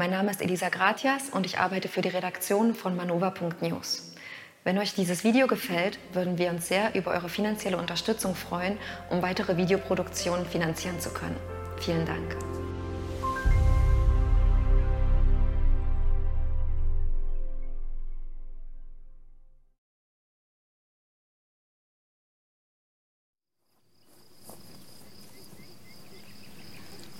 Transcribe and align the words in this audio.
Mein 0.00 0.12
Name 0.12 0.30
ist 0.30 0.40
Elisa 0.40 0.70
Gratias 0.70 1.28
und 1.28 1.44
ich 1.44 1.58
arbeite 1.58 1.88
für 1.88 2.00
die 2.00 2.08
Redaktion 2.08 2.74
von 2.74 2.96
manova.news. 2.96 4.14
Wenn 4.64 4.78
euch 4.78 4.94
dieses 4.94 5.24
Video 5.24 5.46
gefällt, 5.46 5.98
würden 6.14 6.38
wir 6.38 6.48
uns 6.48 6.68
sehr 6.68 6.94
über 6.94 7.10
eure 7.10 7.28
finanzielle 7.28 7.76
Unterstützung 7.76 8.34
freuen, 8.34 8.78
um 9.10 9.20
weitere 9.20 9.58
Videoproduktionen 9.58 10.46
finanzieren 10.46 10.98
zu 11.00 11.10
können. 11.10 11.36
Vielen 11.80 12.06
Dank. 12.06 12.34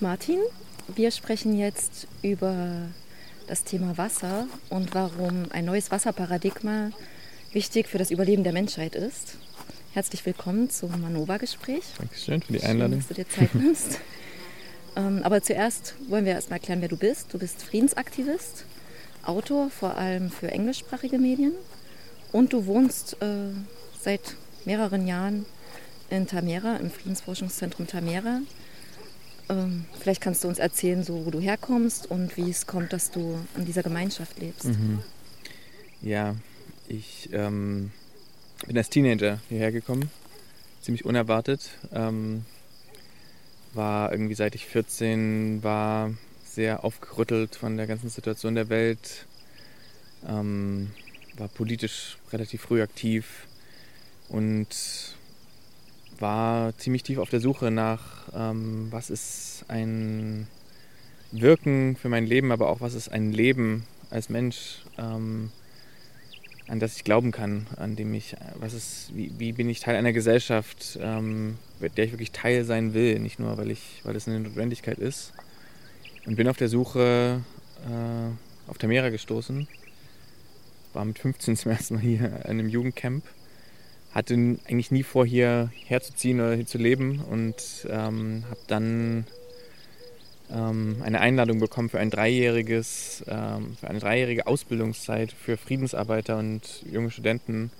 Martin, 0.00 0.40
wir 0.96 1.10
sprechen 1.10 1.58
jetzt 1.58 2.06
über 2.22 2.88
das 3.46 3.64
Thema 3.64 3.98
Wasser 3.98 4.46
und 4.68 4.94
warum 4.94 5.46
ein 5.50 5.64
neues 5.64 5.90
Wasserparadigma 5.90 6.90
wichtig 7.52 7.88
für 7.88 7.98
das 7.98 8.10
Überleben 8.10 8.44
der 8.44 8.52
Menschheit 8.52 8.94
ist. 8.94 9.36
Herzlich 9.92 10.24
willkommen 10.24 10.70
zum 10.70 11.00
Manova-Gespräch. 11.00 11.82
Dankeschön 11.98 12.42
für 12.42 12.52
die 12.52 12.62
Einladung. 12.62 13.00
Schön, 13.00 13.00
dass 13.00 13.08
du 13.08 13.14
dir 13.14 13.28
Zeit 13.28 13.54
nimmst. 13.54 14.00
ähm, 14.96 15.22
aber 15.24 15.42
zuerst 15.42 15.94
wollen 16.08 16.24
wir 16.24 16.32
erstmal 16.32 16.58
erklären, 16.58 16.80
wer 16.80 16.88
du 16.88 16.96
bist. 16.96 17.32
Du 17.32 17.38
bist 17.38 17.62
Friedensaktivist, 17.62 18.64
Autor, 19.24 19.70
vor 19.70 19.96
allem 19.96 20.30
für 20.30 20.50
englischsprachige 20.50 21.18
Medien. 21.18 21.52
Und 22.32 22.52
du 22.52 22.66
wohnst 22.66 23.20
äh, 23.20 23.50
seit 24.00 24.36
mehreren 24.64 25.06
Jahren 25.06 25.44
in 26.08 26.26
Tamera, 26.26 26.76
im 26.76 26.90
Friedensforschungszentrum 26.90 27.86
Tamera. 27.86 28.40
Ähm, 29.50 29.84
vielleicht 29.98 30.20
kannst 30.20 30.44
du 30.44 30.48
uns 30.48 30.58
erzählen, 30.58 31.02
so, 31.02 31.26
wo 31.26 31.30
du 31.30 31.40
herkommst 31.40 32.08
und 32.08 32.36
wie 32.36 32.48
es 32.48 32.66
kommt, 32.66 32.92
dass 32.92 33.10
du 33.10 33.38
in 33.56 33.64
dieser 33.64 33.82
Gemeinschaft 33.82 34.38
lebst. 34.38 34.66
Mhm. 34.66 35.00
Ja, 36.02 36.36
ich 36.88 37.28
ähm, 37.32 37.90
bin 38.66 38.78
als 38.78 38.90
Teenager 38.90 39.40
hierher 39.48 39.72
gekommen, 39.72 40.10
ziemlich 40.80 41.04
unerwartet. 41.04 41.70
Ähm, 41.92 42.44
war 43.74 44.12
irgendwie 44.12 44.34
seit 44.34 44.54
ich 44.54 44.66
14 44.66 45.62
war 45.62 46.12
sehr 46.44 46.84
aufgerüttelt 46.84 47.56
von 47.56 47.76
der 47.76 47.86
ganzen 47.86 48.08
Situation 48.08 48.54
der 48.54 48.68
Welt. 48.68 49.26
Ähm, 50.28 50.90
war 51.36 51.48
politisch 51.48 52.18
relativ 52.32 52.62
früh 52.62 52.82
aktiv 52.82 53.46
und 54.28 54.68
war 56.20 56.76
ziemlich 56.78 57.02
tief 57.02 57.18
auf 57.18 57.30
der 57.30 57.40
Suche 57.40 57.70
nach, 57.70 58.28
ähm, 58.34 58.88
was 58.90 59.10
ist 59.10 59.64
ein 59.68 60.46
Wirken 61.32 61.96
für 61.96 62.08
mein 62.08 62.26
Leben, 62.26 62.52
aber 62.52 62.68
auch 62.68 62.80
was 62.80 62.94
ist 62.94 63.08
ein 63.08 63.32
Leben 63.32 63.84
als 64.10 64.28
Mensch, 64.28 64.82
ähm, 64.98 65.50
an 66.66 66.78
das 66.78 66.96
ich 66.96 67.04
glauben 67.04 67.32
kann, 67.32 67.66
an 67.76 67.96
dem 67.96 68.14
ich, 68.14 68.36
was 68.56 68.74
ist, 68.74 69.10
wie, 69.14 69.32
wie 69.38 69.52
bin 69.52 69.68
ich 69.68 69.80
Teil 69.80 69.96
einer 69.96 70.12
Gesellschaft, 70.12 70.98
ähm, 71.00 71.56
der 71.80 72.04
ich 72.04 72.12
wirklich 72.12 72.32
Teil 72.32 72.64
sein 72.64 72.94
will, 72.94 73.18
nicht 73.18 73.38
nur, 73.38 73.58
weil 73.58 73.70
ich, 73.70 74.00
weil 74.04 74.14
es 74.14 74.28
eine 74.28 74.40
Notwendigkeit 74.40 74.98
ist. 74.98 75.32
Und 76.26 76.36
bin 76.36 76.48
auf 76.48 76.58
der 76.58 76.68
Suche 76.68 77.40
äh, 77.86 78.70
auf 78.70 78.78
Tamera 78.78 79.08
gestoßen. 79.08 79.66
War 80.92 81.04
mit 81.04 81.18
15 81.18 81.56
zum 81.56 81.72
ersten 81.72 81.94
Mal 81.94 82.02
hier 82.02 82.26
in 82.26 82.50
einem 82.50 82.68
Jugendcamp 82.68 83.24
hatte 84.12 84.34
eigentlich 84.34 84.90
nie 84.90 85.02
vor, 85.02 85.24
hier 85.24 85.70
herzuziehen 85.86 86.40
oder 86.40 86.54
hier 86.54 86.66
zu 86.66 86.78
leben 86.78 87.20
und 87.20 87.86
ähm, 87.88 88.44
habe 88.48 88.60
dann 88.66 89.26
ähm, 90.50 90.96
eine 91.02 91.20
Einladung 91.20 91.60
bekommen 91.60 91.88
für 91.88 92.00
ein 92.00 92.10
dreijähriges, 92.10 93.24
ähm, 93.28 93.76
für 93.78 93.88
eine 93.88 94.00
dreijährige 94.00 94.46
Ausbildungszeit 94.46 95.32
für 95.32 95.56
Friedensarbeiter 95.56 96.38
und 96.38 96.84
junge 96.90 97.10
Studenten 97.10 97.70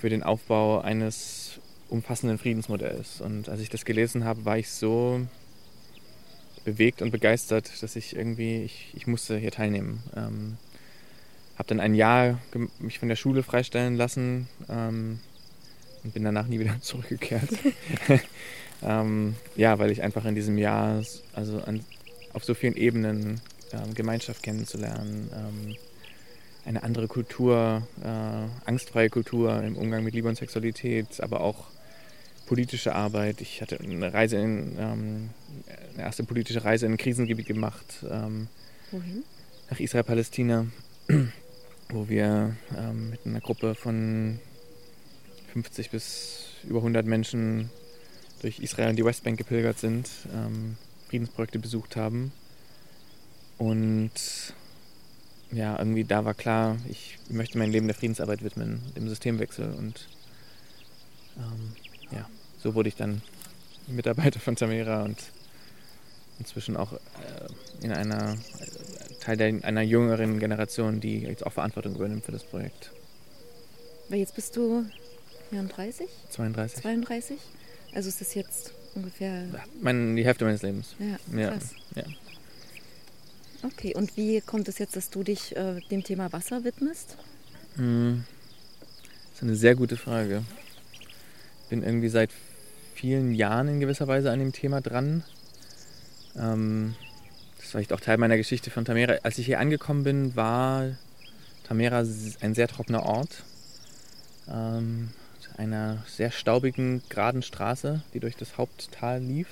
für 0.00 0.08
den 0.10 0.22
Aufbau 0.22 0.80
eines 0.80 1.60
umfassenden 1.88 2.38
Friedensmodells. 2.38 3.20
Und 3.20 3.48
als 3.48 3.60
ich 3.60 3.70
das 3.70 3.84
gelesen 3.84 4.24
habe, 4.24 4.44
war 4.44 4.58
ich 4.58 4.70
so 4.70 5.20
bewegt 6.64 7.02
und 7.02 7.10
begeistert, 7.10 7.82
dass 7.82 7.94
ich 7.94 8.16
irgendwie, 8.16 8.62
ich, 8.62 8.92
ich 8.94 9.06
musste 9.06 9.36
hier 9.38 9.52
teilnehmen. 9.52 10.02
Ähm, 10.16 10.56
habe 11.56 11.68
dann 11.68 11.78
ein 11.78 11.94
Jahr 11.94 12.40
mich 12.80 12.98
von 12.98 13.08
der 13.08 13.16
Schule 13.16 13.44
freistellen 13.44 13.94
lassen, 13.94 14.48
ähm, 14.68 15.20
und 16.04 16.14
bin 16.14 16.22
danach 16.24 16.46
nie 16.46 16.60
wieder 16.60 16.76
zurückgekehrt. 16.80 17.48
ähm, 18.82 19.34
ja, 19.56 19.78
weil 19.78 19.90
ich 19.90 20.02
einfach 20.02 20.24
in 20.26 20.34
diesem 20.34 20.58
Jahr 20.58 21.02
also 21.32 21.60
an, 21.62 21.84
auf 22.32 22.44
so 22.44 22.54
vielen 22.54 22.76
Ebenen 22.76 23.40
ähm, 23.72 23.94
Gemeinschaft 23.94 24.42
kennenzulernen, 24.42 25.30
ähm, 25.34 25.76
eine 26.66 26.82
andere 26.82 27.08
Kultur, 27.08 27.86
äh, 28.02 28.68
angstfreie 28.68 29.10
Kultur 29.10 29.62
im 29.62 29.76
Umgang 29.76 30.04
mit 30.04 30.14
Liebe 30.14 30.28
und 30.28 30.36
Sexualität, 30.36 31.20
aber 31.20 31.40
auch 31.40 31.66
politische 32.46 32.94
Arbeit. 32.94 33.40
Ich 33.40 33.60
hatte 33.60 33.78
eine 33.80 34.12
Reise 34.12 34.36
in, 34.36 34.76
ähm, 34.78 35.30
eine 35.94 36.02
erste 36.02 36.24
politische 36.24 36.64
Reise 36.64 36.86
in 36.86 36.92
ein 36.92 36.98
Krisengebiet 36.98 37.46
gemacht. 37.46 38.04
Ähm, 38.10 38.48
Wohin? 38.90 39.24
Nach 39.70 39.80
Israel-Palästina, 39.80 40.66
wo 41.88 42.08
wir 42.08 42.56
ähm, 42.76 43.10
mit 43.10 43.20
einer 43.26 43.40
Gruppe 43.40 43.74
von 43.74 44.38
50 45.54 45.90
bis 45.90 46.46
über 46.64 46.78
100 46.78 47.06
Menschen 47.06 47.70
durch 48.42 48.58
Israel 48.58 48.90
und 48.90 48.96
die 48.96 49.04
Westbank 49.04 49.38
gepilgert 49.38 49.78
sind, 49.78 50.10
ähm, 50.34 50.76
Friedensprojekte 51.08 51.60
besucht 51.60 51.94
haben. 51.94 52.32
Und 53.56 54.10
ja, 55.52 55.78
irgendwie 55.78 56.02
da 56.02 56.24
war 56.24 56.34
klar, 56.34 56.76
ich 56.88 57.18
möchte 57.28 57.56
mein 57.56 57.70
Leben 57.70 57.86
der 57.86 57.94
Friedensarbeit 57.94 58.42
widmen, 58.42 58.82
dem 58.96 59.08
Systemwechsel. 59.08 59.72
Und 59.74 60.08
ähm, 61.36 61.76
ja, 62.10 62.28
so 62.58 62.74
wurde 62.74 62.88
ich 62.88 62.96
dann 62.96 63.22
Mitarbeiter 63.86 64.40
von 64.40 64.56
Tamera 64.56 65.04
und 65.04 65.22
inzwischen 66.40 66.76
auch 66.76 66.94
äh, 66.94 67.84
in 67.84 67.92
einer 67.92 68.32
äh, 68.32 69.14
Teil 69.20 69.36
der, 69.36 69.64
einer 69.64 69.82
jüngeren 69.82 70.40
Generation, 70.40 71.00
die 71.00 71.20
jetzt 71.20 71.46
auch 71.46 71.52
Verantwortung 71.52 71.94
übernimmt 71.94 72.24
für 72.24 72.32
das 72.32 72.42
Projekt. 72.42 72.90
Weil 74.08 74.18
jetzt 74.18 74.34
bist 74.34 74.56
du 74.56 74.84
34? 75.50 76.08
32. 76.30 76.82
32? 76.82 77.38
Also 77.94 78.08
ist 78.08 78.20
das 78.20 78.34
jetzt 78.34 78.72
ungefähr. 78.94 79.44
Mein, 79.80 80.16
die 80.16 80.24
Hälfte 80.24 80.44
meines 80.44 80.62
Lebens. 80.62 80.94
Ja, 80.98 81.48
krass. 81.50 81.70
Ja. 81.94 82.02
ja. 82.02 82.08
Okay, 83.62 83.94
und 83.94 84.16
wie 84.16 84.40
kommt 84.40 84.68
es 84.68 84.78
jetzt, 84.78 84.94
dass 84.94 85.10
du 85.10 85.22
dich 85.22 85.56
äh, 85.56 85.80
dem 85.90 86.04
Thema 86.04 86.32
Wasser 86.32 86.64
widmest? 86.64 87.16
Hm. 87.76 88.24
Das 89.30 89.36
ist 89.36 89.42
eine 89.42 89.56
sehr 89.56 89.74
gute 89.74 89.96
Frage. 89.96 90.42
Ich 91.62 91.68
bin 91.70 91.82
irgendwie 91.82 92.08
seit 92.08 92.30
vielen 92.94 93.34
Jahren 93.34 93.68
in 93.68 93.80
gewisser 93.80 94.06
Weise 94.06 94.30
an 94.30 94.38
dem 94.38 94.52
Thema 94.52 94.80
dran. 94.80 95.24
Ähm, 96.36 96.94
das 97.56 97.66
war 97.66 97.70
vielleicht 97.70 97.92
auch 97.92 98.00
Teil 98.00 98.18
meiner 98.18 98.36
Geschichte 98.36 98.70
von 98.70 98.84
Tamera. 98.84 99.14
Als 99.22 99.38
ich 99.38 99.46
hier 99.46 99.60
angekommen 99.60 100.04
bin, 100.04 100.36
war 100.36 100.90
Tamera 101.66 102.04
ein 102.40 102.54
sehr 102.54 102.68
trockener 102.68 103.04
Ort. 103.04 103.44
Ähm, 104.48 105.08
einer 105.56 106.02
sehr 106.06 106.30
staubigen, 106.30 107.02
geraden 107.08 107.42
Straße, 107.42 108.02
die 108.12 108.20
durch 108.20 108.36
das 108.36 108.58
Haupttal 108.58 109.20
lief. 109.20 109.48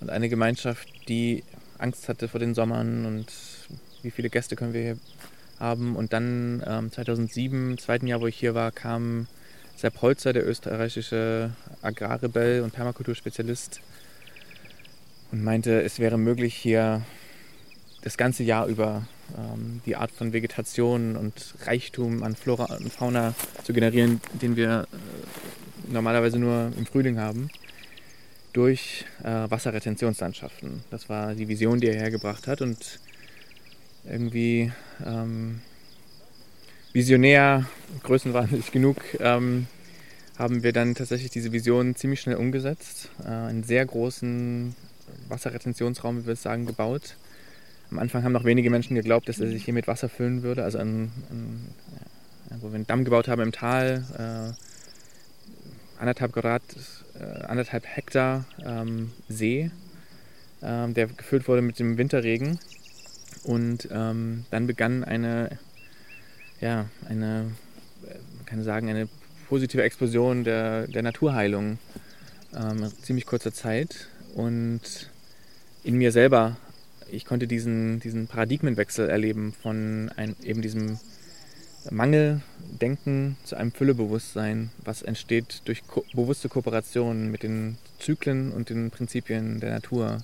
Und 0.00 0.10
eine 0.10 0.28
Gemeinschaft, 0.28 0.88
die 1.08 1.44
Angst 1.78 2.08
hatte 2.08 2.28
vor 2.28 2.40
den 2.40 2.54
Sommern 2.54 3.06
und 3.06 3.32
wie 4.02 4.10
viele 4.10 4.30
Gäste 4.30 4.56
können 4.56 4.72
wir 4.72 4.82
hier 4.82 4.98
haben. 5.58 5.96
Und 5.96 6.12
dann 6.12 6.62
ähm, 6.66 6.92
2007, 6.92 7.72
im 7.72 7.78
zweiten 7.78 8.06
Jahr, 8.06 8.20
wo 8.20 8.26
ich 8.26 8.38
hier 8.38 8.54
war, 8.54 8.72
kam 8.72 9.26
Sepp 9.76 10.02
Holzer, 10.02 10.32
der 10.32 10.46
österreichische 10.46 11.50
Agrarrebell 11.82 12.62
und 12.62 12.72
Permakulturspezialist, 12.72 13.80
und 15.30 15.44
meinte, 15.44 15.82
es 15.82 15.98
wäre 15.98 16.16
möglich, 16.16 16.54
hier 16.54 17.02
das 18.02 18.16
ganze 18.16 18.42
Jahr 18.42 18.66
über 18.66 19.06
ähm, 19.36 19.80
die 19.86 19.96
Art 19.96 20.10
von 20.10 20.32
Vegetation 20.32 21.16
und 21.16 21.54
Reichtum 21.64 22.22
an 22.22 22.36
Flora 22.36 22.76
und 22.76 22.92
Fauna 22.92 23.34
zu 23.64 23.72
generieren, 23.72 24.20
den 24.40 24.56
wir 24.56 24.86
äh, 24.92 25.92
normalerweise 25.92 26.38
nur 26.38 26.72
im 26.76 26.86
Frühling 26.86 27.18
haben, 27.18 27.50
durch 28.52 29.04
äh, 29.22 29.50
Wasserretentionslandschaften. 29.50 30.84
Das 30.90 31.08
war 31.08 31.34
die 31.34 31.48
Vision, 31.48 31.80
die 31.80 31.88
er 31.88 31.96
hergebracht 31.96 32.46
hat 32.46 32.62
und 32.62 33.00
irgendwie 34.04 34.72
ähm, 35.04 35.60
visionär, 36.92 37.66
größenwahnsinnig 38.02 38.72
genug, 38.72 38.96
ähm, 39.20 39.66
haben 40.38 40.62
wir 40.62 40.72
dann 40.72 40.94
tatsächlich 40.94 41.30
diese 41.30 41.52
Vision 41.52 41.96
ziemlich 41.96 42.20
schnell 42.20 42.36
umgesetzt, 42.36 43.10
äh, 43.24 43.28
einen 43.28 43.64
sehr 43.64 43.84
großen 43.84 44.74
Wasserretentionsraum, 45.28 46.22
wie 46.22 46.26
wir 46.26 46.32
es 46.34 46.42
sagen, 46.42 46.64
gebaut 46.64 47.16
am 47.90 47.98
Anfang 47.98 48.22
haben 48.22 48.32
noch 48.32 48.44
wenige 48.44 48.70
Menschen 48.70 48.94
geglaubt, 48.94 49.28
dass 49.28 49.40
er 49.40 49.48
sich 49.48 49.64
hier 49.64 49.74
mit 49.74 49.86
Wasser 49.86 50.08
füllen 50.08 50.42
würde. 50.42 50.64
Also 50.64 50.78
an, 50.78 51.10
an, 51.30 51.68
wo 52.60 52.68
wir 52.68 52.74
einen 52.74 52.86
Damm 52.86 53.04
gebaut 53.04 53.28
haben 53.28 53.42
im 53.42 53.52
Tal, 53.52 54.04
äh, 54.18 56.00
anderthalb 56.00 56.32
Grad, 56.32 56.62
äh, 57.18 57.44
anderthalb 57.44 57.86
Hektar 57.86 58.44
ähm, 58.64 59.12
See, 59.28 59.70
ähm, 60.62 60.94
der 60.94 61.06
gefüllt 61.06 61.48
wurde 61.48 61.62
mit 61.62 61.78
dem 61.78 61.98
Winterregen. 61.98 62.58
Und 63.44 63.88
ähm, 63.90 64.44
dann 64.50 64.66
begann 64.66 65.04
eine, 65.04 65.58
ja, 66.60 66.86
eine, 67.08 67.52
man 68.36 68.46
kann 68.46 68.62
sagen, 68.64 68.88
eine 68.90 69.08
positive 69.48 69.82
Explosion 69.82 70.44
der, 70.44 70.86
der 70.88 71.02
Naturheilung 71.02 71.78
ähm, 72.54 72.84
in 72.84 72.92
ziemlich 73.02 73.26
kurzer 73.26 73.52
Zeit. 73.52 74.08
Und 74.34 75.10
in 75.84 75.96
mir 75.96 76.12
selber, 76.12 76.56
ich 77.10 77.24
konnte 77.24 77.46
diesen, 77.46 78.00
diesen 78.00 78.26
Paradigmenwechsel 78.26 79.08
erleben 79.08 79.52
von 79.52 80.10
ein, 80.16 80.36
eben 80.42 80.62
diesem 80.62 80.98
Mangeldenken 81.90 83.36
zu 83.44 83.56
einem 83.56 83.72
Füllebewusstsein, 83.72 84.70
was 84.84 85.02
entsteht 85.02 85.62
durch 85.64 85.86
ko 85.86 86.04
bewusste 86.12 86.48
Kooperation 86.48 87.30
mit 87.30 87.42
den 87.42 87.78
Zyklen 87.98 88.52
und 88.52 88.68
den 88.68 88.90
Prinzipien 88.90 89.60
der 89.60 89.70
Natur. 89.70 90.18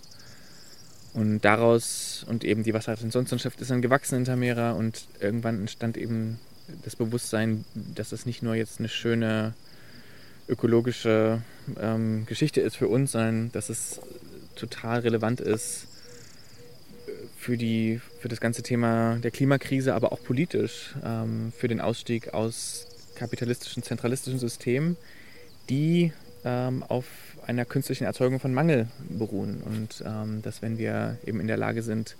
Und 1.14 1.42
daraus, 1.42 2.26
und 2.28 2.44
eben 2.44 2.64
die 2.64 2.74
Wasserrettungslandschaft 2.74 3.60
ist 3.60 3.70
dann 3.70 3.82
gewachsen 3.82 4.16
in 4.16 4.24
Tamera 4.24 4.72
und 4.72 5.06
irgendwann 5.20 5.60
entstand 5.60 5.96
eben 5.96 6.38
das 6.82 6.96
Bewusstsein, 6.96 7.64
dass 7.74 8.10
das 8.10 8.26
nicht 8.26 8.42
nur 8.42 8.56
jetzt 8.56 8.80
eine 8.80 8.88
schöne 8.88 9.54
ökologische 10.48 11.40
ähm, 11.80 12.26
Geschichte 12.26 12.60
ist 12.60 12.76
für 12.76 12.88
uns, 12.88 13.12
sondern 13.12 13.52
dass 13.52 13.68
es 13.70 14.00
total 14.56 15.00
relevant 15.00 15.40
ist 15.40 15.86
für, 17.44 17.58
die, 17.58 18.00
für 18.20 18.28
das 18.28 18.40
ganze 18.40 18.62
Thema 18.62 19.16
der 19.16 19.30
Klimakrise, 19.30 19.94
aber 19.94 20.12
auch 20.12 20.22
politisch, 20.22 20.94
ähm, 21.04 21.52
für 21.54 21.68
den 21.68 21.80
Ausstieg 21.80 22.32
aus 22.32 22.86
kapitalistischen, 23.16 23.82
zentralistischen 23.82 24.38
Systemen, 24.38 24.96
die 25.68 26.12
ähm, 26.44 26.82
auf 26.82 27.04
einer 27.46 27.66
künstlichen 27.66 28.04
Erzeugung 28.04 28.40
von 28.40 28.54
Mangel 28.54 28.88
beruhen. 29.10 29.62
Und 29.62 30.02
ähm, 30.06 30.40
dass 30.40 30.62
wenn 30.62 30.78
wir 30.78 31.18
eben 31.26 31.38
in 31.38 31.46
der 31.46 31.58
Lage 31.58 31.82
sind, 31.82 32.16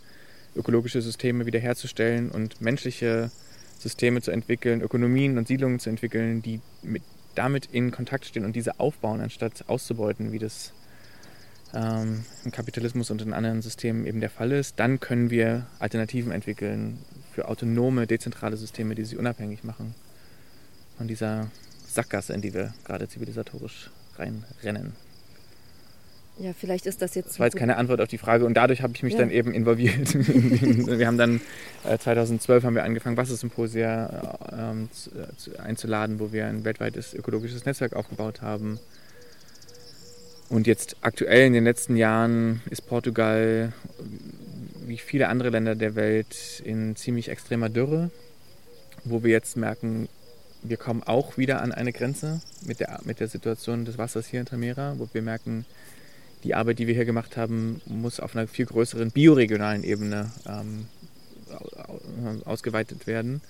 ökologische 0.55 1.01
Systeme 1.01 1.47
wiederherzustellen 1.47 2.31
und 2.31 2.61
menschliche 2.61 3.31
Systeme 3.79 4.21
zu 4.21 4.31
entwickeln, 4.31 4.83
Ökonomien 4.83 5.39
und 5.39 5.49
Siedlungen 5.49 5.79
zu 5.79 5.89
entwickeln, 5.89 6.43
die 6.43 6.61
mit, 6.83 7.03
damit 7.35 7.71
in 7.73 7.91
Kontakt 7.91 8.27
stehen 8.27 8.45
und 8.45 8.55
diese 8.55 8.79
aufbauen, 8.79 9.23
anstatt 9.23 9.65
auszubeuten, 9.69 10.33
wie 10.33 10.39
das 10.39 10.75
ähm, 11.75 12.25
im 12.45 12.53
Kapitalismus 12.53 13.11
und 13.11 13.23
in 13.23 13.33
anderen 13.33 13.63
Systemen 13.63 14.07
eben 14.07 14.21
der 14.21 14.31
Fall 14.31 14.53
ist, 14.53 14.79
dann 14.79 15.01
können 15.01 15.31
wir 15.31 15.67
Alternativen 15.79 16.33
entwickeln 16.33 16.99
für 17.33 17.49
autonome, 17.49 18.07
dezentrale 18.07 18.57
Systeme, 18.57 18.95
die 18.95 19.05
sie 19.05 19.17
unabhängig 19.17 19.65
machen 19.65 19.95
von 20.97 21.09
dieser 21.09 21.51
Sackgasse, 21.87 22.33
in 22.33 22.41
die 22.41 22.55
wir 22.55 22.73
gerade 22.85 23.09
zivilisatorisch 23.09 23.91
reinrennen. 24.17 24.93
Ja, 26.39 26.53
vielleicht 26.53 26.87
ist 26.87 27.01
das 27.01 27.15
jetzt. 27.15 27.31
Das 27.31 27.39
war 27.39 27.47
jetzt 27.47 27.57
keine 27.57 27.77
Antwort 27.77 28.01
auf 28.01 28.09
die 28.09 28.19
Frage 28.19 28.45
und 28.45 28.55
dadurch 28.55 28.83
habe 28.83 28.93
ich 28.97 29.05
mich 29.05 29.13
ja. 29.13 29.21
dann 29.21 29.31
eben 29.31 29.55
involviert. 29.55 30.15
wir 30.15 31.07
haben 31.07 31.19
dann 31.19 31.41
äh, 31.85 31.97
2012 31.97 32.65
haben 32.65 32.75
wir 32.75 32.83
angefangen, 32.83 33.17
Wassersymposia 33.17 34.39
äh, 34.51 34.71
ähm, 34.73 34.89
zu, 34.93 35.59
einzuladen, 35.61 36.19
wo 36.19 36.33
wir 36.33 36.47
ein 36.47 36.65
weltweites 36.65 37.15
ökologisches 37.15 37.67
Netzwerk 37.67 37.95
aufgebaut 37.95 38.43
haben. 38.43 38.81
Und 40.49 40.67
jetzt 40.67 40.97
aktuell 41.01 41.47
in 41.47 41.53
den 41.53 41.65
letzten 41.65 41.97
Jahren 41.97 42.61
ist 42.71 42.87
Portugal, 42.87 43.73
wie 44.87 44.99
viele 44.99 45.29
andere 45.29 45.51
Länder 45.51 45.75
der 45.75 45.95
Welt, 45.95 46.63
in 46.65 46.97
ziemlich 46.97 47.29
extremer 47.29 47.69
Dürre, 47.69 48.11
wo 49.05 49.23
wir 49.23 49.31
jetzt 49.31 49.57
merken, 49.57 50.09
wir 50.63 50.77
kommen 50.77 51.03
auch 51.03 51.37
wieder 51.37 51.61
an 51.61 51.73
eine 51.73 51.93
Grenze 51.93 52.41
mit 52.67 52.81
der, 52.81 53.01
mit 53.05 53.21
der 53.21 53.29
Situation 53.29 53.85
des 53.85 53.99
Wassers 53.99 54.27
hier 54.27 54.41
in 54.41 54.47
Tamera, 54.47 54.95
wo 54.99 55.09
wir 55.13 55.23
merken, 55.23 55.67
die 56.43 56.55
Arbeit, 56.55 56.79
die 56.79 56.87
wir 56.87 56.95
hier 56.95 57.05
gemacht 57.05 57.37
haben, 57.37 57.81
muss 57.87 58.21
auf 58.21 58.37
einer 58.37 58.47
viel 58.47 58.67
größeren 58.67 59.11
bioregionalen 59.11 59.83
Ebene 59.83 60.31
ähm, 60.47 60.87
ausgeweitet 62.45 63.07
werden, 63.07 63.41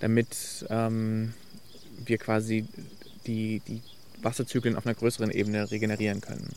damit 0.00 0.66
ähm, 0.68 1.32
wir 2.04 2.18
quasi 2.18 2.66
die, 3.26 3.62
die 3.66 3.80
Wasserzyklen 4.24 4.76
auf 4.76 4.86
einer 4.86 4.94
größeren 4.94 5.30
Ebene 5.30 5.70
regenerieren 5.70 6.20
können. 6.20 6.48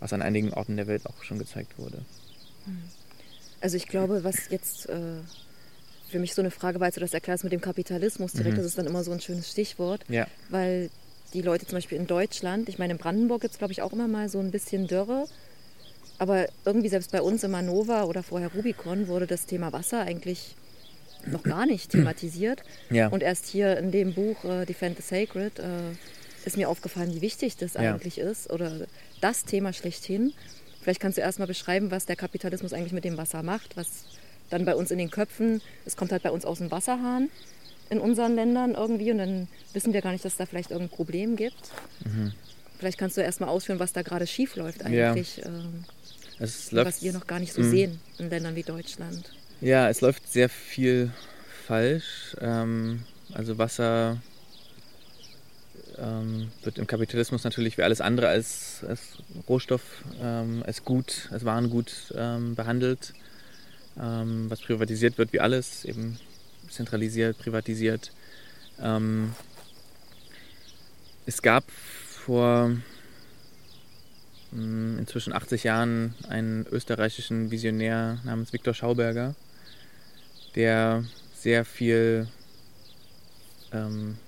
Was 0.00 0.12
an 0.12 0.22
einigen 0.22 0.52
Orten 0.52 0.76
der 0.76 0.86
Welt 0.86 1.06
auch 1.06 1.22
schon 1.22 1.38
gezeigt 1.38 1.78
wurde. 1.78 2.02
Also 3.60 3.76
ich 3.76 3.86
glaube, 3.86 4.24
was 4.24 4.50
jetzt 4.50 4.88
äh, 4.88 5.20
für 6.08 6.18
mich 6.18 6.34
so 6.34 6.42
eine 6.42 6.50
Frage 6.50 6.80
war, 6.80 6.86
als 6.86 6.94
du 6.96 7.00
das 7.00 7.14
erklärst 7.14 7.44
mit 7.44 7.52
dem 7.52 7.60
Kapitalismus 7.60 8.32
direkt, 8.32 8.54
mhm. 8.54 8.58
das 8.58 8.66
ist 8.66 8.78
dann 8.78 8.86
immer 8.86 9.04
so 9.04 9.12
ein 9.12 9.20
schönes 9.20 9.50
Stichwort, 9.50 10.04
ja. 10.08 10.26
weil 10.50 10.90
die 11.32 11.42
Leute 11.42 11.66
zum 11.66 11.76
Beispiel 11.76 11.98
in 11.98 12.06
Deutschland, 12.06 12.68
ich 12.68 12.78
meine 12.78 12.92
in 12.92 12.98
Brandenburg 12.98 13.42
gibt 13.42 13.52
es 13.52 13.58
glaube 13.58 13.72
ich 13.72 13.82
auch 13.82 13.92
immer 13.92 14.08
mal 14.08 14.28
so 14.28 14.38
ein 14.38 14.50
bisschen 14.50 14.86
Dürre, 14.86 15.26
aber 16.18 16.46
irgendwie 16.64 16.88
selbst 16.88 17.12
bei 17.12 17.20
uns 17.20 17.42
in 17.44 17.50
Manova 17.50 18.04
oder 18.04 18.22
vorher 18.22 18.52
Rubicon 18.52 19.08
wurde 19.08 19.26
das 19.26 19.46
Thema 19.46 19.72
Wasser 19.72 20.00
eigentlich 20.00 20.56
noch 21.26 21.42
gar 21.42 21.66
nicht 21.66 21.90
thematisiert. 21.92 22.62
Ja. 22.90 23.08
Und 23.08 23.22
erst 23.22 23.46
hier 23.46 23.76
in 23.78 23.90
dem 23.90 24.14
Buch 24.14 24.44
äh, 24.44 24.64
Defend 24.64 24.96
the 24.96 25.02
Sacred 25.02 25.58
äh, 25.58 25.64
ist 26.46 26.56
mir 26.56 26.68
aufgefallen, 26.68 27.14
wie 27.14 27.20
wichtig 27.20 27.56
das 27.56 27.74
ja. 27.74 27.80
eigentlich 27.80 28.18
ist 28.18 28.50
oder 28.50 28.86
das 29.20 29.44
Thema 29.44 29.72
schlechthin. 29.72 30.32
Vielleicht 30.80 31.00
kannst 31.00 31.18
du 31.18 31.22
erstmal 31.22 31.48
beschreiben, 31.48 31.90
was 31.90 32.06
der 32.06 32.16
Kapitalismus 32.16 32.72
eigentlich 32.72 32.92
mit 32.92 33.04
dem 33.04 33.16
Wasser 33.16 33.42
macht, 33.42 33.76
was 33.76 34.04
dann 34.48 34.64
bei 34.64 34.76
uns 34.76 34.92
in 34.92 34.98
den 34.98 35.10
Köpfen, 35.10 35.60
es 35.84 35.96
kommt 35.96 36.12
halt 36.12 36.22
bei 36.22 36.30
uns 36.30 36.44
aus 36.44 36.58
dem 36.58 36.70
Wasserhahn 36.70 37.28
in 37.90 37.98
unseren 37.98 38.36
Ländern 38.36 38.74
irgendwie 38.74 39.10
und 39.10 39.18
dann 39.18 39.48
wissen 39.72 39.92
wir 39.92 40.00
gar 40.00 40.12
nicht, 40.12 40.24
dass 40.24 40.32
es 40.32 40.38
da 40.38 40.46
vielleicht 40.46 40.70
irgendein 40.70 40.96
Problem 40.96 41.34
gibt. 41.34 41.70
Mhm. 42.04 42.32
Vielleicht 42.78 42.98
kannst 42.98 43.16
du 43.16 43.22
erstmal 43.22 43.48
ausführen, 43.48 43.80
was 43.80 43.92
da 43.92 44.02
gerade 44.02 44.26
schief 44.26 44.54
läuft 44.54 44.84
eigentlich. 44.84 45.38
Ja. 45.38 45.46
Ähm, 45.46 45.84
es 46.38 46.70
läuft, 46.70 46.86
was 46.86 47.02
wir 47.02 47.12
noch 47.12 47.26
gar 47.26 47.40
nicht 47.40 47.52
so 47.52 47.62
mhm. 47.62 47.70
sehen 47.70 48.00
in 48.18 48.30
Ländern 48.30 48.54
wie 48.54 48.62
Deutschland. 48.62 49.32
Ja, 49.60 49.88
es 49.88 50.00
läuft 50.00 50.30
sehr 50.30 50.48
viel 50.48 51.10
falsch. 51.66 52.36
Ähm, 52.40 53.02
also 53.32 53.58
Wasser 53.58 54.20
ähm, 55.98 56.50
wird 56.62 56.78
im 56.78 56.86
Kapitalismus 56.86 57.44
natürlich 57.44 57.78
wie 57.78 57.82
alles 57.82 58.00
andere 58.00 58.28
als, 58.28 58.84
als 58.86 59.18
Rohstoff, 59.48 59.82
ähm, 60.20 60.62
als 60.66 60.84
Gut, 60.84 61.28
als 61.30 61.44
Warengut 61.44 62.14
ähm, 62.16 62.54
behandelt, 62.54 63.14
ähm, 64.00 64.50
was 64.50 64.60
privatisiert 64.60 65.18
wird 65.18 65.32
wie 65.32 65.40
alles, 65.40 65.84
eben 65.84 66.18
zentralisiert, 66.70 67.38
privatisiert. 67.38 68.12
Ähm, 68.80 69.34
es 71.24 71.42
gab 71.42 71.64
vor 71.70 72.68
mh, 72.68 72.82
hm, 74.52 74.98
inzwischen 74.98 75.32
80 75.32 75.64
Jahren 75.64 76.14
einen 76.28 76.66
österreichischen 76.70 77.50
Visionär 77.50 78.18
namens 78.24 78.52
Viktor 78.52 78.74
Schauberger, 78.74 79.34
der 80.54 81.04
sehr 81.34 81.64
viel 81.64 82.28
ähm, 83.72 84.18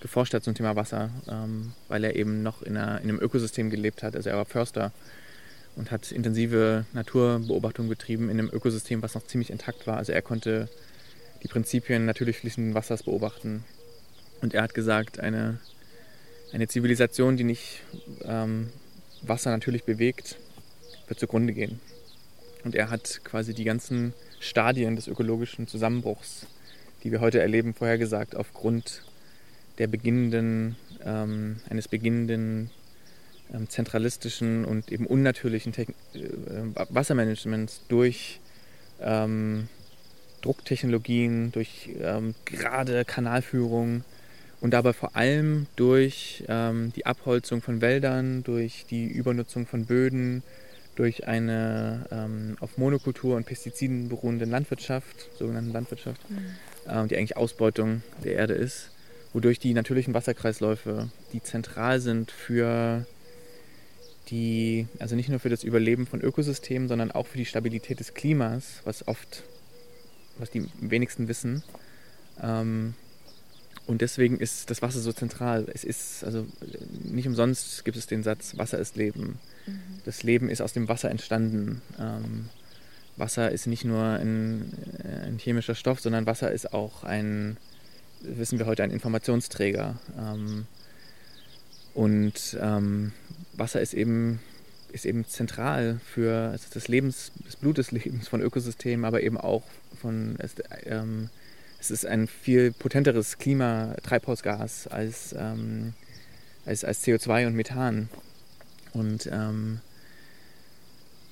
geforscht 0.00 0.34
hat 0.34 0.44
zum 0.44 0.54
Thema 0.54 0.76
Wasser, 0.76 1.10
ähm, 1.28 1.72
weil 1.88 2.04
er 2.04 2.16
eben 2.16 2.42
noch 2.42 2.62
in, 2.62 2.76
einer, 2.76 3.00
in, 3.00 3.08
einem 3.08 3.20
Ökosystem 3.20 3.70
gelebt 3.70 4.02
hat. 4.02 4.16
Also 4.16 4.30
er 4.30 4.36
war 4.36 4.44
Förster 4.44 4.92
und 5.76 5.90
hat 5.90 6.12
intensive 6.12 6.84
Naturbeobachtung 6.92 7.88
betrieben 7.88 8.30
in 8.30 8.38
einem 8.38 8.50
Ökosystem, 8.52 9.02
was 9.02 9.14
noch 9.14 9.26
ziemlich 9.26 9.50
intakt 9.50 9.86
war. 9.86 9.96
Also 9.96 10.12
er 10.12 10.22
konnte 10.22 10.68
die 11.42 11.48
Prinzipien 11.48 12.06
natürlich 12.06 12.38
fließenden 12.38 12.74
Wassers 12.74 13.02
beobachten. 13.02 13.64
Und 14.40 14.54
er 14.54 14.62
hat 14.62 14.74
gesagt, 14.74 15.20
eine, 15.20 15.58
eine 16.52 16.68
Zivilisation, 16.68 17.36
die 17.36 17.44
nicht 17.44 17.82
ähm, 18.24 18.70
Wasser 19.22 19.50
natürlich 19.50 19.84
bewegt, 19.84 20.36
wird 21.08 21.20
zugrunde 21.20 21.52
gehen. 21.52 21.80
Und 22.64 22.74
er 22.74 22.90
hat 22.90 23.20
quasi 23.24 23.54
die 23.54 23.64
ganzen 23.64 24.12
Stadien 24.38 24.96
des 24.96 25.08
ökologischen 25.08 25.66
Zusammenbruchs, 25.66 26.46
die 27.02 27.12
wir 27.12 27.20
heute 27.20 27.40
erleben, 27.40 27.74
vorhergesagt 27.74 28.36
aufgrund 28.36 29.02
der 29.80 29.86
beginnenden, 29.86 30.76
ähm, 31.04 31.56
eines 31.70 31.88
beginnenden 31.88 32.70
ähm, 33.52 33.68
zentralistischen 33.68 34.66
und 34.66 34.92
eben 34.92 35.06
unnatürlichen 35.06 35.72
Techn 35.72 35.94
äh, 36.14 36.84
Wassermanagements 36.90 37.80
durch 37.88 38.40
ähm, 39.00 39.68
Drucktechnologien, 40.42 41.50
durch 41.52 41.88
ähm, 41.98 42.34
gerade 42.44 43.06
Kanalführung 43.06 44.04
und 44.60 44.72
dabei 44.72 44.92
vor 44.92 45.16
allem 45.16 45.66
durch 45.76 46.44
ähm, 46.48 46.92
die 46.94 47.06
Abholzung 47.06 47.62
von 47.62 47.80
Wäldern, 47.80 48.42
durch 48.42 48.84
die 48.90 49.06
Übernutzung 49.06 49.66
von 49.66 49.86
Böden, 49.86 50.42
durch 50.94 51.26
eine 51.26 52.06
ähm, 52.10 52.58
auf 52.60 52.76
Monokultur 52.76 53.36
und 53.36 53.46
Pestiziden 53.46 54.10
beruhende 54.10 54.44
Landwirtschaft, 54.44 55.30
sogenannte 55.38 55.72
Landwirtschaft, 55.72 56.28
mhm. 56.28 56.36
ähm, 56.86 57.08
die 57.08 57.16
eigentlich 57.16 57.38
Ausbeutung 57.38 58.02
der 58.22 58.34
Erde 58.34 58.52
ist, 58.52 58.90
wodurch 59.32 59.58
die 59.58 59.74
natürlichen 59.74 60.14
Wasserkreisläufe, 60.14 61.10
die 61.32 61.42
zentral 61.42 62.00
sind 62.00 62.30
für 62.30 63.06
die, 64.28 64.86
also 64.98 65.16
nicht 65.16 65.28
nur 65.28 65.40
für 65.40 65.48
das 65.48 65.64
Überleben 65.64 66.06
von 66.06 66.20
Ökosystemen, 66.20 66.88
sondern 66.88 67.10
auch 67.10 67.26
für 67.26 67.38
die 67.38 67.46
Stabilität 67.46 68.00
des 68.00 68.14
Klimas, 68.14 68.80
was 68.84 69.06
oft 69.08 69.44
was 70.40 70.50
die 70.50 70.66
wenigsten 70.80 71.28
wissen. 71.28 71.62
Ähm, 72.42 72.94
und 73.86 74.00
deswegen 74.00 74.38
ist 74.38 74.70
das 74.70 74.82
Wasser 74.82 75.00
so 75.00 75.12
zentral. 75.12 75.66
Es 75.72 75.84
ist, 75.84 76.24
also 76.24 76.46
nicht 77.04 77.26
umsonst 77.26 77.84
gibt 77.84 77.96
es 77.96 78.06
den 78.06 78.22
Satz, 78.22 78.56
Wasser 78.56 78.78
ist 78.78 78.96
Leben. 78.96 79.38
Mhm. 79.66 79.80
Das 80.04 80.22
Leben 80.22 80.48
ist 80.48 80.62
aus 80.62 80.72
dem 80.72 80.88
Wasser 80.88 81.10
entstanden. 81.10 81.82
Ähm, 81.98 82.48
Wasser 83.16 83.50
ist 83.50 83.66
nicht 83.66 83.84
nur 83.84 84.02
ein, 84.02 84.72
äh, 85.02 85.26
ein, 85.26 85.38
chemischer 85.38 85.74
Stoff, 85.74 86.00
sondern 86.00 86.26
Wasser 86.26 86.52
ist 86.52 86.72
auch 86.72 87.04
ein, 87.04 87.56
wissen 88.22 88.58
wir 88.58 88.66
heute, 88.66 88.82
ein 88.82 88.90
Informationsträger. 88.90 89.98
Ähm, 90.18 90.66
und 91.94 92.56
ähm, 92.60 93.12
Wasser 93.54 93.80
ist 93.80 93.94
eben, 93.94 94.40
ist 94.92 95.06
eben 95.06 95.26
zentral 95.26 96.00
für 96.04 96.50
also 96.50 96.66
das 96.72 96.88
Lebens, 96.88 97.32
das 97.44 97.56
Blut 97.56 97.78
des 97.78 97.90
Lebens 97.90 98.28
von 98.28 98.40
Ökosystemen, 98.40 99.04
aber 99.04 99.22
eben 99.22 99.36
auch 99.36 99.64
von, 100.00 100.36
es, 100.38 100.54
ähm, 100.84 101.30
es 101.80 101.90
ist 101.90 102.06
ein 102.06 102.26
viel 102.26 102.72
potenteres 102.72 103.38
Klima-Treibhausgas 103.38 104.86
als, 104.86 105.34
ähm, 105.36 105.94
als, 106.64 106.84
als 106.84 107.04
CO2 107.04 107.46
und 107.46 107.54
Methan. 107.54 108.08
Und 108.92 109.28
ähm, 109.32 109.80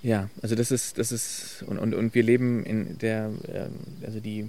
ja, 0.02 0.30
also 0.42 0.54
das 0.54 0.70
ist, 0.70 0.98
das 0.98 1.12
ist, 1.12 1.64
und, 1.66 1.78
und, 1.78 1.94
und 1.94 2.14
wir 2.14 2.22
leben 2.22 2.64
in 2.64 2.98
der, 2.98 3.30
äh, 3.48 3.68
also 4.04 4.20
die 4.20 4.48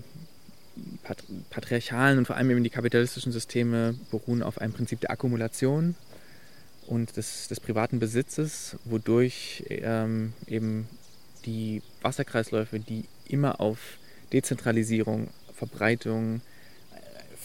patriarchalen 1.49 2.19
und 2.19 2.25
vor 2.25 2.35
allem 2.35 2.49
eben 2.51 2.63
die 2.63 2.69
kapitalistischen 2.69 3.31
Systeme 3.31 3.95
beruhen 4.11 4.43
auf 4.43 4.59
einem 4.59 4.73
Prinzip 4.73 4.99
der 5.01 5.11
Akkumulation 5.11 5.95
und 6.87 7.17
des, 7.17 7.47
des 7.47 7.59
privaten 7.59 7.99
Besitzes, 7.99 8.77
wodurch 8.85 9.63
ähm, 9.69 10.33
eben 10.47 10.87
die 11.45 11.81
Wasserkreisläufe, 12.01 12.79
die 12.79 13.05
immer 13.27 13.59
auf 13.61 13.77
Dezentralisierung, 14.33 15.29
Verbreitung, 15.53 16.41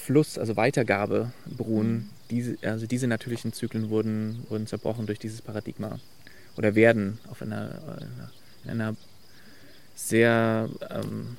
Fluss, 0.04 0.38
also 0.38 0.56
Weitergabe 0.56 1.32
beruhen, 1.46 1.92
mhm. 1.92 2.10
diese, 2.30 2.56
also 2.62 2.86
diese 2.86 3.06
natürlichen 3.06 3.52
Zyklen 3.52 3.90
wurden, 3.90 4.44
wurden 4.48 4.66
zerbrochen 4.66 5.06
durch 5.06 5.18
dieses 5.18 5.40
Paradigma 5.40 5.98
oder 6.56 6.74
werden 6.74 7.18
auf 7.30 7.42
einer, 7.42 7.98
einer, 8.66 8.70
einer 8.70 8.96
sehr 9.94 10.68
ähm, 10.90 11.36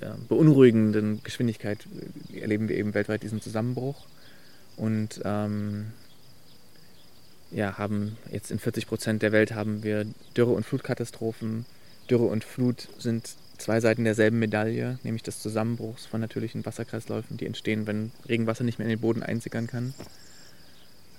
ja, 0.00 0.16
beunruhigenden 0.28 1.22
Geschwindigkeit 1.24 1.86
erleben 2.32 2.68
wir 2.68 2.76
eben 2.76 2.94
weltweit 2.94 3.22
diesen 3.22 3.40
Zusammenbruch 3.40 4.06
und 4.76 5.20
ähm, 5.24 5.86
ja, 7.50 7.78
haben 7.78 8.16
jetzt 8.30 8.50
in 8.50 8.58
40 8.58 8.86
Prozent 8.86 9.22
der 9.22 9.32
Welt 9.32 9.54
haben 9.54 9.82
wir 9.82 10.06
Dürre- 10.36 10.54
und 10.54 10.64
Flutkatastrophen. 10.64 11.64
Dürre 12.10 12.24
und 12.24 12.44
Flut 12.44 12.88
sind 12.98 13.36
zwei 13.58 13.80
Seiten 13.80 14.04
derselben 14.04 14.38
Medaille, 14.38 14.98
nämlich 15.02 15.22
des 15.22 15.40
Zusammenbruchs 15.40 16.06
von 16.06 16.20
natürlichen 16.20 16.64
Wasserkreisläufen, 16.64 17.36
die 17.36 17.46
entstehen, 17.46 17.86
wenn 17.86 18.12
Regenwasser 18.28 18.64
nicht 18.64 18.78
mehr 18.78 18.86
in 18.86 18.90
den 18.90 19.00
Boden 19.00 19.22
einsickern 19.22 19.66
kann. 19.66 19.94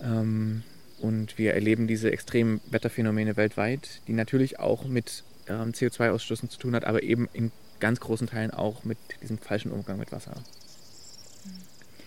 Ähm, 0.02 0.64
und 1.00 1.38
wir 1.38 1.54
erleben 1.54 1.88
diese 1.88 2.12
extremen 2.12 2.62
Wetterphänomene 2.70 3.38
weltweit, 3.38 4.02
die 4.08 4.14
natürlich 4.14 4.60
auch 4.60 4.86
mit 4.86 5.24
ähm, 5.48 5.72
CO2-Ausstoßen 5.72 6.50
zu 6.50 6.60
tun 6.60 6.76
hat, 6.76 6.86
aber 6.86 7.04
eben 7.04 7.28
in 7.34 7.52
ganz 7.80 8.00
großen 8.00 8.28
Teilen 8.28 8.52
auch 8.52 8.84
mit 8.84 8.98
diesem 9.22 9.38
falschen 9.38 9.72
Umgang 9.72 9.98
mit 9.98 10.12
Wasser. 10.12 10.34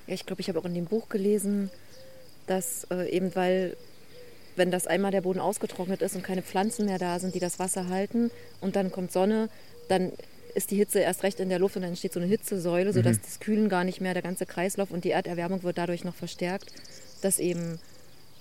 Ja, 0.06 0.14
ich 0.14 0.26
glaube, 0.26 0.40
ich 0.40 0.48
habe 0.48 0.58
auch 0.58 0.64
in 0.64 0.74
dem 0.74 0.86
Buch 0.86 1.08
gelesen, 1.08 1.70
dass 2.46 2.86
äh, 2.90 3.08
eben 3.10 3.34
weil, 3.34 3.76
wenn 4.56 4.70
das 4.70 4.86
einmal 4.86 5.10
der 5.10 5.22
Boden 5.22 5.40
ausgetrocknet 5.40 6.02
ist 6.02 6.16
und 6.16 6.22
keine 6.22 6.42
Pflanzen 6.42 6.86
mehr 6.86 6.98
da 6.98 7.18
sind, 7.18 7.34
die 7.34 7.40
das 7.40 7.58
Wasser 7.58 7.88
halten 7.88 8.30
und 8.60 8.76
dann 8.76 8.90
kommt 8.90 9.12
Sonne, 9.12 9.48
dann 9.88 10.12
ist 10.54 10.70
die 10.70 10.76
Hitze 10.76 10.98
erst 10.98 11.22
recht 11.22 11.40
in 11.40 11.48
der 11.48 11.58
Luft 11.58 11.76
und 11.76 11.82
dann 11.82 11.90
entsteht 11.90 12.12
so 12.12 12.20
eine 12.20 12.28
Hitzesäule, 12.28 12.92
sodass 12.92 13.16
mhm. 13.16 13.22
das 13.22 13.40
Kühlen 13.40 13.68
gar 13.68 13.84
nicht 13.84 14.00
mehr, 14.00 14.12
der 14.12 14.22
ganze 14.22 14.44
Kreislauf 14.44 14.90
und 14.90 15.04
die 15.04 15.10
Erderwärmung 15.10 15.62
wird 15.62 15.78
dadurch 15.78 16.04
noch 16.04 16.14
verstärkt, 16.14 16.72
dass 17.22 17.38
eben 17.38 17.78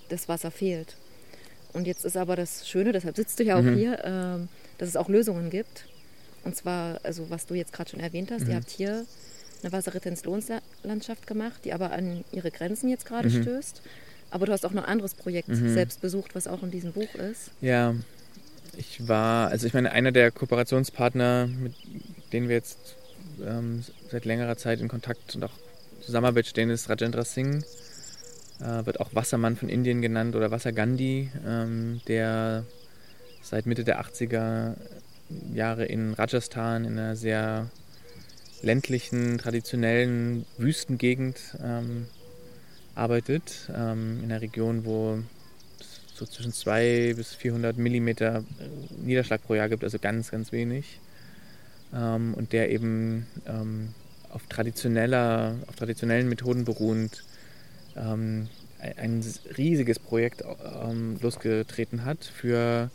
das 0.08 0.28
Wasser 0.28 0.50
fehlt. 0.50 0.96
Und 1.72 1.86
jetzt 1.86 2.04
ist 2.04 2.16
aber 2.16 2.36
das 2.36 2.68
Schöne, 2.68 2.92
deshalb 2.92 3.16
sitzt 3.16 3.38
du 3.38 3.44
ja 3.44 3.56
auch 3.56 3.62
mhm. 3.62 3.76
hier, 3.76 3.92
äh, 4.04 4.46
dass 4.78 4.88
es 4.88 4.96
auch 4.96 5.08
Lösungen 5.08 5.48
gibt. 5.48 5.86
Und 6.44 6.56
zwar, 6.56 7.00
also 7.02 7.30
was 7.30 7.46
du 7.46 7.54
jetzt 7.54 7.72
gerade 7.72 7.90
schon 7.90 8.00
erwähnt 8.00 8.30
hast, 8.30 8.44
mhm. 8.44 8.50
ihr 8.50 8.56
habt 8.56 8.70
hier 8.70 9.06
eine 9.62 9.72
Wasserretentionslandschaft 9.72 11.26
gemacht, 11.26 11.64
die 11.64 11.72
aber 11.72 11.92
an 11.92 12.24
ihre 12.32 12.50
Grenzen 12.50 12.88
jetzt 12.88 13.06
gerade 13.06 13.28
mhm. 13.28 13.42
stößt. 13.42 13.82
Aber 14.30 14.46
du 14.46 14.52
hast 14.52 14.64
auch 14.64 14.72
noch 14.72 14.84
ein 14.84 14.88
anderes 14.88 15.14
Projekt 15.14 15.48
mhm. 15.48 15.72
selbst 15.72 16.00
besucht, 16.00 16.34
was 16.34 16.48
auch 16.48 16.62
in 16.62 16.70
diesem 16.70 16.92
Buch 16.92 17.14
ist. 17.14 17.50
Ja, 17.60 17.94
ich 18.76 19.06
war, 19.06 19.48
also 19.48 19.66
ich 19.66 19.74
meine, 19.74 19.92
einer 19.92 20.10
der 20.10 20.30
Kooperationspartner, 20.30 21.46
mit 21.46 21.74
denen 22.32 22.48
wir 22.48 22.56
jetzt 22.56 22.96
ähm, 23.44 23.84
seit 24.10 24.24
längerer 24.24 24.56
Zeit 24.56 24.80
in 24.80 24.88
Kontakt 24.88 25.34
und 25.36 25.44
auch 25.44 25.52
Zusammenarbeit 26.00 26.46
stehen, 26.46 26.70
ist 26.70 26.88
Rajendra 26.88 27.24
Singh 27.24 27.62
äh, 28.62 28.86
wird 28.86 29.00
auch 29.00 29.14
Wassermann 29.14 29.56
von 29.56 29.68
Indien 29.68 30.02
genannt 30.02 30.36
oder 30.36 30.50
Wasser 30.50 30.72
Gandhi, 30.72 31.30
ähm, 31.46 32.00
der 32.06 32.64
seit 33.42 33.66
Mitte 33.66 33.84
der 33.84 34.00
80er 34.00 34.74
Jahre 35.54 35.84
in 35.84 36.14
Rajasthan, 36.14 36.84
in 36.84 36.98
einer 36.98 37.16
sehr 37.16 37.70
ländlichen, 38.62 39.38
traditionellen 39.38 40.46
Wüstengegend 40.56 41.38
ähm, 41.62 42.06
arbeitet, 42.94 43.70
ähm, 43.74 44.20
in 44.22 44.30
einer 44.30 44.40
Region, 44.40 44.84
wo 44.84 45.18
es 45.80 46.00
so 46.14 46.26
zwischen 46.26 46.52
200 46.52 47.16
bis 47.16 47.34
400 47.34 47.76
Millimeter 47.76 48.38
äh, 48.38 49.02
Niederschlag 49.04 49.42
pro 49.42 49.54
Jahr 49.54 49.68
gibt, 49.68 49.84
also 49.84 49.98
ganz, 49.98 50.30
ganz 50.30 50.52
wenig. 50.52 51.00
Ähm, 51.94 52.34
und 52.34 52.52
der 52.52 52.70
eben 52.70 53.26
ähm, 53.46 53.88
auf, 54.30 54.46
traditioneller, 54.48 55.56
auf 55.66 55.76
traditionellen 55.76 56.28
Methoden 56.28 56.64
beruhend 56.64 57.24
ähm, 57.96 58.48
ein 58.78 59.24
riesiges 59.56 59.98
Projekt 59.98 60.42
ähm, 60.42 61.16
losgetreten 61.20 62.04
hat 62.04 62.24
für 62.24 62.90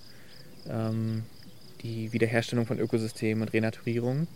die 1.82 2.14
Wiederherstellung 2.14 2.66
von 2.66 2.80
Ökosystemen 2.80 3.44
und 3.44 3.54
Renaturierung. 3.54 4.28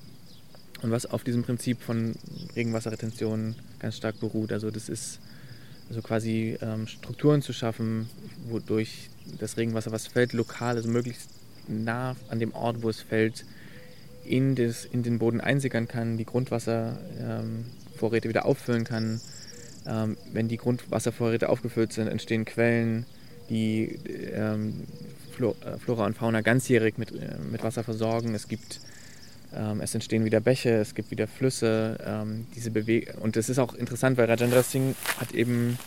Und 0.81 0.91
was 0.91 1.05
auf 1.05 1.23
diesem 1.23 1.43
Prinzip 1.43 1.81
von 1.81 2.15
Regenwasserretention 2.55 3.55
ganz 3.79 3.97
stark 3.97 4.19
beruht. 4.19 4.51
Also 4.51 4.71
das 4.71 4.89
ist 4.89 5.19
also 5.89 6.01
quasi 6.01 6.57
ähm, 6.61 6.87
Strukturen 6.87 7.41
zu 7.41 7.53
schaffen, 7.53 8.09
wodurch 8.49 9.09
das 9.39 9.57
Regenwasser, 9.57 9.91
was 9.91 10.07
fällt, 10.07 10.33
lokal, 10.33 10.77
also 10.77 10.89
möglichst 10.89 11.29
nah 11.67 12.15
an 12.29 12.39
dem 12.39 12.53
Ort, 12.53 12.81
wo 12.81 12.89
es 12.89 13.01
fällt, 13.01 13.45
in, 14.23 14.55
das, 14.55 14.85
in 14.85 15.03
den 15.03 15.19
Boden 15.19 15.41
einsickern 15.41 15.87
kann, 15.87 16.17
die 16.17 16.25
Grundwasservorräte 16.25 18.27
ähm, 18.27 18.29
wieder 18.29 18.45
auffüllen 18.45 18.83
kann, 18.83 19.19
ähm, 19.85 20.17
wenn 20.31 20.47
die 20.47 20.57
Grundwasservorräte 20.57 21.49
aufgefüllt 21.49 21.93
sind, 21.93 22.07
entstehen 22.07 22.45
Quellen, 22.45 23.05
die 23.49 23.99
ähm, 24.33 24.83
äh, 24.83 25.20
Flora 25.31 26.05
und 26.05 26.15
Fauna 26.15 26.41
ganzjährig 26.41 26.97
mit, 26.97 27.11
äh, 27.11 27.35
mit 27.51 27.63
Wasser 27.63 27.83
versorgen. 27.83 28.35
Es 28.35 28.47
gibt 28.47 28.79
ähm, 29.53 29.81
es 29.81 29.93
entstehen 29.93 30.23
wieder 30.23 30.39
Bäche, 30.39 30.75
es 30.75 30.95
gibt 30.95 31.11
wieder 31.11 31.27
Flüsse, 31.27 31.97
ähm, 32.05 32.47
diese 32.55 32.71
Bewegung. 32.71 33.21
Und 33.21 33.37
es 33.37 33.49
ist 33.49 33.59
auch 33.59 33.73
interessant, 33.73 34.17
weil 34.17 34.25
Rajendra 34.25 34.63
Singh 34.63 34.95
hat 35.17 35.33
eben, 35.33 35.77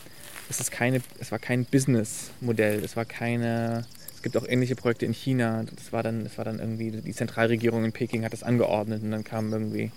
es 0.51 0.61
ist 0.61 0.71
keine, 0.71 1.01
es 1.19 1.33
war 1.33 1.39
kein 1.39 1.65
Businessmodell, 1.65 2.85
es 2.85 2.97
war 2.97 3.05
keine, 3.05 3.87
es 4.15 4.23
gibt 4.23 4.37
auch 4.37 4.47
ähnliche 4.47 4.77
Projekte 4.77 5.07
in 5.07 5.13
China. 5.13 5.65
Das 5.75 5.93
war 5.93 6.03
dann, 6.03 6.25
das 6.25 6.37
war 6.37 6.45
dann 6.45 6.59
irgendwie, 6.59 6.91
die 6.91 7.15
Zentralregierung 7.15 7.85
in 7.85 7.93
Peking 7.93 8.25
hat 8.25 8.33
das 8.33 8.43
angeordnet 8.43 9.03
und 9.03 9.11
dann 9.11 9.25
kamen 9.25 9.53
irgendwie 9.53 9.91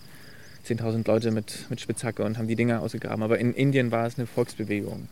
10.000 0.66 1.06
Leute 1.08 1.32
mit, 1.32 1.70
mit 1.70 1.82
Spitzhacke 1.82 2.24
und 2.24 2.38
haben 2.38 2.48
die 2.48 2.56
Dinger 2.56 2.82
ausgegraben. 2.82 3.24
Aber 3.24 3.38
in 3.38 3.54
Indien 3.54 3.92
war 3.92 4.06
es 4.06 4.18
eine 4.18 4.28
Volksbewegung. 4.28 5.08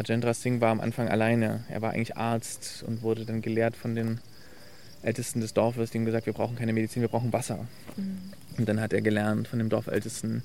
Rajendra 0.00 0.32
Singh 0.32 0.62
war 0.62 0.70
am 0.70 0.80
Anfang 0.80 1.08
alleine. 1.08 1.62
Er 1.68 1.82
war 1.82 1.90
eigentlich 1.90 2.16
Arzt 2.16 2.82
und 2.86 3.02
wurde 3.02 3.26
dann 3.26 3.42
gelehrt 3.42 3.76
von 3.76 3.94
den 3.94 4.18
Ältesten 5.02 5.42
des 5.42 5.52
Dorfes, 5.52 5.90
die 5.90 5.98
haben 5.98 6.06
gesagt, 6.06 6.24
wir 6.24 6.32
brauchen 6.32 6.56
keine 6.56 6.72
Medizin, 6.72 7.02
wir 7.02 7.08
brauchen 7.08 7.34
Wasser. 7.34 7.66
Mhm. 7.96 8.18
Und 8.56 8.68
dann 8.68 8.80
hat 8.80 8.94
er 8.94 9.02
gelernt 9.02 9.46
von 9.46 9.58
dem 9.58 9.68
Dorfältesten. 9.68 10.42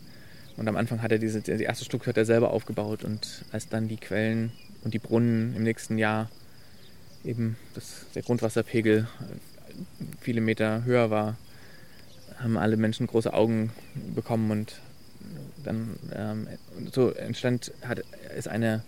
Und 0.58 0.68
am 0.68 0.76
Anfang 0.76 1.02
hat 1.02 1.12
er 1.12 1.20
diese, 1.20 1.40
die 1.40 1.64
erste 1.64 1.86
Struktur 1.86 2.12
hat 2.12 2.18
er 2.18 2.26
selber 2.26 2.52
aufgebaut. 2.52 3.06
Und 3.06 3.46
als 3.54 3.70
dann 3.70 3.88
die 3.88 3.96
Quellen 3.96 4.52
und 4.84 4.94
die 4.94 5.00
Brunnen 5.00 5.56
im 5.56 5.64
nächsten 5.64 5.98
Jahr 5.98 6.30
eben 7.24 7.56
das, 7.76 8.06
der 8.14 8.24
Grundwasserpegel 8.24 9.08
viele 10.20 10.42
Meter 10.42 10.84
höher 10.84 11.10
war, 11.10 11.38
haben 12.40 12.58
alle 12.58 12.76
Menschen 12.76 13.08
große 13.08 13.34
Augen 13.34 13.72
bekommen 14.14 14.52
und 14.52 14.82
dann 15.64 15.98
ähm, 16.14 16.48
so 16.92 17.12
entstand, 17.12 17.72
hat, 17.82 18.02
ist 18.38 18.48
eine, 18.50 18.84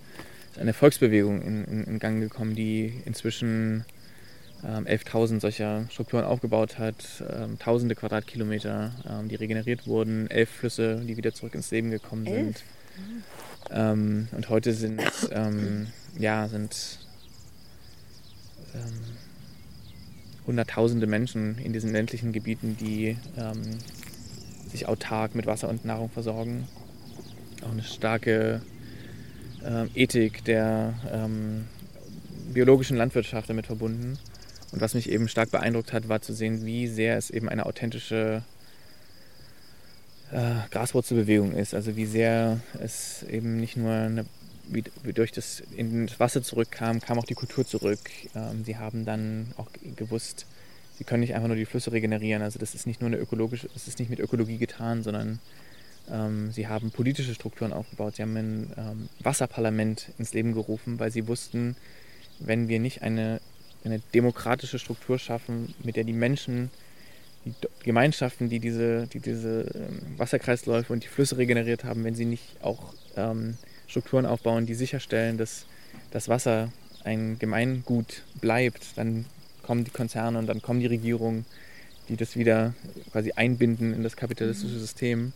eine 0.60 0.74
Volksbewegung 0.74 1.42
in, 1.42 1.66
in, 1.66 1.84
in 1.84 2.00
Gang 2.00 2.20
gekommen, 2.20 2.56
die 2.56 3.02
inzwischen 3.06 3.86
ähm, 4.64 4.86
11.000 4.86 5.40
solcher 5.40 5.86
Strukturen 5.90 6.24
aufgebaut 6.24 6.80
hat, 6.80 7.24
ähm, 7.30 7.60
tausende 7.60 7.96
Quadratkilometer, 7.96 8.92
ähm, 9.10 9.28
die 9.28 9.36
regeneriert 9.36 9.88
wurden, 9.88 10.30
elf 10.30 10.50
Flüsse, 10.50 11.02
die 11.08 11.18
wieder 11.18 11.34
zurück 11.34 11.56
ins 11.56 11.72
Leben 11.72 11.92
gekommen 11.92 12.26
sind. 12.26 12.64
Ähm, 13.72 14.28
und 14.32 14.50
heute 14.50 14.74
sind, 14.74 15.02
ähm, 15.32 15.88
ja, 16.18 16.48
sind 16.48 17.00
ähm, 18.74 19.02
hunderttausende 20.48 21.06
Menschen 21.06 21.58
in 21.60 21.74
diesen 21.74 21.92
ländlichen 21.92 22.32
Gebieten, 22.32 22.78
die 22.80 23.18
ähm, 23.38 23.62
sich 24.70 24.88
autark 24.88 25.36
mit 25.36 25.46
Wasser 25.46 25.70
und 25.70 25.86
Nahrung 25.86 26.10
versorgen. 26.10 26.68
Auch 27.64 27.72
eine 27.72 27.84
starke 27.84 28.62
Ethik 29.96 30.46
der 30.46 30.94
ähm, 31.12 31.66
biologischen 32.54 32.98
Landwirtschaft 32.98 33.50
damit 33.50 33.68
verbunden. 33.68 34.18
Und 34.72 34.82
was 34.82 34.94
mich 34.94 35.10
eben 35.10 35.28
stark 35.28 35.52
beeindruckt 35.52 35.94
hat, 35.94 36.10
war 36.10 36.22
zu 36.22 36.34
sehen, 36.34 36.66
wie 36.66 36.88
sehr 36.88 37.18
es 37.18 37.30
eben 37.30 37.50
eine 37.50 37.66
authentische 37.66 38.44
äh, 40.32 40.56
Graswurzelbewegung 40.72 41.54
ist. 41.54 41.74
Also 41.74 41.96
wie 41.96 42.06
sehr 42.06 42.60
es 42.82 43.24
eben 43.24 43.60
nicht 43.60 43.78
nur 43.78 43.92
eine, 43.92 44.26
wie, 44.68 44.84
wie 45.04 45.14
durch 45.14 45.32
das 45.32 45.64
in 45.76 46.08
das 46.08 46.20
Wasser 46.20 46.44
zurückkam, 46.44 47.00
kam 47.00 47.18
auch 47.20 47.26
die 47.26 47.34
Kultur 47.34 47.66
zurück. 47.66 48.00
Ähm, 48.36 48.64
sie 48.66 48.78
haben 48.78 49.06
dann 49.06 49.54
auch 49.58 49.68
gewusst, 49.96 50.46
sie 50.98 51.04
können 51.04 51.22
nicht 51.22 51.36
einfach 51.36 51.48
nur 51.48 51.58
die 51.58 51.66
Flüsse 51.66 51.92
regenerieren. 51.92 52.42
Also 52.42 52.60
das 52.60 52.76
ist 52.76 52.88
nicht 52.88 53.02
nur 53.02 53.10
eine 53.10 53.18
ökologische, 53.18 53.70
das 53.74 53.88
ist 53.88 54.00
nicht 54.00 54.10
mit 54.10 54.20
Ökologie 54.20 54.58
getan, 54.58 55.04
sondern 55.04 55.40
sie 56.52 56.68
haben 56.68 56.92
politische 56.92 57.34
Strukturen 57.36 57.74
aufgebaut. 57.74 58.16
Sie 58.16 58.22
haben 58.22 58.38
ein 58.38 58.74
ähm, 58.78 59.10
Wasserparlament 59.20 60.08
ins 60.18 60.34
Leben 60.34 60.54
gerufen, 60.54 61.00
weil 61.00 61.12
sie 61.12 61.28
wussten, 61.28 61.76
wenn 62.40 62.70
wir 62.70 62.80
nicht 62.80 63.02
eine, 63.02 63.42
eine 63.84 64.00
demokratische 64.14 64.80
Struktur 64.80 65.20
schaffen, 65.20 65.74
mit 65.84 65.98
der 65.98 66.06
die 66.06 66.14
Menschen 66.14 66.70
die 67.46 67.54
Gemeinschaften, 67.84 68.50
die 68.50 68.60
diese, 68.60 69.08
die 69.08 69.20
diese 69.20 69.72
ähm, 69.74 70.00
Wasserkreisläufe 70.18 70.92
und 70.92 71.04
die 71.04 71.08
Flüsse 71.08 71.38
regeneriert 71.38 71.84
haben, 71.84 72.04
wenn 72.04 72.16
sie 72.16 72.26
nicht 72.26 72.44
auch 72.62 72.94
ähm, 73.16 73.58
Strukturen 73.88 74.26
aufbauen, 74.26 74.66
die 74.66 74.76
sicherstellen, 74.76 75.38
dass 75.38 75.66
das 76.12 76.28
Wasser 76.30 76.72
ein 77.04 77.40
Gemeingut 77.40 78.24
bleibt, 78.42 78.98
dann 78.98 79.26
kommen 79.64 79.84
die 79.84 79.92
Konzerne 79.92 80.38
und 80.40 80.48
dann 80.48 80.62
kommen 80.62 80.80
die 80.80 80.88
Regierungen, 80.88 81.46
die 82.10 82.18
das 82.18 82.36
wieder 82.36 82.74
quasi 83.12 83.32
einbinden 83.32 83.94
in 83.94 84.04
das 84.04 84.16
kapitalistische 84.16 84.76
mhm. 84.76 84.80
System. 84.80 85.34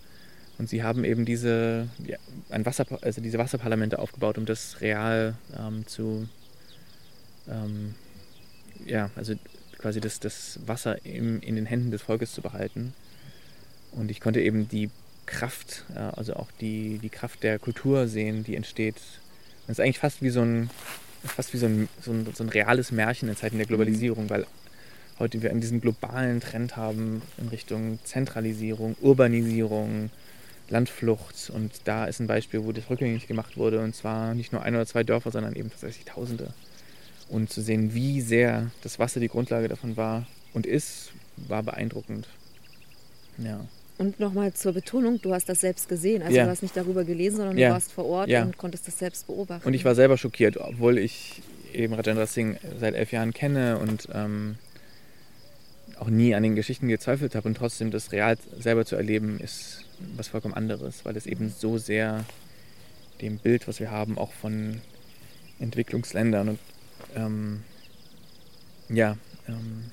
Und 0.61 0.69
sie 0.69 0.83
haben 0.83 1.03
eben 1.05 1.25
diese, 1.25 1.87
ja, 2.05 2.17
ein 2.51 2.67
Wasser, 2.67 2.85
also 3.01 3.19
diese 3.19 3.39
Wasserparlamente 3.39 3.97
aufgebaut, 3.97 4.37
um 4.37 4.45
das 4.45 4.79
real 4.79 5.33
ähm, 5.57 5.87
zu, 5.87 6.29
ähm, 7.49 7.95
ja, 8.85 9.09
also 9.15 9.33
quasi 9.79 9.99
das, 9.99 10.19
das 10.19 10.59
Wasser 10.67 11.03
im, 11.03 11.41
in 11.41 11.55
den 11.55 11.65
Händen 11.65 11.89
des 11.89 12.03
Volkes 12.03 12.33
zu 12.33 12.43
behalten. 12.43 12.93
Und 13.93 14.11
ich 14.11 14.21
konnte 14.21 14.39
eben 14.39 14.69
die 14.69 14.91
Kraft, 15.25 15.83
äh, 15.95 15.97
also 15.97 16.35
auch 16.35 16.51
die, 16.61 16.99
die 16.99 17.09
Kraft 17.09 17.41
der 17.41 17.57
Kultur 17.57 18.07
sehen, 18.07 18.43
die 18.43 18.55
entsteht. 18.55 18.97
Das 19.65 19.79
ist 19.79 19.83
eigentlich 19.83 19.97
fast 19.97 20.21
wie 20.21 20.29
so 20.29 20.41
ein, 20.41 20.69
fast 21.23 21.55
wie 21.55 21.57
so 21.57 21.65
ein, 21.65 21.89
so 22.03 22.11
ein, 22.11 22.27
so 22.35 22.43
ein 22.43 22.49
reales 22.49 22.91
Märchen 22.91 23.29
in 23.29 23.35
Zeiten 23.35 23.57
der 23.57 23.65
Globalisierung, 23.65 24.29
weil 24.29 24.45
heute 25.17 25.41
wir 25.41 25.51
diesen 25.55 25.81
globalen 25.81 26.39
Trend 26.39 26.77
haben 26.77 27.23
in 27.39 27.47
Richtung 27.47 27.97
Zentralisierung, 28.03 28.95
Urbanisierung, 29.01 30.11
Landflucht. 30.71 31.51
Und 31.53 31.71
da 31.85 32.05
ist 32.05 32.19
ein 32.19 32.27
Beispiel, 32.27 32.63
wo 32.63 32.71
das 32.71 32.89
rückgängig 32.89 33.27
gemacht 33.27 33.57
wurde. 33.57 33.79
Und 33.81 33.95
zwar 33.95 34.33
nicht 34.33 34.51
nur 34.51 34.63
ein 34.63 34.75
oder 34.75 34.85
zwei 34.85 35.03
Dörfer, 35.03 35.31
sondern 35.31 35.55
eben 35.55 35.69
tatsächlich 35.69 36.05
Tausende. 36.05 36.53
Und 37.29 37.49
zu 37.49 37.61
sehen, 37.61 37.93
wie 37.93 38.21
sehr 38.21 38.71
das 38.81 38.99
Wasser 38.99 39.19
die 39.19 39.29
Grundlage 39.29 39.67
davon 39.67 39.95
war 39.95 40.25
und 40.53 40.65
ist, 40.65 41.11
war 41.37 41.63
beeindruckend. 41.63 42.27
Ja. 43.37 43.65
Und 43.97 44.19
nochmal 44.19 44.53
zur 44.53 44.73
Betonung, 44.73 45.21
du 45.21 45.33
hast 45.33 45.47
das 45.47 45.61
selbst 45.61 45.87
gesehen. 45.87 46.23
Also 46.23 46.35
ja. 46.35 46.45
du 46.45 46.49
hast 46.49 46.63
nicht 46.63 46.75
darüber 46.75 47.03
gelesen, 47.03 47.37
sondern 47.37 47.57
ja. 47.57 47.67
du 47.67 47.73
warst 47.75 47.91
vor 47.91 48.05
Ort 48.05 48.29
ja. 48.29 48.43
und 48.43 48.57
konntest 48.57 48.87
das 48.87 48.97
selbst 48.97 49.27
beobachten. 49.27 49.65
Und 49.67 49.73
ich 49.73 49.85
war 49.85 49.95
selber 49.95 50.17
schockiert, 50.17 50.57
obwohl 50.57 50.97
ich 50.97 51.41
eben 51.71 51.93
Rajendra 51.93 52.25
Singh 52.25 52.59
seit 52.79 52.95
elf 52.95 53.11
Jahren 53.11 53.31
kenne 53.31 53.77
und 53.77 54.09
ähm, 54.13 54.55
auch 55.99 56.07
nie 56.07 56.33
an 56.33 56.43
den 56.43 56.55
Geschichten 56.55 56.87
gezweifelt 56.87 57.35
habe. 57.35 57.47
Und 57.47 57.55
trotzdem 57.55 57.91
das 57.91 58.11
real 58.11 58.37
selber 58.59 58.85
zu 58.85 58.95
erleben, 58.95 59.39
ist 59.39 59.85
was 60.15 60.29
vollkommen 60.29 60.53
anderes, 60.53 61.05
weil 61.05 61.15
es 61.17 61.25
eben 61.25 61.49
so 61.49 61.77
sehr 61.77 62.25
dem 63.21 63.37
Bild, 63.37 63.67
was 63.67 63.79
wir 63.79 63.91
haben, 63.91 64.17
auch 64.17 64.31
von 64.31 64.81
Entwicklungsländern 65.59 66.49
und 66.49 66.59
ähm, 67.15 67.63
ja, 68.89 69.17
ähm, 69.47 69.91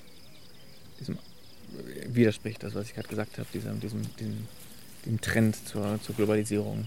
diesem 1.00 1.18
widerspricht, 2.06 2.62
das, 2.62 2.74
was 2.74 2.86
ich 2.86 2.94
gerade 2.94 3.08
gesagt 3.08 3.38
habe, 3.38 3.48
diesem, 3.52 3.80
diesem, 3.80 4.02
diesem, 4.16 4.48
diesem 5.04 5.20
Trend 5.20 5.56
zur, 5.68 6.00
zur 6.02 6.14
Globalisierung. 6.14 6.86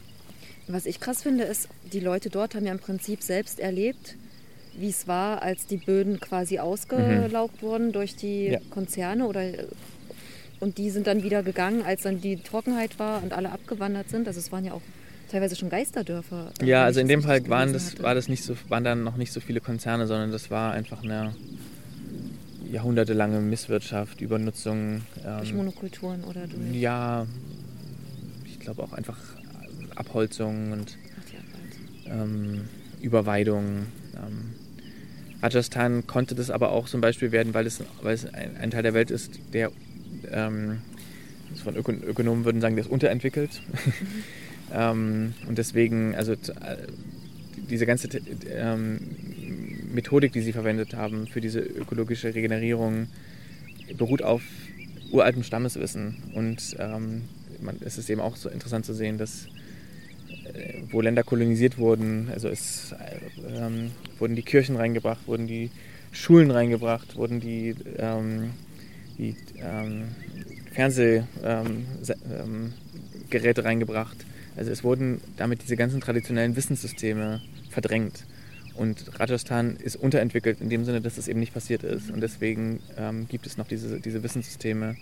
Was 0.67 0.85
ich 0.85 0.99
krass 0.99 1.23
finde, 1.23 1.43
ist, 1.43 1.67
die 1.91 1.99
Leute 1.99 2.29
dort 2.29 2.55
haben 2.55 2.65
ja 2.65 2.71
im 2.71 2.79
Prinzip 2.79 3.21
selbst 3.21 3.60
erlebt, 3.60 4.15
wie 4.73 4.89
es 4.89 5.07
war, 5.07 5.41
als 5.41 5.65
die 5.65 5.77
Böden 5.77 6.19
quasi 6.19 6.60
ausgelaugt 6.60 7.62
mhm. 7.62 7.65
wurden 7.65 7.91
durch 7.91 8.15
die 8.15 8.47
ja. 8.47 8.60
Konzerne 8.69 9.27
oder 9.27 9.43
und 10.62 10.78
die 10.78 10.89
sind 10.91 11.08
dann 11.08 11.24
wieder 11.24 11.43
gegangen, 11.43 11.82
als 11.82 12.04
dann 12.04 12.21
die 12.21 12.38
Trockenheit 12.38 13.00
war 13.00 13.21
und 13.21 13.34
alle 13.34 13.52
abgewandert 13.52 14.10
sind. 14.10 14.28
Also 14.28 14.39
es 14.39 14.52
waren 14.52 14.63
ja 14.63 14.74
auch 14.74 14.82
teilweise 15.30 15.56
schon 15.56 15.69
Geisterdörfer. 15.69 16.52
Ja, 16.63 16.86
also 16.86 17.00
in 17.00 17.08
dem 17.08 17.24
Fall 17.24 17.47
waren 17.50 17.74
das, 17.74 18.02
war 18.02 18.15
das 18.15 18.30
nicht 18.30 18.43
so, 18.43 18.56
waren 18.69 18.84
dann 18.84 19.04
noch 19.04 19.17
nicht 19.17 19.34
so 19.34 19.39
viele 19.39 19.60
Konzerne, 19.60 20.08
sondern 20.08 20.32
das 20.32 20.52
war 20.52 20.71
einfach 20.74 21.04
eine 21.04 21.34
jahrhundertelange 22.71 23.39
Misswirtschaft, 23.39 24.21
Übernutzung. 24.21 25.02
Ähm, 25.26 25.38
durch 25.39 25.54
Monokulturen 25.54 26.24
oder 26.24 26.47
durch? 26.47 26.74
Ja, 26.74 27.26
ich 28.45 28.60
glaube 28.60 28.84
auch 28.84 28.93
einfach 28.93 29.17
Abholzung 29.95 30.74
und 30.74 30.97
ähm, 32.06 32.65
Überweidung. 33.02 33.88
Ähm, 34.15 34.54
Rajasthan 35.41 36.06
konnte 36.06 36.36
das 36.36 36.52
aber 36.52 36.71
auch 36.71 36.88
zum 36.88 37.02
Beispiel 37.02 37.32
werden, 37.32 37.56
weil 37.56 37.65
es, 37.65 37.82
weil 38.04 38.13
es 38.13 38.32
ein, 38.32 38.58
ein 38.58 38.69
Teil 38.69 38.84
der 38.84 38.93
Welt 38.93 39.10
ist, 39.10 39.39
der 39.54 39.71
ähm, 40.32 40.82
von 41.63 41.76
Ökonomen 41.76 42.45
würden 42.45 42.62
sagen, 42.62 42.76
der 42.76 42.86
ist 42.86 42.91
unterentwickelt. 42.91 43.62
Ähm, 44.74 45.34
und 45.47 45.58
deswegen, 45.58 46.15
also 46.15 46.34
äh, 46.34 46.38
diese 47.69 47.86
ganze 47.86 48.08
ähm, 48.50 49.00
Methodik, 49.93 50.32
die 50.32 50.41
sie 50.41 50.54
verwendet 50.54 50.95
haben 50.95 51.28
für 51.28 51.41
diese 51.41 51.60
ökologische 51.60 52.34
Regenerierung, 52.34 53.08
beruht 53.97 54.24
auf 54.24 54.41
uraltem 55.12 55.43
Stammeswissen. 55.43 56.24
Und 56.34 56.76
ähm, 56.80 57.24
man, 57.62 57.78
es 57.82 57.97
ist 57.97 58.10
eben 58.10 58.21
auch 58.21 58.36
so 58.36 58.50
interessant 58.50 58.86
zu 58.86 58.93
sehen, 58.93 59.17
dass 59.17 59.47
äh, 60.54 60.82
wo 60.89 61.02
Länder 61.02 61.24
kolonisiert 61.24 61.78
wurden, 61.78 62.30
also 62.32 62.47
es 62.47 62.95
ähm, 63.54 63.91
wurden 64.19 64.36
die 64.36 64.43
Kirchen 64.43 64.78
reingebracht, 64.78 65.28
wurden 65.28 65.47
die 65.47 65.69
Schulen 66.12 66.52
reingebracht, 66.52 67.15
wurden 67.15 67.39
die, 67.39 67.76
ähm, 67.97 68.52
die 69.21 69.36
ähm, 69.57 70.10
Fernsehgeräte 70.73 71.25
ähm, 73.62 73.65
reingebracht. 73.65 74.17
Also 74.57 74.71
es 74.71 74.84
wurden 74.84 75.21
damit 75.38 75.63
diese 75.63 75.77
ganzen 75.77 76.01
traditionellen 76.01 76.55
Wissenssysteme 76.55 77.41
verdrängt. 77.69 78.25
Und 78.75 79.19
Rajasthan 79.19 79.75
ist 79.77 79.95
unterentwickelt 79.95 80.60
in 80.60 80.69
dem 80.69 80.86
Sinne, 80.86 81.01
dass 81.01 81.17
es 81.17 81.27
eben 81.27 81.39
nicht 81.39 81.53
passiert 81.53 81.84
ist. 81.84 82.10
Und 82.10 82.21
deswegen 82.21 82.79
ähm, 82.97 83.27
gibt 83.27 83.45
es 83.45 83.57
noch 83.57 83.67
diese, 83.67 83.99
diese 83.99 84.23
Wissenssysteme, 84.23 84.95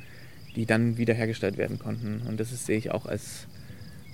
die 0.56 0.66
dann 0.66 0.98
wiederhergestellt 0.98 1.58
werden 1.58 1.80
konnten. 1.80 2.22
Und 2.28 2.40
das 2.40 2.52
ist, 2.52 2.66
sehe 2.66 2.78
ich 2.78 2.92
auch 2.92 3.06
als, 3.06 3.48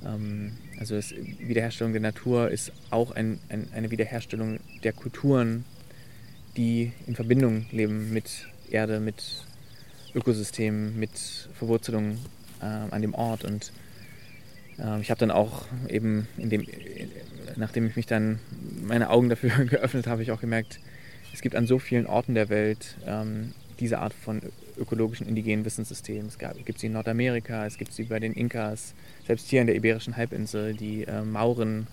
ähm, 0.06 0.52
also 0.78 0.96
das 0.96 1.14
Wiederherstellung 1.40 1.94
der 1.94 2.02
Natur 2.02 2.52
ist 2.52 2.72
auch 2.92 3.12
ein, 3.12 3.40
ein, 3.50 3.68
eine 3.74 3.92
Wiederherstellung 3.92 4.60
der 4.84 4.94
Kulturen, 4.94 5.66
die 6.58 6.92
in 7.08 7.16
Verbindung 7.16 7.66
leben 7.72 8.14
mit 8.14 8.48
Erde, 8.70 9.00
mit 9.00 9.46
Ökosystemen, 10.16 10.98
mit 11.00 11.12
Verwurzelung 11.54 12.18
äh, 12.62 12.66
an 12.66 13.02
dem 13.02 13.14
Ort. 13.14 13.44
Und 13.44 13.72
ähm, 14.80 15.02
ich 15.02 15.12
habe 15.12 15.20
dann 15.20 15.32
auch 15.32 15.66
eben, 15.90 16.28
dem, 16.38 16.66
nachdem 17.56 17.88
ich 17.88 17.96
mich 17.96 18.06
dann 18.06 18.40
meine 18.82 19.10
Augen 19.10 19.30
dafür 19.30 19.50
geöffnet 19.66 20.08
habe, 20.08 20.24
ich 20.24 20.32
auch 20.32 20.42
gemerkt, 20.42 20.80
es 21.34 21.42
gibt 21.42 21.56
an 21.56 21.68
so 21.68 21.80
vielen 21.80 22.08
Orten 22.08 22.34
der 22.34 22.50
Welt 22.50 22.96
ähm, 23.06 23.54
diese 23.80 24.00
Art 24.00 24.14
von 24.14 24.42
ökologischen 24.78 25.28
indigenen 25.28 25.66
Wissenssystemen. 25.66 26.28
Es 26.28 26.38
gibt 26.38 26.80
sie 26.80 26.88
in 26.88 26.94
Nordamerika, 26.94 27.66
es 27.66 27.78
gibt 27.78 27.94
sie 27.94 28.04
bei 28.04 28.20
den 28.20 28.34
Inkas, 28.34 28.94
selbst 29.28 29.50
hier 29.50 29.62
in 29.62 29.68
der 29.68 29.76
Iberischen 29.76 30.16
Halbinsel, 30.16 30.74
die 30.74 31.04
äh, 31.04 31.24
Mauren, 31.24 31.88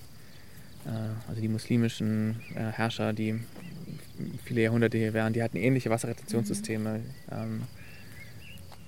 äh, 0.86 0.90
also 1.28 1.40
die 1.40 1.48
muslimischen 1.48 2.40
äh, 2.54 2.72
Herrscher, 2.72 3.12
die 3.12 3.40
viele 4.44 4.62
Jahrhunderte 4.62 4.98
hier 4.98 5.14
waren, 5.14 5.32
die 5.32 5.42
hatten 5.42 5.56
ähnliche 5.56 5.90
Wasserretentionssysteme. 5.90 6.98
Mhm. 6.98 7.04
Ähm, 7.30 7.62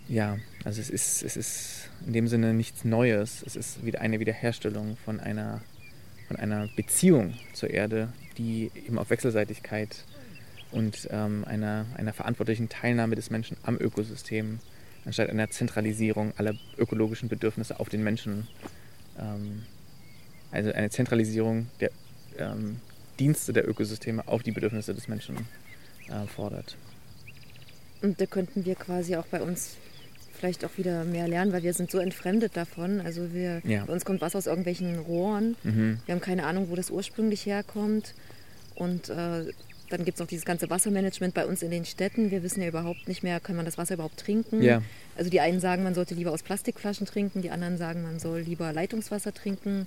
ja, 0.08 0.38
also 0.64 0.80
es 0.80 0.90
ist, 0.90 1.22
es 1.22 1.36
ist 1.36 1.88
in 2.06 2.12
dem 2.12 2.28
Sinne 2.28 2.54
nichts 2.54 2.84
Neues. 2.84 3.42
Es 3.46 3.56
ist 3.56 3.84
wieder 3.84 4.00
eine 4.00 4.20
Wiederherstellung 4.20 4.96
von 5.04 5.20
einer, 5.20 5.60
von 6.28 6.36
einer 6.36 6.68
Beziehung 6.76 7.34
zur 7.52 7.70
Erde, 7.70 8.12
die 8.36 8.70
eben 8.74 8.98
auf 8.98 9.10
Wechselseitigkeit 9.10 10.04
und 10.72 11.08
ähm, 11.10 11.44
einer, 11.46 11.86
einer 11.96 12.12
verantwortlichen 12.12 12.68
Teilnahme 12.68 13.14
des 13.14 13.30
Menschen 13.30 13.56
am 13.62 13.76
Ökosystem 13.76 14.58
anstatt 15.04 15.30
einer 15.30 15.50
Zentralisierung 15.50 16.32
aller 16.36 16.54
ökologischen 16.78 17.28
Bedürfnisse 17.28 17.78
auf 17.78 17.88
den 17.88 18.02
Menschen, 18.02 18.48
ähm, 19.18 19.64
also 20.50 20.72
eine 20.72 20.90
Zentralisierung 20.90 21.68
der 21.80 21.90
ähm, 22.38 22.80
Dienste 23.18 23.52
der 23.52 23.68
Ökosysteme 23.68 24.26
auf 24.26 24.42
die 24.42 24.52
Bedürfnisse 24.52 24.94
des 24.94 25.08
Menschen 25.08 25.36
äh, 26.08 26.26
fordert. 26.26 26.76
Und 28.02 28.20
da 28.20 28.26
könnten 28.26 28.64
wir 28.64 28.74
quasi 28.74 29.16
auch 29.16 29.26
bei 29.26 29.40
uns 29.40 29.76
vielleicht 30.44 30.66
auch 30.66 30.76
wieder 30.76 31.04
mehr 31.04 31.26
lernen, 31.26 31.54
weil 31.54 31.62
wir 31.62 31.72
sind 31.72 31.90
so 31.90 31.98
entfremdet 31.98 32.54
davon. 32.54 33.00
Also 33.00 33.33
wir, 33.33 33.62
ja. 33.64 33.87
bei 33.87 33.92
uns 33.94 34.04
kommt 34.04 34.20
Wasser 34.20 34.37
aus 34.37 34.46
irgendwelchen 34.46 34.98
Rohren. 34.98 35.57
Mhm. 35.62 36.00
Wir 36.04 36.14
haben 36.14 36.20
keine 36.20 36.44
Ahnung, 36.44 36.68
wo 36.68 36.76
das 36.76 36.90
ursprünglich 36.90 37.46
herkommt. 37.46 38.12
Und 38.74 39.09
äh, 39.09 39.46
dann 39.88 40.04
gibt 40.04 40.18
es 40.18 40.20
auch 40.20 40.26
dieses 40.26 40.44
ganze 40.44 40.68
Wassermanagement 40.68 41.33
bei 41.33 41.46
uns 41.46 41.62
in 41.62 41.70
den 41.70 41.87
Städten. 41.87 42.30
Wir 42.30 42.42
wissen 42.42 42.61
ja 42.61 42.68
überhaupt 42.68 43.09
nicht 43.09 43.22
mehr, 43.22 43.40
kann 43.40 43.57
man 43.57 43.64
das 43.64 43.78
Wasser 43.78 43.94
überhaupt 43.94 44.18
trinken? 44.18 44.62
Ja. 44.62 44.83
Also 45.16 45.30
die 45.30 45.40
einen 45.40 45.61
sagen, 45.61 45.83
man 45.83 45.94
sollte 45.94 46.14
lieber 46.14 46.33
aus 46.33 46.42
Plastikflaschen 46.42 47.07
trinken, 47.07 47.40
die 47.40 47.50
anderen 47.50 47.78
sagen, 47.78 48.02
man 48.02 48.18
soll 48.18 48.40
lieber 48.40 48.70
Leitungswasser 48.70 49.33
trinken. 49.33 49.87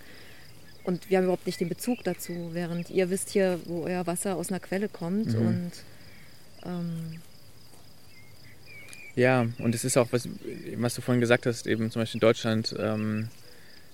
Und 0.83 1.11
wir 1.11 1.19
haben 1.19 1.25
überhaupt 1.25 1.45
nicht 1.45 1.59
den 1.59 1.69
Bezug 1.69 2.03
dazu, 2.03 2.49
während 2.53 2.89
ihr 2.89 3.11
wisst 3.11 3.29
hier, 3.29 3.59
wo 3.65 3.83
euer 3.83 4.07
Wasser 4.07 4.37
aus 4.37 4.49
einer 4.49 4.59
Quelle 4.59 4.89
kommt. 4.89 5.37
Mhm. 5.37 5.47
Und 5.47 5.71
ähm, 6.65 7.21
Ja, 9.17 9.47
und 9.57 9.73
es 9.73 9.83
ist 9.83 9.97
auch, 9.97 10.09
was, 10.11 10.29
was 10.75 10.93
du 10.93 11.01
vorhin 11.01 11.21
gesagt 11.21 11.47
hast, 11.47 11.65
eben 11.65 11.89
zum 11.89 12.03
Beispiel 12.03 12.17
in 12.17 12.21
Deutschland, 12.21 12.75
ähm, 12.77 13.29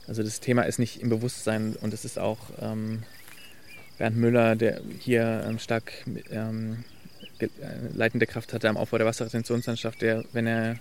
also 0.05 0.21
das 0.21 0.41
Thema 0.41 0.63
ist 0.63 0.79
nicht 0.79 1.01
im 1.01 1.07
Bewusstsein 1.07 1.77
und 1.79 1.93
es 1.93 2.03
ist 2.03 2.19
auch 2.19 2.39
ähm, 2.62 3.03
Bernd 3.97 4.17
Müller, 4.17 4.57
der 4.57 4.81
hier 4.99 5.45
ähm, 5.47 5.59
stark 5.59 5.93
ähm, 6.29 6.83
äh, 7.39 7.47
leitende 7.93 8.27
Kraft 8.27 8.51
hatte 8.51 8.67
am 8.67 8.75
Aufbau 8.75 8.97
der 8.97 9.07
Wasserretentionslandschaft, 9.07 10.01
der, 10.01 10.25
wenn 10.33 10.45
er, 10.45 10.75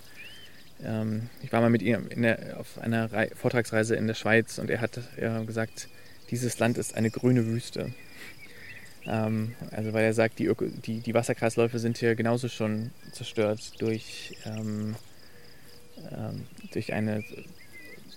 ähm, 0.84 1.30
ich 1.44 1.52
war 1.52 1.60
mal 1.60 1.70
mit 1.70 1.82
ihm 1.82 2.08
der, 2.10 2.58
auf 2.58 2.78
einer 2.78 3.12
Rei 3.12 3.30
Vortragsreise 3.36 3.94
in 3.94 4.08
der 4.08 4.14
Schweiz 4.14 4.58
und 4.58 4.70
er 4.70 4.80
hat 4.80 4.98
äh, 5.18 5.44
gesagt, 5.44 5.86
dieses 6.32 6.58
Land 6.58 6.78
ist 6.78 6.96
eine 6.96 7.12
grüne 7.12 7.46
Wüste. 7.46 7.92
Ähm, 9.06 9.54
also 9.70 9.92
weil 9.92 10.04
er 10.04 10.14
sagt, 10.14 10.38
die, 10.38 10.46
Öko 10.46 10.66
die, 10.66 11.00
die 11.00 11.14
Wasserkreisläufe 11.14 11.78
sind 11.78 11.98
hier 11.98 12.14
genauso 12.14 12.48
schon 12.48 12.90
zerstört 13.12 13.60
durch, 13.78 14.36
ähm, 14.46 14.94
ähm, 16.12 16.46
durch 16.72 16.92
eine 16.92 17.24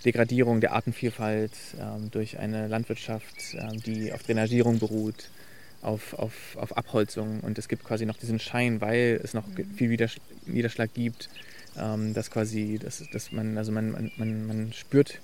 Degradierung 0.04 0.60
der 0.60 0.72
Artenvielfalt, 0.72 1.52
ähm, 1.80 2.10
durch 2.12 2.38
eine 2.38 2.68
Landwirtschaft, 2.68 3.54
ähm, 3.54 3.82
die 3.82 4.12
auf 4.12 4.22
Drainagierung 4.22 4.78
beruht, 4.78 5.30
auf, 5.82 6.14
auf, 6.14 6.56
auf 6.56 6.76
Abholzung. 6.76 7.40
Und 7.40 7.58
es 7.58 7.68
gibt 7.68 7.84
quasi 7.84 8.06
noch 8.06 8.16
diesen 8.16 8.38
Schein, 8.38 8.80
weil 8.80 9.20
es 9.22 9.34
noch 9.34 9.52
ge- 9.54 9.66
viel 9.76 9.90
Widersch 9.90 10.18
Niederschlag 10.46 10.94
gibt, 10.94 11.28
ähm, 11.76 12.14
dass 12.14 12.30
quasi, 12.30 12.78
dass, 12.80 13.02
dass 13.10 13.32
man, 13.32 13.58
also 13.58 13.72
man, 13.72 14.12
man, 14.16 14.46
man 14.46 14.72
spürt 14.72 15.20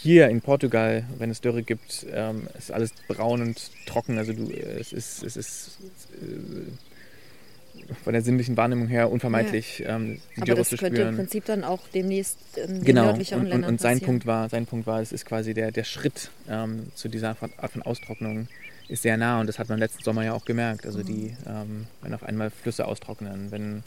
hier 0.00 0.28
in 0.28 0.40
Portugal, 0.40 1.04
wenn 1.18 1.30
es 1.30 1.40
Dürre 1.40 1.62
gibt, 1.62 2.06
ähm, 2.12 2.46
ist 2.56 2.70
alles 2.70 2.92
braun 3.08 3.42
und 3.42 3.70
trocken. 3.86 4.16
Also 4.16 4.32
du, 4.32 4.48
äh, 4.50 4.78
es 4.78 4.92
ist, 4.92 5.24
es 5.24 5.36
ist 5.36 5.78
äh, 6.22 7.94
von 8.04 8.12
der 8.12 8.22
sinnlichen 8.22 8.56
Wahrnehmung 8.56 8.86
her 8.86 9.10
unvermeidlich, 9.10 9.82
ähm, 9.86 10.20
die 10.36 10.42
aber 10.42 10.46
Dürre 10.46 10.58
das 10.58 10.68
zu 10.68 10.76
könnte 10.76 11.00
im 11.00 11.02
spüren. 11.02 11.16
Prinzip 11.16 11.44
dann 11.46 11.64
auch 11.64 11.80
demnächst 11.92 12.38
in 12.56 12.74
den 12.76 12.84
Genau, 12.84 13.06
nördlicheren 13.06 13.40
und, 13.40 13.46
und, 13.46 13.50
Ländern 13.50 13.70
und 13.70 13.80
sein. 13.80 14.00
Punkt 14.00 14.24
war, 14.24 14.48
sein 14.48 14.66
Punkt 14.66 14.86
war, 14.86 15.00
es 15.00 15.10
ist 15.10 15.26
quasi 15.26 15.52
der, 15.52 15.72
der 15.72 15.84
Schritt 15.84 16.30
ähm, 16.48 16.92
zu 16.94 17.08
dieser 17.08 17.36
Art 17.56 17.72
von 17.72 17.82
Austrocknung 17.82 18.46
ist 18.88 19.02
sehr 19.02 19.16
nah 19.16 19.40
und 19.40 19.48
das 19.48 19.58
hat 19.58 19.68
man 19.68 19.78
letzten 19.78 20.02
Sommer 20.02 20.24
ja 20.24 20.32
auch 20.32 20.44
gemerkt. 20.44 20.86
Also 20.86 21.02
die, 21.02 21.36
ähm, 21.46 21.86
wenn 22.02 22.14
auf 22.14 22.22
einmal 22.22 22.50
Flüsse 22.50 22.86
austrocknen, 22.86 23.50
wenn 23.50 23.82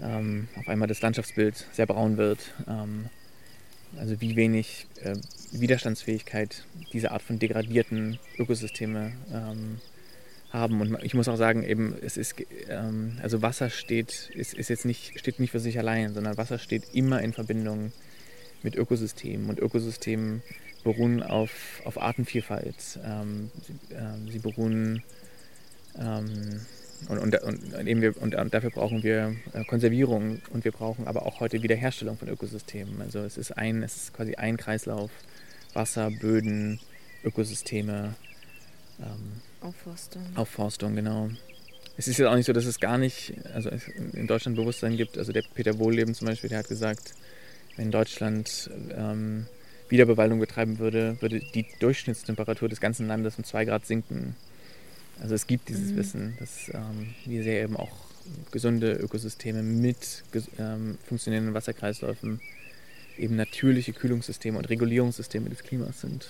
ähm, 0.00 0.48
auf 0.58 0.68
einmal 0.68 0.88
das 0.88 1.02
Landschaftsbild 1.02 1.66
sehr 1.72 1.86
braun 1.86 2.16
wird, 2.16 2.38
ähm, 2.68 3.10
also 3.98 4.20
wie 4.20 4.36
wenig 4.36 4.86
äh, 5.02 5.16
Widerstandsfähigkeit 5.52 6.64
diese 6.92 7.10
Art 7.10 7.22
von 7.22 7.38
degradierten 7.38 8.18
Ökosysteme 8.38 9.12
ähm, 9.32 9.78
haben. 10.50 10.80
Und 10.80 11.02
ich 11.02 11.14
muss 11.14 11.28
auch 11.28 11.36
sagen, 11.36 11.62
eben, 11.62 11.94
es 12.02 12.16
ist, 12.16 12.34
ähm, 12.68 13.18
also 13.22 13.42
Wasser 13.42 13.70
steht, 13.70 14.30
ist, 14.34 14.54
ist 14.54 14.68
jetzt 14.68 14.84
nicht, 14.84 15.18
steht 15.18 15.40
nicht 15.40 15.50
für 15.50 15.60
sich 15.60 15.78
allein, 15.78 16.14
sondern 16.14 16.36
Wasser 16.36 16.58
steht 16.58 16.84
immer 16.92 17.22
in 17.22 17.32
Verbindung 17.32 17.92
mit 18.62 18.76
Ökosystemen. 18.76 19.48
Und 19.48 19.58
Ökosysteme 19.58 20.40
beruhen 20.84 21.22
auf, 21.22 21.82
auf 21.84 22.00
Artenvielfalt. 22.00 22.98
Ähm, 23.04 23.50
sie, 23.66 23.94
ähm, 23.94 24.30
sie 24.30 24.38
beruhen 24.38 25.02
ähm, 25.98 26.60
und, 27.08 27.18
und, 27.18 27.34
und, 27.42 27.86
eben 27.86 28.00
wir, 28.00 28.20
und, 28.20 28.34
und 28.34 28.54
dafür 28.54 28.70
brauchen 28.70 29.02
wir 29.02 29.34
äh, 29.52 29.64
Konservierung 29.64 30.40
und 30.50 30.64
wir 30.64 30.72
brauchen 30.72 31.06
aber 31.06 31.26
auch 31.26 31.40
heute 31.40 31.62
Wiederherstellung 31.62 32.16
von 32.16 32.28
Ökosystemen. 32.28 33.00
Also 33.00 33.20
es 33.20 33.36
ist 33.36 33.52
ein, 33.52 33.82
es 33.82 33.96
ist 33.96 34.14
quasi 34.14 34.34
ein 34.34 34.56
Kreislauf. 34.56 35.10
Wasser, 35.74 36.10
Böden, 36.10 36.80
Ökosysteme, 37.24 38.14
ähm, 39.00 39.40
Aufforstung. 39.60 40.22
Aufforstung, 40.34 40.96
genau. 40.96 41.30
Es 41.96 42.08
ist 42.08 42.18
ja 42.18 42.30
auch 42.30 42.36
nicht 42.36 42.46
so, 42.46 42.52
dass 42.52 42.64
es 42.64 42.80
gar 42.80 42.98
nicht, 42.98 43.34
also 43.54 43.70
es 43.70 43.86
in 43.88 44.26
Deutschland 44.26 44.56
Bewusstsein 44.56 44.96
gibt. 44.96 45.18
Also 45.18 45.32
der 45.32 45.42
Peter 45.54 45.78
Wohlleben 45.78 46.14
zum 46.14 46.26
Beispiel, 46.26 46.50
der 46.50 46.60
hat 46.60 46.68
gesagt, 46.68 47.14
wenn 47.76 47.90
Deutschland 47.90 48.70
ähm, 48.94 49.46
Wiederbewaldung 49.88 50.40
betreiben 50.40 50.78
würde, 50.78 51.16
würde 51.20 51.40
die 51.54 51.66
Durchschnittstemperatur 51.80 52.68
des 52.68 52.80
ganzen 52.80 53.08
Landes 53.08 53.36
um 53.36 53.44
zwei 53.44 53.64
Grad 53.64 53.86
sinken. 53.86 54.36
Also 55.20 55.34
es 55.34 55.46
gibt 55.46 55.68
dieses 55.68 55.92
Mhm. 55.92 55.96
Wissen, 55.96 56.36
dass 56.38 56.68
ähm, 56.72 57.14
wir 57.24 57.42
sehr 57.42 57.62
eben 57.62 57.76
auch 57.76 57.92
gesunde 58.50 58.92
Ökosysteme 58.92 59.62
mit 59.62 60.22
ähm, 60.58 60.98
funktionierenden 61.06 61.54
Wasserkreisläufen 61.54 62.40
eben 63.18 63.36
natürliche 63.36 63.92
Kühlungssysteme 63.92 64.58
und 64.58 64.68
Regulierungssysteme 64.68 65.50
des 65.50 65.62
Klimas 65.62 66.00
sind. 66.00 66.28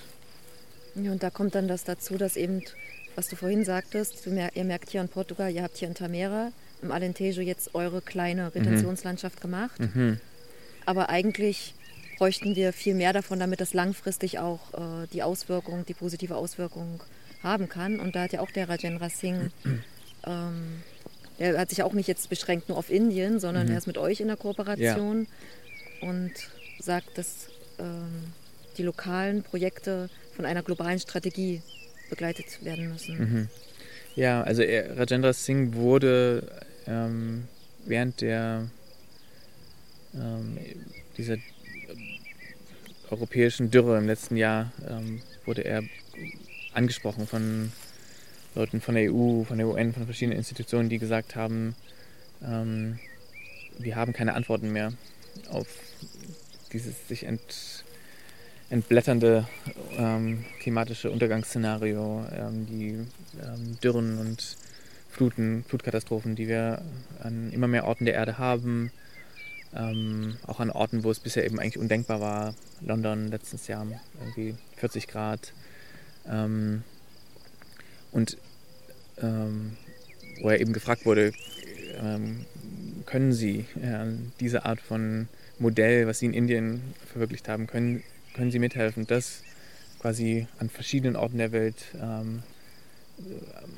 Ja, 0.95 1.13
und 1.13 1.23
da 1.23 1.31
kommt 1.31 1.55
dann 1.55 1.69
das 1.69 1.85
dazu, 1.85 2.17
dass 2.17 2.37
eben, 2.37 2.63
was 3.15 3.29
du 3.29 3.37
vorhin 3.37 3.65
sagtest, 3.65 4.27
du 4.27 4.31
mer 4.31 4.51
ihr 4.55 4.65
merkt 4.65 4.91
hier 4.91 5.01
in 5.01 5.09
Portugal, 5.09 5.51
ihr 5.51 5.63
habt 5.63 5.79
hier 5.79 5.89
in 5.89 5.95
Tamera, 5.95 6.53
im 6.83 6.91
Alentejo 6.91 7.41
jetzt 7.41 7.75
eure 7.75 8.03
kleine 8.03 8.55
Retentionslandschaft 8.55 9.41
gemacht. 9.41 9.79
Mhm. 9.81 10.19
Aber 10.85 11.09
eigentlich 11.09 11.75
bräuchten 12.19 12.57
wir 12.57 12.73
viel 12.73 12.95
mehr 12.95 13.13
davon, 13.13 13.39
damit 13.39 13.61
das 13.61 13.73
langfristig 13.73 14.39
auch 14.39 14.75
äh, 14.75 15.07
die 15.13 15.23
Auswirkung, 15.23 15.87
die 15.87 15.95
positive 15.95 16.37
Auswirkung 16.37 17.01
haben 17.43 17.69
kann. 17.69 18.01
Und 18.01 18.15
da 18.15 18.23
hat 18.23 18.33
ja 18.33 18.41
auch 18.41 18.51
der 18.51 18.69
Rajendra 18.69 19.09
Singh, 19.09 19.51
ähm, 20.27 20.83
der 21.39 21.59
hat 21.59 21.71
sich 21.71 21.83
auch 21.83 21.93
nicht 21.93 22.09
jetzt 22.09 22.29
beschränkt 22.29 22.69
nur 22.69 22.79
auf 22.79 22.91
Indien, 22.91 23.41
sondern 23.41 23.67
Mhm. 23.67 23.73
er 23.73 23.79
ist 23.79 23.87
mit 23.87 23.99
euch 23.99 24.21
in 24.21 24.29
der 24.29 24.37
Kooperation 24.37 25.27
und 26.01 26.33
sagt, 26.79 27.17
dass 27.19 27.49
ähm, 27.79 28.33
die 28.77 28.83
lokalen 28.83 29.43
Projekte 29.43 30.09
von 30.37 30.45
einer 30.47 30.63
globalen 30.63 30.99
Strategie 30.99 31.63
begleitet 32.11 32.65
werden 32.65 32.91
müssen. 32.91 33.19
Mhm. 33.19 33.49
Ja, 34.15 34.43
also 34.43 34.63
er, 34.63 34.99
Rajendra 34.99 35.33
Singh 35.33 35.75
wurde 35.75 36.47
ähm, 36.87 37.49
während 37.87 38.21
der 38.21 38.69
ähm, 40.15 40.59
dieser 41.17 41.37
europäischen 43.11 43.71
Dürre 43.71 43.99
im 43.99 44.07
letzten 44.07 44.37
Jahr 44.37 44.73
ähm, 44.89 45.23
wurde 45.45 45.63
er 45.65 45.83
angesprochen 46.75 47.27
von 47.27 47.73
Leuten 48.55 48.81
von 48.81 48.95
der 48.95 49.13
EU, 49.13 49.45
von 49.45 49.59
der 49.59 49.67
UN, 49.67 49.93
von 49.93 50.05
verschiedenen 50.05 50.39
Institutionen, 50.39 50.89
die 50.89 50.99
gesagt 50.99 51.37
haben, 51.37 51.75
ähm, 52.45 52.99
wir 53.79 53.97
haben 53.97 54.13
keine 54.13 54.35
Antworten 54.35 54.71
mehr 54.73 54.93
auf 55.51 55.67
dieses 56.73 57.09
sich 57.09 57.25
ent, 57.25 57.85
entblätternde 58.71 59.47
ähm, 59.97 60.45
klimatische 60.61 61.11
Untergangsszenario, 61.11 62.25
ähm, 62.35 62.67
die 62.67 63.07
ähm, 63.43 63.79
Dürren 63.83 64.19
und 64.19 64.57
Fluten, 65.11 65.65
Flutkatastrophen, 65.69 66.37
die 66.37 66.49
wir 66.49 66.83
an 67.23 67.53
immer 67.53 67.69
mehr 67.69 67.85
Orten 67.85 68.07
der 68.07 68.15
Erde 68.15 68.39
haben, 68.39 68.91
ähm, 69.75 70.37
auch 70.47 70.61
an 70.61 70.71
Orten, 70.71 71.05
wo 71.05 71.11
es 71.11 71.21
bisher 71.21 71.45
eben 71.45 71.59
eigentlich 71.59 71.79
undenkbar 71.79 72.21
war. 72.21 72.55
London 72.81 73.29
letztes 73.29 73.67
Jahr 73.67 73.87
irgendwie 74.21 74.55
40 74.77 75.09
Grad. 75.09 75.53
Ähm, 76.29 76.83
und 78.11 78.37
ähm, 79.21 79.77
wo 80.41 80.51
er 80.51 80.61
eben 80.61 80.73
gefragt 80.73 81.07
wurde, 81.07 81.33
ähm, 82.01 82.45
können 83.07 83.33
Sie 83.33 83.67
äh, 83.81 84.07
diese 84.41 84.65
Art 84.65 84.81
von 84.81 85.29
Modell, 85.59 86.07
was 86.07 86.19
Sie 86.19 86.27
in 86.27 86.35
Indien 86.35 86.83
verwirklicht 87.11 87.49
haben, 87.49 87.67
können, 87.67 88.03
können 88.35 88.51
Sie 88.51 88.59
mithelfen, 88.59 89.07
das 89.07 89.43
quasi 90.01 90.47
an 90.59 90.69
verschiedenen 90.69 91.17
Orten 91.17 91.39
der 91.39 91.53
Welt 91.53 91.85
ähm, 92.01 92.43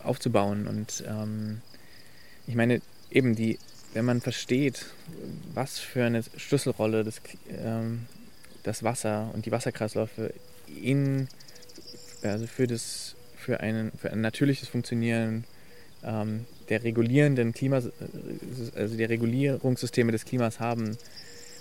aufzubauen. 0.03 0.67
Und 0.67 1.05
ähm, 1.07 1.61
ich 2.47 2.55
meine, 2.55 2.81
eben 3.11 3.35
die, 3.35 3.59
wenn 3.93 4.05
man 4.05 4.21
versteht, 4.21 4.87
was 5.53 5.79
für 5.79 6.05
eine 6.05 6.23
Schlüsselrolle 6.37 7.05
das, 7.05 7.21
ähm, 7.51 8.07
das 8.63 8.83
Wasser 8.83 9.31
und 9.35 9.47
die 9.47 9.53
Wasserkreisläufe 9.53 10.33
in, 10.83 11.29
also 12.33 12.47
für, 12.47 12.67
das, 12.67 13.15
für, 13.37 13.61
einen, 13.61 13.93
für 13.93 14.13
ein 14.13 14.21
natürliches 14.21 14.69
Funktionieren 14.69 15.45
ähm, 16.05 16.47
der 16.69 16.83
regulierenden 16.85 17.53
Klima, 17.53 17.77
also 17.77 18.97
der 18.97 19.09
Regulierungssysteme 19.09 20.13
des 20.13 20.25
Klimas 20.25 20.61
haben, 20.61 20.97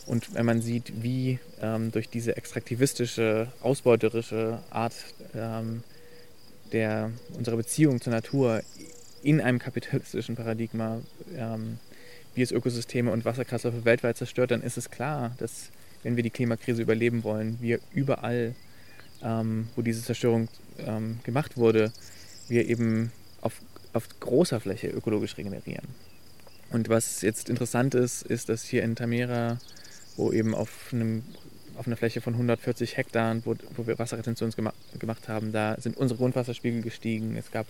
und 0.05 0.33
wenn 0.33 0.45
man 0.45 0.61
sieht, 0.61 1.01
wie 1.01 1.39
ähm, 1.61 1.91
durch 1.91 2.09
diese 2.09 2.35
extraktivistische, 2.35 3.47
ausbeuterische 3.61 4.59
Art 4.69 4.93
ähm, 5.33 5.83
der, 6.71 7.11
unserer 7.37 7.57
Beziehung 7.57 8.01
zur 8.01 8.11
Natur 8.11 8.61
in 9.21 9.39
einem 9.39 9.59
kapitalistischen 9.59 10.35
Paradigma, 10.35 11.01
ähm, 11.37 11.79
wie 12.35 12.41
es 12.41 12.51
Ökosysteme 12.51 13.11
und 13.11 13.25
Wasserkreisläufe 13.25 13.85
weltweit 13.85 14.17
zerstört, 14.17 14.51
dann 14.51 14.61
ist 14.61 14.77
es 14.77 14.89
klar, 14.89 15.35
dass 15.37 15.69
wenn 16.01 16.15
wir 16.17 16.23
die 16.23 16.31
Klimakrise 16.31 16.81
überleben 16.81 17.23
wollen, 17.23 17.57
wir 17.61 17.79
überall, 17.93 18.55
ähm, 19.23 19.69
wo 19.75 19.81
diese 19.81 20.03
Zerstörung 20.03 20.49
ähm, 20.79 21.19
gemacht 21.23 21.57
wurde, 21.57 21.91
wir 22.47 22.67
eben 22.67 23.11
auf 23.41 23.53
auf 23.93 24.07
großer 24.19 24.59
Fläche 24.59 24.87
ökologisch 24.87 25.37
regenerieren. 25.37 25.87
Und 26.71 26.89
was 26.89 27.21
jetzt 27.21 27.49
interessant 27.49 27.93
ist, 27.93 28.23
ist, 28.23 28.49
dass 28.49 28.63
hier 28.63 28.83
in 28.83 28.95
Tamera, 28.95 29.59
wo 30.17 30.31
eben 30.31 30.55
auf, 30.55 30.89
einem, 30.91 31.23
auf 31.77 31.85
einer 31.85 31.95
Fläche 31.95 32.19
von 32.19 32.33
140 32.33 32.97
Hektar, 32.97 33.35
wo, 33.45 33.55
wo 33.75 33.85
wir 33.85 33.99
Wasserretention 33.99 34.51
gema 34.51 34.73
gemacht 34.97 35.29
haben, 35.29 35.51
da 35.51 35.79
sind 35.79 35.97
unsere 35.97 36.17
Grundwasserspiegel 36.17 36.81
gestiegen. 36.81 37.37
Es 37.37 37.51
gab 37.51 37.67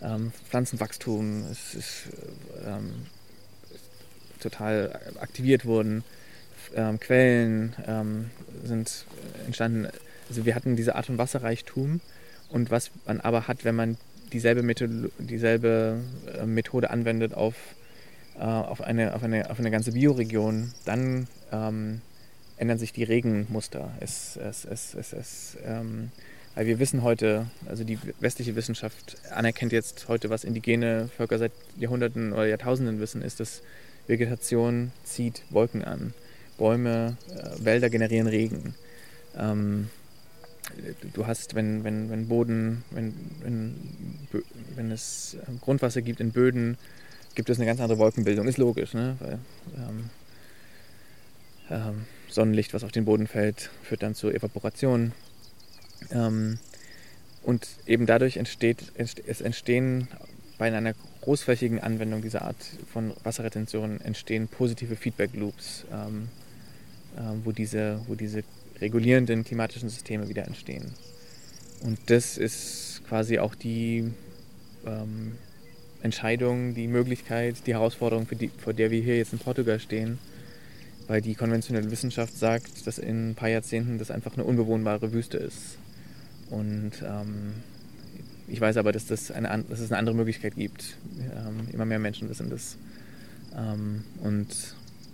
ähm, 0.00 0.32
Pflanzenwachstum, 0.48 1.44
es 1.50 1.74
ist 1.74 2.02
ähm, 2.66 3.06
total 4.40 4.98
aktiviert 5.20 5.66
wurden, 5.66 6.02
ähm, 6.74 6.98
Quellen 6.98 7.76
ähm, 7.86 8.30
sind 8.64 9.04
entstanden. 9.44 9.88
Also 10.28 10.44
wir 10.44 10.54
hatten 10.54 10.76
diese 10.76 10.94
Art 10.96 11.06
von 11.06 11.18
Wasserreichtum 11.18 12.00
und 12.50 12.70
was 12.70 12.90
man 13.06 13.20
aber 13.20 13.48
hat, 13.48 13.64
wenn 13.64 13.74
man 13.74 13.96
dieselbe 14.32 14.62
Methode, 14.62 15.10
dieselbe 15.18 16.00
äh, 16.38 16.46
Methode 16.46 16.90
anwendet 16.90 17.34
auf, 17.34 17.54
äh, 18.38 18.42
auf, 18.42 18.80
eine, 18.80 19.14
auf, 19.14 19.22
eine, 19.22 19.50
auf 19.50 19.58
eine 19.58 19.70
ganze 19.70 19.92
Bioregion, 19.92 20.72
dann 20.84 21.28
ähm, 21.52 22.00
ändern 22.56 22.78
sich 22.78 22.92
die 22.92 23.04
Regenmuster. 23.04 23.90
Es, 24.00 24.36
es, 24.36 24.64
es, 24.64 24.94
es, 24.94 25.12
es, 25.12 25.56
ähm, 25.64 26.10
weil 26.54 26.66
wir 26.66 26.78
wissen 26.78 27.02
heute, 27.02 27.46
also 27.68 27.84
die 27.84 27.98
westliche 28.20 28.56
Wissenschaft 28.56 29.18
anerkennt 29.30 29.72
jetzt 29.72 30.08
heute, 30.08 30.30
was 30.30 30.42
indigene 30.42 31.08
Völker 31.16 31.38
seit 31.38 31.52
Jahrhunderten 31.76 32.32
oder 32.32 32.46
Jahrtausenden 32.46 32.98
wissen, 32.98 33.22
ist, 33.22 33.40
dass 33.40 33.62
Vegetation 34.06 34.92
zieht 35.04 35.42
Wolken 35.50 35.84
an. 35.84 36.14
Bäume, 36.56 37.18
äh, 37.28 37.64
Wälder 37.64 37.90
generieren 37.90 38.26
Regen. 38.26 38.74
Ähm, 39.36 39.90
du 41.12 41.26
hast, 41.26 41.54
wenn, 41.54 41.84
wenn, 41.84 42.10
wenn 42.10 42.28
Boden, 42.28 42.84
wenn, 42.90 43.14
wenn, 43.42 43.74
wenn 44.74 44.90
es 44.90 45.36
Grundwasser 45.60 46.02
gibt 46.02 46.20
in 46.20 46.32
Böden, 46.32 46.76
gibt 47.34 47.50
es 47.50 47.58
eine 47.58 47.66
ganz 47.66 47.80
andere 47.80 47.98
Wolkenbildung. 47.98 48.48
Ist 48.48 48.58
logisch, 48.58 48.94
ne? 48.94 49.16
Weil 49.20 49.38
ähm, 49.76 50.10
ähm, 51.70 52.04
Sonnenlicht, 52.28 52.74
was 52.74 52.84
auf 52.84 52.92
den 52.92 53.04
Boden 53.04 53.26
fällt, 53.26 53.70
führt 53.82 54.02
dann 54.02 54.14
zur 54.14 54.34
Evaporation. 54.34 55.12
Ähm, 56.10 56.58
und 57.42 57.68
eben 57.86 58.06
dadurch 58.06 58.38
entsteht, 58.38 58.92
es 58.96 59.40
entstehen 59.40 60.08
bei 60.58 60.74
einer 60.74 60.94
großflächigen 61.20 61.80
Anwendung 61.80 62.22
dieser 62.22 62.42
Art 62.42 62.56
von 62.92 63.12
Wasserretention 63.22 64.00
entstehen 64.00 64.48
positive 64.48 64.96
Feedback 64.96 65.34
Loops, 65.34 65.84
ähm, 65.92 66.28
äh, 67.16 67.20
wo, 67.44 67.52
diese, 67.52 68.00
wo 68.06 68.14
diese 68.14 68.42
regulierenden 68.80 69.44
klimatischen 69.44 69.88
Systeme 69.88 70.28
wieder 70.28 70.46
entstehen. 70.46 70.92
Und 71.82 71.98
das 72.06 72.38
ist 72.38 73.02
quasi 73.08 73.38
auch 73.38 73.54
die 73.54 74.12
ähm, 74.86 75.32
Entscheidung, 76.02 76.74
die 76.74 76.88
Möglichkeit, 76.88 77.66
die 77.66 77.74
Herausforderung, 77.74 78.26
die, 78.30 78.48
vor 78.48 78.72
der 78.72 78.90
wir 78.90 79.02
hier 79.02 79.16
jetzt 79.16 79.32
in 79.32 79.38
Portugal 79.38 79.80
stehen, 79.80 80.18
weil 81.06 81.20
die 81.20 81.34
konventionelle 81.34 81.90
Wissenschaft 81.90 82.36
sagt, 82.36 82.86
dass 82.86 82.98
in 82.98 83.30
ein 83.30 83.34
paar 83.34 83.48
Jahrzehnten 83.48 83.98
das 83.98 84.10
einfach 84.10 84.34
eine 84.34 84.44
unbewohnbare 84.44 85.12
Wüste 85.12 85.38
ist. 85.38 85.78
Und 86.50 86.92
ähm, 87.02 87.54
ich 88.48 88.60
weiß 88.60 88.76
aber, 88.76 88.92
dass, 88.92 89.06
das 89.06 89.30
eine, 89.30 89.64
dass 89.68 89.80
es 89.80 89.90
eine 89.90 89.98
andere 89.98 90.14
Möglichkeit 90.14 90.54
gibt. 90.56 90.96
Ähm, 91.18 91.68
immer 91.72 91.84
mehr 91.84 91.98
Menschen 91.98 92.28
wissen 92.28 92.50
das. 92.50 92.76
Ähm, 93.56 94.04
und 94.22 94.48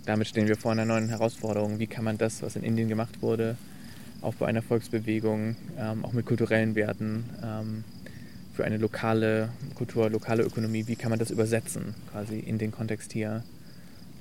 damit 0.05 0.27
stehen 0.27 0.47
wir 0.47 0.57
vor 0.57 0.71
einer 0.71 0.85
neuen 0.85 1.09
Herausforderung. 1.09 1.79
Wie 1.79 1.87
kann 1.87 2.03
man 2.03 2.17
das, 2.17 2.41
was 2.41 2.55
in 2.55 2.63
Indien 2.63 2.89
gemacht 2.89 3.21
wurde, 3.21 3.57
auch 4.21 4.35
bei 4.35 4.47
einer 4.47 4.61
Volksbewegung, 4.61 5.55
ähm, 5.77 6.05
auch 6.05 6.13
mit 6.13 6.25
kulturellen 6.25 6.75
Werten, 6.75 7.25
ähm, 7.43 7.83
für 8.53 8.65
eine 8.65 8.77
lokale 8.77 9.49
Kultur, 9.75 10.09
lokale 10.09 10.43
Ökonomie, 10.43 10.87
wie 10.87 10.95
kann 10.95 11.09
man 11.09 11.19
das 11.19 11.31
übersetzen, 11.31 11.95
quasi 12.11 12.39
in 12.39 12.57
den 12.57 12.71
Kontext 12.71 13.11
hier 13.11 13.43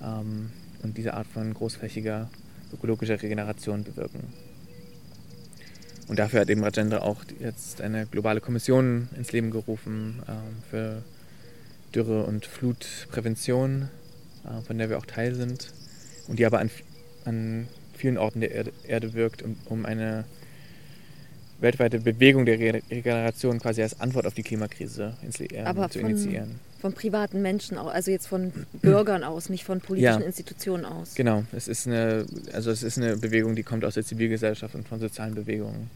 ähm, 0.02 0.50
und 0.82 0.96
diese 0.96 1.14
Art 1.14 1.26
von 1.26 1.52
großflächiger 1.52 2.30
ökologischer 2.72 3.20
Regeneration 3.20 3.84
bewirken. 3.84 4.32
Und 6.08 6.18
dafür 6.18 6.40
hat 6.40 6.50
eben 6.50 6.64
Rajendra 6.64 6.98
auch 6.98 7.24
jetzt 7.38 7.80
eine 7.80 8.06
globale 8.06 8.40
Kommission 8.40 9.08
ins 9.16 9.32
Leben 9.32 9.50
gerufen 9.50 10.22
ähm, 10.28 10.62
für 10.70 11.02
Dürre- 11.94 12.24
und 12.24 12.46
Flutprävention, 12.46 13.88
von 14.66 14.78
der 14.78 14.90
wir 14.90 14.98
auch 14.98 15.06
Teil 15.06 15.34
sind 15.34 15.72
und 16.28 16.38
die 16.38 16.46
aber 16.46 16.60
an, 16.60 16.70
an 17.24 17.68
vielen 17.96 18.18
Orten 18.18 18.40
der 18.40 18.50
Erde, 18.50 18.72
Erde 18.86 19.14
wirkt, 19.14 19.42
um, 19.42 19.56
um, 19.66 19.86
eine 19.86 20.24
weltweite 21.60 22.00
Bewegung 22.00 22.44
der 22.44 22.58
Regeneration 22.58 23.60
quasi 23.60 23.82
als 23.82 24.00
Antwort 24.00 24.26
auf 24.26 24.34
die 24.34 24.42
Klimakrise 24.42 25.14
äh, 25.38 25.60
aber 25.60 25.88
zu 25.90 26.00
von, 26.00 26.10
initiieren. 26.10 26.58
Von 26.80 26.92
privaten 26.92 27.40
Menschen, 27.40 27.78
also 27.78 28.10
jetzt 28.10 28.26
von 28.26 28.52
Bürgern 28.80 29.22
aus, 29.22 29.48
nicht 29.48 29.62
von 29.64 29.80
politischen 29.80 30.20
ja, 30.20 30.26
Institutionen 30.26 30.84
aus. 30.84 31.14
Genau, 31.14 31.44
es 31.52 31.68
ist 31.68 31.86
eine, 31.86 32.26
also 32.52 32.72
es 32.72 32.82
ist 32.82 32.98
eine 32.98 33.16
Bewegung, 33.16 33.54
die 33.54 33.62
kommt 33.62 33.84
aus 33.84 33.94
der 33.94 34.04
Zivilgesellschaft 34.04 34.74
und 34.74 34.88
von 34.88 34.98
sozialen 34.98 35.34
Bewegungen 35.34 35.88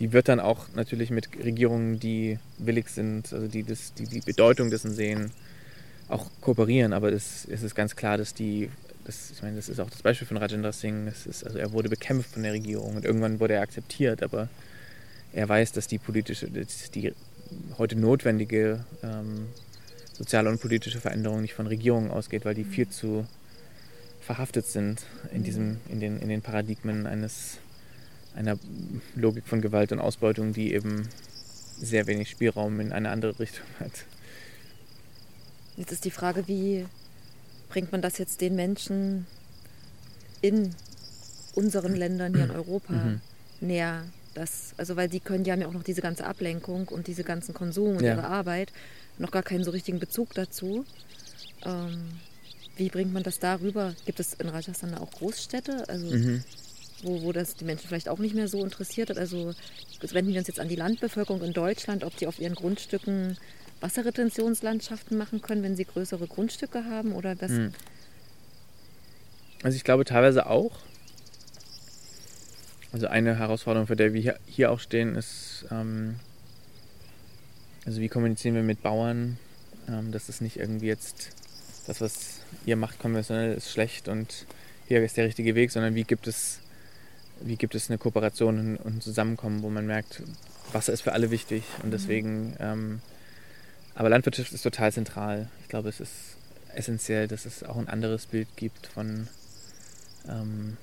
die 0.00 0.14
wird 0.14 0.28
dann 0.28 0.40
auch 0.40 0.66
natürlich 0.74 1.10
mit 1.10 1.28
Regierungen, 1.44 2.00
die 2.00 2.38
willig 2.58 2.88
sind, 2.88 3.32
also 3.32 3.46
die 3.46 3.62
das, 3.62 3.92
die, 3.94 4.06
die 4.06 4.20
Bedeutung 4.20 4.70
dessen 4.70 4.92
sehen, 4.92 5.30
auch 6.10 6.26
kooperieren. 6.40 6.92
Aber 6.92 7.12
es, 7.12 7.46
es 7.48 7.62
ist 7.62 7.74
ganz 7.74 7.96
klar, 7.96 8.18
dass 8.18 8.34
die, 8.34 8.70
das, 9.04 9.30
ich 9.30 9.42
meine, 9.42 9.56
das 9.56 9.68
ist 9.68 9.80
auch 9.80 9.90
das 9.90 10.02
Beispiel 10.02 10.26
von 10.26 10.36
Rajendra 10.36 10.72
Singh, 10.72 11.06
das 11.10 11.26
ist, 11.26 11.44
also 11.44 11.58
er 11.58 11.72
wurde 11.72 11.88
bekämpft 11.88 12.32
von 12.32 12.42
der 12.42 12.52
Regierung 12.52 12.96
und 12.96 13.04
irgendwann 13.04 13.40
wurde 13.40 13.54
er 13.54 13.62
akzeptiert, 13.62 14.22
aber 14.22 14.48
er 15.32 15.48
weiß, 15.48 15.72
dass 15.72 15.86
die 15.86 15.98
politische, 15.98 16.50
dass 16.50 16.90
die 16.90 17.12
heute 17.78 17.96
notwendige 17.96 18.84
ähm, 19.02 19.46
soziale 20.12 20.50
und 20.50 20.60
politische 20.60 21.00
Veränderung 21.00 21.40
nicht 21.40 21.54
von 21.54 21.66
Regierungen 21.66 22.10
ausgeht, 22.10 22.44
weil 22.44 22.54
die 22.54 22.64
viel 22.64 22.88
zu 22.88 23.26
verhaftet 24.20 24.66
sind 24.66 25.02
in, 25.32 25.42
diesem, 25.42 25.78
in, 25.88 26.00
den, 26.00 26.20
in 26.20 26.28
den 26.28 26.42
Paradigmen 26.42 27.06
eines 27.06 27.58
einer 28.36 28.58
Logik 29.16 29.46
von 29.46 29.60
Gewalt 29.60 29.92
und 29.92 29.98
Ausbeutung, 29.98 30.52
die 30.52 30.72
eben 30.72 31.08
sehr 31.80 32.06
wenig 32.06 32.30
Spielraum 32.30 32.78
in 32.80 32.92
eine 32.92 33.10
andere 33.10 33.38
Richtung 33.40 33.66
hat. 33.80 34.04
Jetzt 35.80 35.92
ist 35.92 36.04
die 36.04 36.10
Frage, 36.10 36.46
wie 36.46 36.84
bringt 37.70 37.90
man 37.90 38.02
das 38.02 38.18
jetzt 38.18 38.42
den 38.42 38.54
Menschen 38.54 39.26
in 40.42 40.74
unseren 41.54 41.96
Ländern 41.96 42.34
hier 42.34 42.44
in 42.44 42.50
Europa 42.50 42.92
mhm. 42.92 43.20
näher? 43.62 44.04
Das, 44.34 44.74
also 44.76 44.96
weil 44.96 45.08
die 45.08 45.20
können, 45.20 45.42
die 45.42 45.50
haben 45.50 45.62
ja 45.62 45.68
auch 45.68 45.72
noch 45.72 45.82
diese 45.82 46.02
ganze 46.02 46.26
Ablenkung 46.26 46.86
und 46.88 47.06
diese 47.06 47.24
ganzen 47.24 47.54
Konsum 47.54 47.96
und 47.96 48.02
ja. 48.02 48.12
ihre 48.12 48.24
Arbeit, 48.24 48.74
noch 49.16 49.30
gar 49.30 49.42
keinen 49.42 49.64
so 49.64 49.70
richtigen 49.70 49.98
Bezug 49.98 50.34
dazu. 50.34 50.84
Ähm, 51.64 52.10
wie 52.76 52.90
bringt 52.90 53.14
man 53.14 53.22
das 53.22 53.38
darüber? 53.38 53.94
Gibt 54.04 54.20
es 54.20 54.34
in 54.34 54.50
Rajasthan 54.50 54.94
auch 54.98 55.10
Großstädte? 55.10 55.88
Also 55.88 56.14
mhm 56.14 56.44
wo, 57.02 57.22
wo 57.22 57.32
das 57.32 57.56
die 57.56 57.64
Menschen 57.64 57.88
vielleicht 57.88 58.08
auch 58.08 58.18
nicht 58.18 58.34
mehr 58.34 58.48
so 58.48 58.62
interessiert 58.62 59.10
hat. 59.10 59.18
Also 59.18 59.54
wenden 60.00 60.32
wir 60.32 60.38
uns 60.38 60.48
jetzt 60.48 60.60
an 60.60 60.68
die 60.68 60.76
Landbevölkerung 60.76 61.42
in 61.42 61.52
Deutschland, 61.52 62.04
ob 62.04 62.16
die 62.16 62.26
auf 62.26 62.38
ihren 62.38 62.54
Grundstücken 62.54 63.36
Wasserretentionslandschaften 63.80 65.16
machen 65.16 65.40
können, 65.40 65.62
wenn 65.62 65.76
sie 65.76 65.84
größere 65.84 66.26
Grundstücke 66.26 66.84
haben 66.84 67.12
oder 67.12 67.40
was? 67.40 67.50
Hm. 67.50 67.72
Also 69.62 69.76
ich 69.76 69.84
glaube 69.84 70.04
teilweise 70.04 70.46
auch. 70.46 70.78
Also 72.92 73.06
eine 73.06 73.38
Herausforderung, 73.38 73.86
vor 73.86 73.96
der 73.96 74.12
wir 74.12 74.38
hier 74.46 74.72
auch 74.72 74.80
stehen, 74.80 75.14
ist, 75.14 75.64
ähm, 75.70 76.16
also 77.86 78.00
wie 78.00 78.08
kommunizieren 78.08 78.54
wir 78.54 78.62
mit 78.62 78.82
Bauern, 78.82 79.38
ähm, 79.88 80.10
dass 80.12 80.28
es 80.28 80.40
nicht 80.40 80.56
irgendwie 80.56 80.86
jetzt 80.86 81.30
das, 81.86 82.00
was 82.00 82.40
ihr 82.66 82.76
macht, 82.76 82.98
konventionell 82.98 83.54
ist 83.54 83.70
schlecht 83.70 84.08
und 84.08 84.46
hier 84.88 85.02
ist 85.04 85.16
der 85.16 85.26
richtige 85.26 85.54
Weg, 85.54 85.70
sondern 85.70 85.94
wie 85.94 86.04
gibt 86.04 86.26
es 86.26 86.60
wie 87.40 87.56
gibt 87.56 87.74
es 87.74 87.88
eine 87.88 87.98
Kooperation 87.98 88.76
und 88.78 88.96
ein 88.96 89.00
Zusammenkommen, 89.00 89.62
wo 89.62 89.70
man 89.70 89.86
merkt, 89.86 90.22
Wasser 90.72 90.92
ist 90.92 91.02
für 91.02 91.12
alle 91.12 91.30
wichtig 91.30 91.64
und 91.82 91.88
mhm. 91.88 91.92
deswegen, 91.92 92.56
ähm, 92.60 93.00
aber 93.94 94.08
Landwirtschaft 94.08 94.52
ist 94.52 94.62
total 94.62 94.92
zentral. 94.92 95.48
Ich 95.62 95.68
glaube, 95.68 95.88
es 95.88 96.00
ist 96.00 96.12
essentiell, 96.74 97.28
dass 97.28 97.46
es 97.46 97.64
auch 97.64 97.76
ein 97.76 97.88
anderes 97.88 98.26
Bild 98.26 98.48
gibt 98.56 98.86
von 98.86 99.28
ähm, 100.28 100.76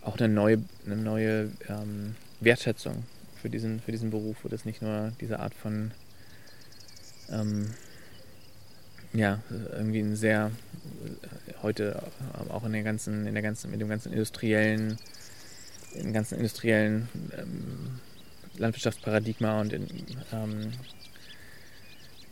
auch 0.00 0.18
eine 0.18 0.28
neue, 0.28 0.62
eine 0.86 0.96
neue 0.96 1.50
ähm, 1.68 2.16
Wertschätzung 2.40 3.04
für 3.40 3.50
diesen, 3.50 3.80
für 3.80 3.92
diesen 3.92 4.10
Beruf, 4.10 4.38
wo 4.42 4.48
das 4.48 4.64
nicht 4.64 4.82
nur 4.82 5.12
diese 5.20 5.40
Art 5.40 5.54
von 5.54 5.92
ähm, 7.30 7.70
ja, 9.12 9.40
irgendwie 9.72 10.00
ein 10.00 10.16
sehr 10.16 10.50
heute 11.62 12.02
auch 12.48 12.64
in 12.64 12.72
der 12.72 12.82
ganzen, 12.82 13.26
in 13.26 13.34
der 13.34 13.42
ganzen, 13.42 13.70
mit 13.70 13.80
dem 13.80 13.88
ganzen 13.88 14.12
industriellen, 14.12 14.98
im 15.94 16.12
ganzen 16.12 16.36
industriellen 16.36 17.08
ähm, 17.36 18.00
Landwirtschaftsparadigma 18.58 19.60
und 19.60 19.72
in, 19.72 19.86
ähm, 20.32 20.72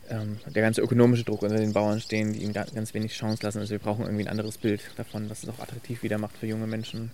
ähm, 0.09 0.39
der 0.45 0.61
ganze 0.61 0.81
ökonomische 0.81 1.23
Druck 1.23 1.41
unter 1.41 1.57
den 1.57 1.73
Bauern 1.73 2.01
stehen, 2.01 2.33
die 2.33 2.43
ihnen 2.43 2.53
ganz 2.53 2.93
wenig 2.93 3.13
Chance 3.13 3.43
lassen. 3.43 3.59
Also 3.59 3.71
wir 3.71 3.79
brauchen 3.79 4.03
irgendwie 4.03 4.25
ein 4.25 4.29
anderes 4.29 4.57
Bild 4.57 4.81
davon, 4.97 5.29
was 5.29 5.43
es 5.43 5.49
auch 5.49 5.59
attraktiv 5.59 6.03
wieder 6.03 6.17
macht 6.17 6.37
für 6.37 6.47
junge 6.47 6.67
Menschen, 6.67 7.11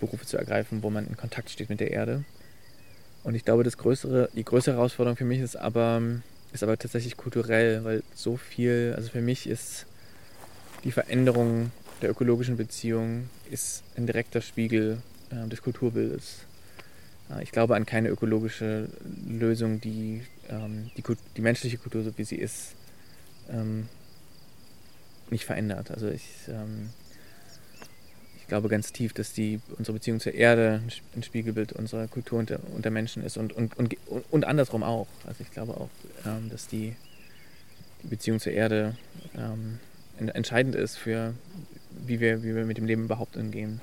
Berufe 0.00 0.26
zu 0.26 0.36
ergreifen, 0.36 0.82
wo 0.82 0.90
man 0.90 1.06
in 1.06 1.16
Kontakt 1.16 1.50
steht 1.50 1.70
mit 1.70 1.80
der 1.80 1.92
Erde. 1.92 2.24
Und 3.22 3.34
ich 3.34 3.44
glaube, 3.44 3.64
das 3.64 3.78
größere, 3.78 4.28
die 4.34 4.44
größere 4.44 4.76
Herausforderung 4.76 5.16
für 5.16 5.24
mich 5.24 5.40
ist 5.40 5.56
aber, 5.56 6.02
ist 6.52 6.62
aber 6.62 6.76
tatsächlich 6.78 7.16
kulturell, 7.16 7.84
weil 7.84 8.02
so 8.14 8.36
viel, 8.36 8.94
also 8.96 9.10
für 9.10 9.20
mich 9.20 9.48
ist 9.48 9.86
die 10.84 10.92
Veränderung 10.92 11.72
der 12.02 12.10
ökologischen 12.10 12.56
Beziehung 12.56 13.28
ist 13.50 13.82
ein 13.96 14.06
direkter 14.06 14.40
Spiegel 14.40 14.98
äh, 15.30 15.48
des 15.48 15.62
Kulturbildes. 15.62 16.40
Äh, 17.30 17.42
ich 17.42 17.52
glaube 17.52 17.74
an 17.74 17.86
keine 17.86 18.08
ökologische 18.08 18.88
Lösung, 19.26 19.80
die 19.80 20.22
ähm, 20.48 20.90
die, 20.96 21.02
die, 21.36 21.40
menschliche 21.40 21.78
Kultur, 21.78 22.02
so 22.02 22.16
wie 22.16 22.24
sie 22.24 22.36
ist, 22.36 22.74
ähm, 23.50 23.88
nicht 25.30 25.44
verändert. 25.44 25.90
Also 25.90 26.08
ich, 26.08 26.24
ähm, 26.48 26.90
ich 28.46 28.48
glaube 28.48 28.68
ganz 28.68 28.92
tief, 28.92 29.12
dass 29.12 29.32
die, 29.32 29.58
unsere 29.76 29.94
Beziehung 29.94 30.20
zur 30.20 30.32
Erde 30.32 30.80
ein 31.16 31.22
Spiegelbild 31.24 31.72
unserer 31.72 32.06
Kultur 32.06 32.38
und 32.38 32.48
der, 32.48 32.60
und 32.76 32.84
der 32.84 32.92
Menschen 32.92 33.24
ist 33.24 33.36
und, 33.38 33.52
und, 33.52 33.76
und, 33.76 33.96
und 34.30 34.44
andersrum 34.44 34.84
auch. 34.84 35.08
Also 35.26 35.42
ich 35.42 35.50
glaube 35.50 35.72
auch, 35.72 35.88
ähm, 36.24 36.48
dass 36.48 36.68
die, 36.68 36.94
die 38.04 38.06
Beziehung 38.06 38.38
zur 38.38 38.52
Erde 38.52 38.96
ähm, 39.36 39.80
entscheidend 40.16 40.76
ist 40.76 40.96
für, 40.96 41.34
wie 42.06 42.20
wir, 42.20 42.44
wie 42.44 42.54
wir 42.54 42.64
mit 42.66 42.78
dem 42.78 42.86
Leben 42.86 43.06
überhaupt 43.06 43.36
umgehen. 43.36 43.80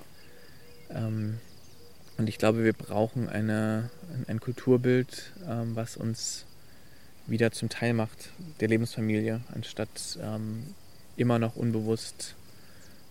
Ähm, 0.91 1.39
und 2.17 2.30
ich 2.30 2.38
glaube, 2.38 2.63
wir 2.63 2.71
brauchen 2.71 3.28
eine, 3.28 3.89
ein 4.28 4.39
Kulturbild, 4.39 5.34
ähm, 5.45 5.76
was 5.76 5.97
uns 5.97 6.45
wieder 7.28 7.52
zum 7.52 7.67
Teil 7.67 7.93
macht 7.93 8.30
der 8.62 8.69
Lebensfamilie, 8.69 9.41
anstatt 9.54 10.17
ähm, 10.21 10.73
immer 11.17 11.38
noch 11.38 11.58
unbewusst, 11.58 12.36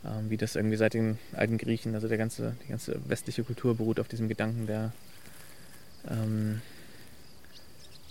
ähm, 0.05 0.31
wie 0.31 0.37
das 0.37 0.57
irgendwie 0.57 0.77
seit 0.77 0.95
den 0.95 1.19
alten 1.33 1.59
Griechen, 1.59 1.95
also 1.95 2.09
der 2.09 2.19
ganze, 2.19 2.57
die 2.65 2.71
ganze 2.71 3.01
westliche 3.09 3.45
Kultur 3.45 3.77
beruht 3.77 4.01
auf 4.01 4.09
diesem 4.09 4.29
Gedanken 4.29 4.67
der 4.67 4.93
ähm, 6.09 6.61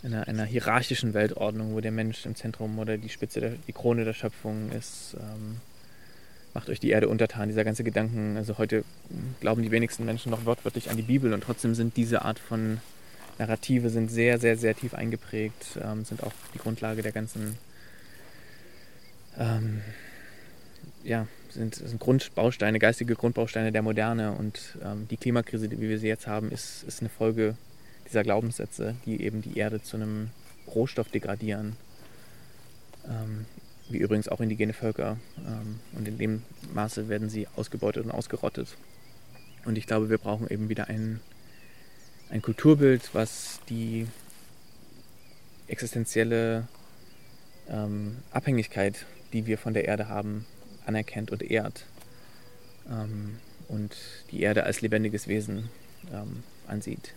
einer, 0.04 0.28
einer, 0.28 0.46
hierarchischen 0.46 1.14
Weltordnung, 1.14 1.74
wo 1.74 1.80
der 1.80 1.92
Mensch 1.92 2.26
im 2.26 2.36
Zentrum 2.36 2.80
oder 2.80 2.98
die 2.98 3.10
Spitze, 3.10 3.40
der, 3.40 3.52
die 3.68 3.74
Krone 3.74 4.04
der 4.04 4.14
Schöpfung 4.14 4.72
ist. 4.72 5.16
Ähm, 5.20 5.58
macht 6.54 6.70
euch 6.70 6.80
die 6.80 6.90
Erde 6.90 7.08
untertan, 7.08 7.50
dieser 7.50 7.64
ganze 7.64 7.84
Gedanken. 7.84 8.36
Also 8.36 8.58
heute 8.58 8.84
glauben 9.40 9.62
die 9.62 9.72
wenigsten 9.72 10.06
Menschen 10.06 10.32
noch 10.32 10.46
wortwörtlich 10.46 10.90
an 10.90 10.98
die 10.98 11.04
Bibel 11.04 11.34
und 11.34 11.44
trotzdem 11.44 11.76
sind 11.76 11.98
diese 11.98 12.24
Art 12.24 12.40
von 12.40 12.80
Narrative 13.42 13.90
sind 13.90 14.10
sehr, 14.12 14.38
sehr, 14.38 14.56
sehr 14.56 14.76
tief 14.76 14.94
eingeprägt, 14.94 15.80
ähm, 15.84 16.06
sind 16.06 16.22
auch 16.22 16.34
die 16.54 16.60
Grundlage 16.60 17.02
der 17.02 17.12
ganzen, 17.12 17.58
ähm, 19.38 19.82
ja, 21.04 21.28
sind, 21.52 21.76
sind, 21.76 22.00
Grundbausteine, 22.00 22.80
geistige 22.80 23.16
Grundbausteine 23.16 23.72
der 23.72 23.82
Moderne 23.82 24.34
und 24.34 24.78
ähm, 24.84 25.08
die 25.10 25.18
Klimakrise, 25.18 25.70
wie 25.72 25.90
wir 25.90 26.00
sie 26.00 26.08
jetzt 26.08 26.28
haben, 26.28 26.52
ist, 26.52 26.84
ist 26.84 27.02
eine 27.02 27.10
Folge 27.10 27.56
dieser 28.08 28.24
Glaubenssätze, 28.24 28.96
die 29.06 29.22
eben 29.22 29.42
die 29.42 29.58
Erde 29.58 29.82
zu 29.82 29.98
einem 29.98 30.30
Rohstoff 30.68 31.10
degradieren. 31.10 31.76
Ähm, 33.06 33.46
wie 33.92 33.98
übrigens 33.98 34.28
auch 34.28 34.40
indigene 34.40 34.74
Völker. 34.74 35.18
Ähm, 35.38 35.80
und 35.94 36.08
in 36.08 36.18
dem 36.18 36.44
Maße 36.74 37.10
werden 37.10 37.30
sie 37.30 37.48
ausgebeutet 37.56 38.06
und 38.06 38.12
ausgerottet. 38.12 38.78
Und 39.66 39.78
ich 39.78 39.86
glaube, 39.86 40.10
wir 40.10 40.18
brauchen 40.18 40.50
eben 40.50 40.70
wieder 40.70 40.88
ein, 40.88 41.20
ein 42.30 42.42
Kulturbild, 42.42 43.14
was 43.14 43.60
die 43.70 44.08
existenzielle 45.68 46.68
ähm, 47.70 48.18
Abhängigkeit, 48.32 49.06
die 49.34 49.46
wir 49.46 49.58
von 49.58 49.74
der 49.74 49.86
Erde 49.86 50.08
haben, 50.08 50.46
anerkennt 50.92 51.32
und 51.32 51.42
ehrt. 51.42 51.86
Ähm, 52.90 53.38
und 53.68 53.96
die 54.32 54.42
Erde 54.42 54.66
als 54.66 54.82
lebendiges 54.82 55.28
Wesen 55.28 55.70
ähm, 56.14 56.44
ansieht. 56.68 57.14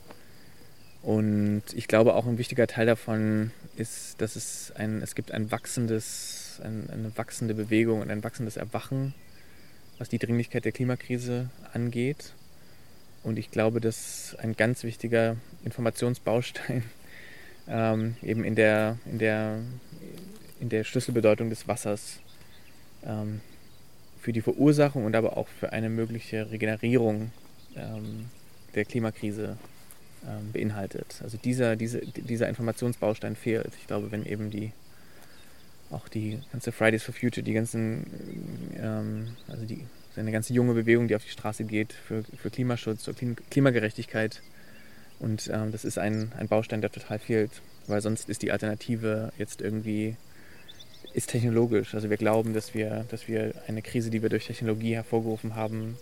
Und 1.02 1.64
ich 1.74 1.88
glaube 1.88 2.14
auch 2.14 2.26
ein 2.26 2.38
wichtiger 2.38 2.66
Teil 2.66 2.86
davon 2.86 3.50
ist, 3.76 4.20
dass 4.20 4.36
es 4.36 4.72
ein, 4.76 5.02
es 5.02 5.14
gibt 5.14 5.32
ein 5.32 5.50
wachsendes 5.50 6.44
ein, 6.62 6.88
eine 6.90 7.16
wachsende 7.16 7.54
Bewegung 7.54 8.00
und 8.00 8.10
ein 8.10 8.22
wachsendes 8.22 8.56
Erwachen, 8.56 9.14
was 9.98 10.08
die 10.08 10.18
Dringlichkeit 10.18 10.64
der 10.64 10.72
Klimakrise 10.72 11.50
angeht. 11.72 12.32
Und 13.22 13.38
ich 13.38 13.50
glaube, 13.50 13.80
dass 13.80 14.36
ein 14.38 14.54
ganz 14.54 14.82
wichtiger 14.84 15.36
Informationsbaustein 15.64 16.84
ähm, 17.68 18.16
eben 18.22 18.44
in 18.44 18.54
der, 18.54 18.98
in, 19.06 19.18
der, 19.18 19.58
in 20.60 20.68
der 20.68 20.84
Schlüsselbedeutung 20.84 21.48
des 21.50 21.66
Wassers 21.66 22.20
ähm, 23.04 23.40
für 24.24 24.32
die 24.32 24.40
Verursachung 24.40 25.04
und 25.04 25.14
aber 25.14 25.36
auch 25.36 25.48
für 25.48 25.72
eine 25.72 25.90
mögliche 25.90 26.50
Regenerierung 26.50 27.30
ähm, 27.76 28.24
der 28.74 28.86
Klimakrise 28.86 29.58
ähm, 30.26 30.50
beinhaltet. 30.50 31.20
Also 31.22 31.36
dieser, 31.36 31.76
diese, 31.76 32.00
dieser 32.00 32.48
Informationsbaustein 32.48 33.36
fehlt. 33.36 33.70
Ich 33.78 33.86
glaube, 33.86 34.10
wenn 34.10 34.24
eben 34.24 34.50
die 34.50 34.72
auch 35.90 36.08
die 36.08 36.40
ganze 36.52 36.72
Fridays 36.72 37.02
for 37.02 37.14
Future, 37.14 37.44
die 37.44 37.52
ganzen, 37.52 38.06
ähm, 38.80 39.36
also 39.46 39.66
die, 39.66 39.84
eine 40.16 40.32
ganze 40.32 40.54
junge 40.54 40.72
Bewegung, 40.72 41.06
die 41.06 41.16
auf 41.16 41.24
die 41.24 41.30
Straße 41.30 41.64
geht 41.64 41.92
für, 41.92 42.24
für 42.38 42.48
Klimaschutz, 42.48 43.04
für 43.04 43.12
Klimagerechtigkeit. 43.50 44.40
Und 45.20 45.50
ähm, 45.52 45.70
das 45.70 45.84
ist 45.84 45.98
ein, 45.98 46.32
ein 46.38 46.48
Baustein, 46.48 46.80
der 46.80 46.90
total 46.90 47.18
fehlt, 47.18 47.50
weil 47.88 48.00
sonst 48.00 48.30
ist 48.30 48.40
die 48.40 48.52
Alternative 48.52 49.34
jetzt 49.36 49.60
irgendwie, 49.60 50.16
ist 51.14 51.30
technologisch. 51.30 51.94
Also 51.94 52.10
wir 52.10 52.16
glauben, 52.16 52.52
dass 52.52 52.74
wir, 52.74 53.06
dass 53.08 53.28
wir 53.28 53.54
eine 53.68 53.82
Krise, 53.82 54.10
die 54.10 54.20
wir 54.20 54.28
durch 54.28 54.46
Technologie 54.46 54.94
hervorgerufen 54.96 55.54
haben, 55.54 55.96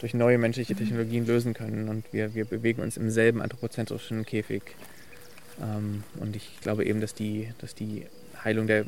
durch 0.00 0.14
neue 0.14 0.38
menschliche 0.38 0.74
mhm. 0.74 0.78
Technologien 0.78 1.26
lösen 1.26 1.54
können. 1.54 1.88
Und 1.88 2.10
wir, 2.12 2.34
wir 2.34 2.46
bewegen 2.46 2.82
uns 2.82 2.96
im 2.96 3.10
selben 3.10 3.42
anthropozentrischen 3.42 4.24
Käfig. 4.24 4.62
Ähm, 5.60 6.04
und 6.18 6.36
ich 6.36 6.58
glaube 6.60 6.84
eben, 6.84 7.00
dass 7.00 7.14
die, 7.14 7.52
dass 7.58 7.74
die 7.74 8.06
Heilung 8.42 8.66
der 8.66 8.86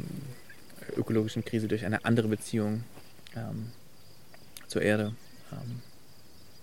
ökologischen 0.97 1.45
Krise 1.45 1.69
durch 1.69 1.85
eine 1.85 2.05
andere 2.05 2.29
Beziehung 2.29 2.83
ähm, 3.37 3.71
zur 4.69 4.81
Erde 4.83 5.15
ähm, 5.53 5.83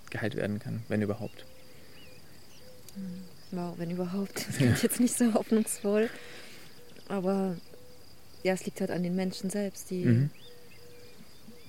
geheilt 0.10 0.36
werden 0.36 0.58
kann, 0.60 0.82
wenn 0.88 1.04
überhaupt. 1.04 1.46
Hm, 2.96 3.24
wow, 3.52 3.74
wenn 3.78 3.92
überhaupt. 3.92 4.48
Das 4.48 4.56
klingt 4.58 4.78
ja. 4.78 4.84
jetzt 4.84 5.00
nicht 5.00 5.16
so 5.16 5.34
hoffnungsvoll. 5.36 6.10
Aber 7.08 7.56
ja, 8.46 8.54
es 8.54 8.64
liegt 8.64 8.80
halt 8.80 8.92
an 8.92 9.02
den 9.02 9.16
Menschen 9.16 9.50
selbst, 9.50 9.90
die, 9.90 10.06
mhm. 10.06 10.30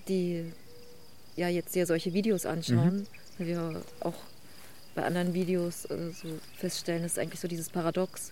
die 0.09 0.45
ja 1.35 1.49
jetzt 1.49 1.75
ja 1.75 1.87
solche 1.87 2.13
Videos 2.13 2.45
anschauen, 2.45 2.99
mhm. 2.99 3.07
weil 3.39 3.47
wir 3.47 3.83
auch 4.01 4.15
bei 4.95 5.03
anderen 5.03 5.33
Videos 5.33 5.87
äh, 5.87 6.11
so 6.13 6.29
feststellen, 6.55 7.03
ist 7.05 7.19
eigentlich 7.19 7.41
so 7.41 7.49
dieses 7.49 7.71
Paradox. 7.71 8.31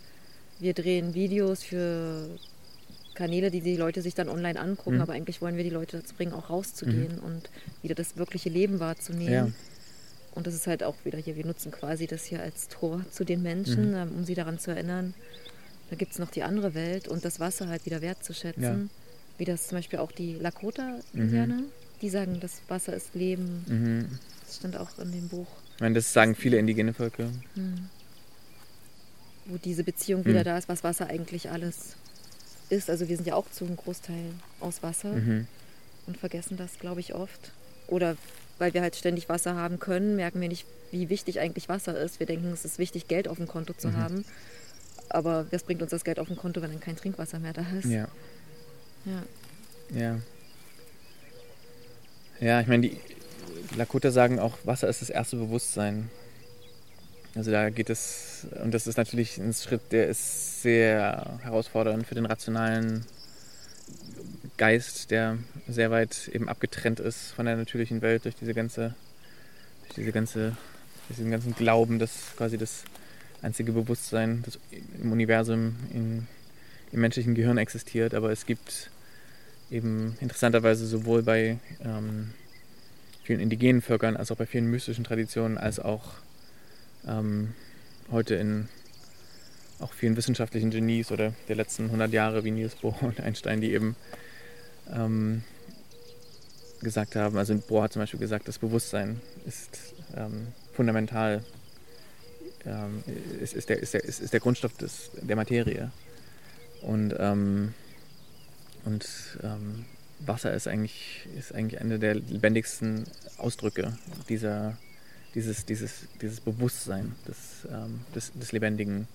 Wir 0.61 0.75
drehen 0.75 1.15
Videos 1.15 1.63
für 1.63 2.29
Kanäle, 3.15 3.51
die 3.51 3.63
die 3.63 3.79
Leute 3.79 4.03
sich 4.03 4.15
dann 4.15 4.29
online 4.29 4.61
angucken, 4.61 4.97
mhm. 4.97 5.03
aber 5.03 5.15
eigentlich 5.15 5.41
wollen 5.41 5.57
wir 5.57 5.65
die 5.65 5.71
Leute 5.71 5.97
dazu 5.97 6.15
bringen, 6.15 6.35
auch 6.35 6.51
rauszugehen 6.51 7.17
mhm. 7.17 7.25
und 7.25 7.51
wieder 7.81 7.95
das 7.95 8.19
wirkliche 8.19 8.51
Leben 8.51 8.79
wahrzunehmen. 8.79 9.33
Ja. 9.33 9.49
Und 10.33 10.47
das 10.47 10.55
ist 10.55 10.67
halt 10.67 10.85
auch 10.85 10.97
wieder 11.05 11.17
hier, 11.19 11.37
wir 11.37 11.47
nutzen 11.47 11.73
quasi 11.73 12.07
das 12.07 12.27
hier 12.27 12.43
als 12.43 12.69
Tor 12.69 13.07
zu 13.11 13.25
den 13.25 13.43
Menschen, 13.43 13.93
mhm. 13.93 13.97
Ähm, 13.97 14.13
um 14.19 14.25
sie 14.27 14.35
daran 14.35 14.59
zu 14.59 14.71
erinnern, 14.71 15.15
da 15.95 15.97
gibt 15.97 16.11
es 16.11 16.19
noch 16.19 16.31
die 16.31 16.43
andere 16.43 16.75
Welt 16.75 17.07
und 17.07 17.25
das 17.25 17.39
Wasser 17.39 17.69
halt 17.69 17.87
wieder 17.87 18.03
wertzuschätzen. 18.03 18.63
Ja. 18.63 19.39
Wie 19.39 19.45
das 19.45 19.69
zum 19.69 19.79
Beispiel 19.79 20.01
auch 20.01 20.11
die 20.11 20.35
Lakota-Indianer, 20.35 21.59
mhm. 21.59 21.67
die 22.03 22.09
sagen, 22.09 22.41
das 22.41 22.63
Wasser 22.67 22.95
ist 22.95 23.15
Leben. 23.15 23.65
Mhm. 23.69 24.19
Das 24.45 24.57
stand 24.57 24.77
auch 24.77 24.99
in 24.99 25.13
dem 25.13 25.29
Buch. 25.29 25.47
Ich 25.75 25.81
meine, 25.81 25.95
das 25.95 26.13
sagen 26.13 26.35
viele 26.35 26.59
indigene 26.59 26.95
Völker. 26.95 27.31
Mhm. 27.55 27.89
Wo 29.45 29.57
diese 29.57 29.85
Beziehung 29.85 30.25
wieder 30.25 30.43
da 30.43 30.59
ist, 30.59 30.69
was 30.69 30.83
Wasser 30.83 31.07
eigentlich 31.07 31.51
alles 31.51 31.95
ist. 32.71 32.91
Also 32.91 33.09
wir 33.09 33.15
sind 33.15 33.29
ja 33.29 33.37
auch 33.37 33.49
zu 33.53 33.65
einem 33.65 33.77
Großteil 33.77 34.33
aus 34.59 34.83
Wasser 34.83 35.13
mhm. 35.13 35.47
und 36.09 36.17
vergessen 36.17 36.57
das, 36.57 36.81
glaube 36.81 36.99
ich, 36.99 37.15
oft. 37.15 37.53
Oder 37.87 38.17
weil 38.59 38.75
wir 38.75 38.83
halt 38.83 38.97
ständig 38.97 39.29
Wasser 39.29 39.55
haben 39.55 39.79
können, 39.79 40.17
merken 40.17 40.41
wir 40.41 40.49
nicht, 40.49 40.67
wie 40.91 41.09
wichtig 41.09 41.39
eigentlich 41.39 41.69
Wasser 41.69 41.97
ist. 41.97 42.19
Wir 42.19 42.27
denken, 42.27 42.53
es 42.53 42.65
ist 42.65 42.79
wichtig, 42.79 43.07
Geld 43.07 43.29
auf 43.29 43.37
dem 43.37 43.47
Konto 43.47 43.75
zu 43.75 43.91
mhm. 43.91 43.97
haben. 43.97 44.25
Aber 45.09 45.47
was 45.51 45.63
bringt 45.63 45.83
uns 45.83 45.91
das 45.91 46.05
Geld 46.05 46.19
auf 46.19 46.29
dem 46.29 46.37
Konto, 46.37 46.61
wenn 46.63 46.71
dann 46.71 46.81
kein 46.81 46.97
Trinkwasser 46.97 47.39
mehr 47.39 47.53
da 47.53 47.65
ist? 47.79 47.87
Ja. 47.87 48.09
Ja. 49.05 49.23
Ja. 49.95 50.21
Ja, 52.41 52.61
ich 52.61 52.67
meine, 52.67 52.89
die 52.89 52.99
Lakota 53.77 54.11
sagen 54.11 54.39
auch, 54.39 54.59
Wasser 54.65 54.89
ist 54.89 55.03
das 55.03 55.11
erste 55.11 55.37
Bewusstsein. 55.37 56.11
Also 57.35 57.51
da 57.51 57.71
geht 57.71 57.91
es, 57.91 58.47
und 58.63 58.73
das 58.73 58.87
ist 58.87 58.97
natürlich 58.97 59.39
ein 59.39 59.53
Schritt, 59.53 59.81
der 59.91 60.09
ist 60.09 60.63
sehr 60.63 61.39
herausfordernd 61.43 62.07
für 62.07 62.15
den 62.15 62.27
rationalen 62.27 63.05
Geist, 64.57 65.11
der 65.11 65.39
sehr 65.67 65.91
weit 65.91 66.29
eben 66.33 66.49
abgetrennt 66.49 67.01
ist 67.01 67.33
von 67.33 67.47
der 67.47 67.57
natürlichen 67.57 68.03
Welt 68.03 68.25
durch 68.25 68.37
diese 68.37 68.55
ganze, 68.55 68.95
durch 69.83 69.95
diese 69.95 70.13
ganze, 70.13 70.57
durch 71.09 71.17
diesen 71.17 71.31
ganzen 71.33 71.55
Glauben, 71.57 71.99
dass 71.99 72.37
quasi 72.37 72.57
das 72.57 72.85
einzige 73.45 73.73
Bewusstsein 73.73 74.43
das 74.45 74.59
im 75.01 75.13
Universum, 75.13 75.77
in, 75.93 76.27
im 76.93 77.01
menschlichen 77.01 77.35
Gehirn 77.35 77.59
existiert. 77.59 78.15
Aber 78.15 78.31
es 78.31 78.47
gibt 78.47 78.91
eben 79.71 80.17
interessanterweise 80.21 80.87
sowohl 80.87 81.23
bei 81.23 81.59
ähm, 81.83 82.33
vielen 83.23 83.41
indigenen 83.41 83.83
Völkern 83.83 84.17
als 84.17 84.31
auch 84.31 84.37
bei 84.37 84.47
vielen 84.47 84.71
mystischen 84.71 85.05
Traditionen 85.05 85.59
als 85.59 85.81
auch 85.81 86.15
ähm, 87.07 87.55
heute 88.11 88.35
in 88.35 88.69
auch 89.81 89.93
vielen 89.93 90.17
wissenschaftlichen 90.17 90.71
Genies 90.71 91.11
oder 91.11 91.35
der 91.49 91.57
letzten 91.57 91.87
100 91.87 92.13
Jahre 92.13 92.45
wie 92.45 92.51
Niels 92.51 92.77
Bohr 92.77 92.97
und 93.03 93.21
Einstein, 93.21 93.61
die 93.61 93.73
eben 93.73 93.97
ähm, 94.93 95.43
gesagt 96.81 97.17
haben, 97.17 97.37
also 97.37 97.57
Bohr 97.57 97.83
hat 97.83 97.93
zum 97.93 98.01
Beispiel 98.01 98.21
gesagt, 98.21 98.47
das 98.47 98.59
Bewusstsein 98.59 99.21
ist 99.47 99.95
ähm, 100.17 100.49
fundamental, 100.73 101.43
ähm, 102.67 103.03
ist, 103.41 103.55
ist, 103.55 103.69
der, 103.69 103.79
ist, 103.81 103.95
der, 103.95 104.05
ist, 104.05 104.21
ist 104.21 104.33
der 104.33 104.41
Grundstoff 104.41 104.77
des, 104.77 105.11
der 105.21 105.37
Materie. 105.37 105.91
Und, 106.83 107.15
ähm, 107.19 107.75
und 108.85 109.07
ähm, 109.43 109.85
Wasser 110.21 110.53
ist 110.53 110.69
eigentlich, 110.69 111.27
ist 111.39 111.55
eigentlich 111.55 111.81
eine 111.81 111.99
der 111.99 112.15
lebendigsten 112.15 113.05
Ausdrücke 113.39 113.97
dieser, 114.29 114.77
dieses, 115.35 115.65
dieses, 115.65 116.07
dieses 116.21 116.41
Bewusstsein 116.41 117.15
des, 117.27 117.67
ähm, 117.71 118.01
des, 118.15 118.33
des 118.35 118.53
Lebendigen, 118.53 119.09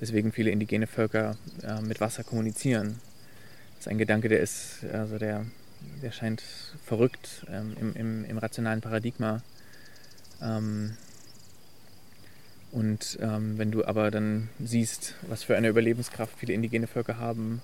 weswegen 0.00 0.32
viele 0.32 0.50
indigene 0.50 0.86
Völker 0.86 1.36
äh, 1.62 1.80
mit 1.80 2.00
Wasser 2.00 2.24
kommunizieren. 2.24 3.00
Das 3.76 3.86
ist 3.86 3.88
ein 3.88 3.98
Gedanke, 3.98 4.28
der 4.28 4.40
ist, 4.40 4.84
also 4.92 5.18
der, 5.18 5.44
der 6.02 6.12
scheint 6.12 6.42
verrückt 6.84 7.44
ähm, 7.50 7.76
im, 7.80 7.96
im, 7.96 8.24
im, 8.24 8.38
rationalen 8.38 8.80
Paradigma. 8.80 9.42
Ähm, 10.40 10.96
und 12.74 13.18
ähm, 13.20 13.56
wenn 13.56 13.70
du 13.70 13.84
aber 13.84 14.10
dann 14.10 14.48
siehst, 14.58 15.14
was 15.28 15.44
für 15.44 15.56
eine 15.56 15.68
Überlebenskraft 15.68 16.36
viele 16.36 16.52
indigene 16.54 16.88
Völker 16.88 17.18
haben, 17.18 17.62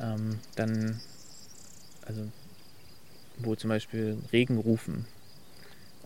ähm, 0.00 0.38
dann, 0.56 0.98
also 2.06 2.22
wo 3.36 3.54
zum 3.54 3.68
Beispiel 3.68 4.16
Regenrufen. 4.32 5.04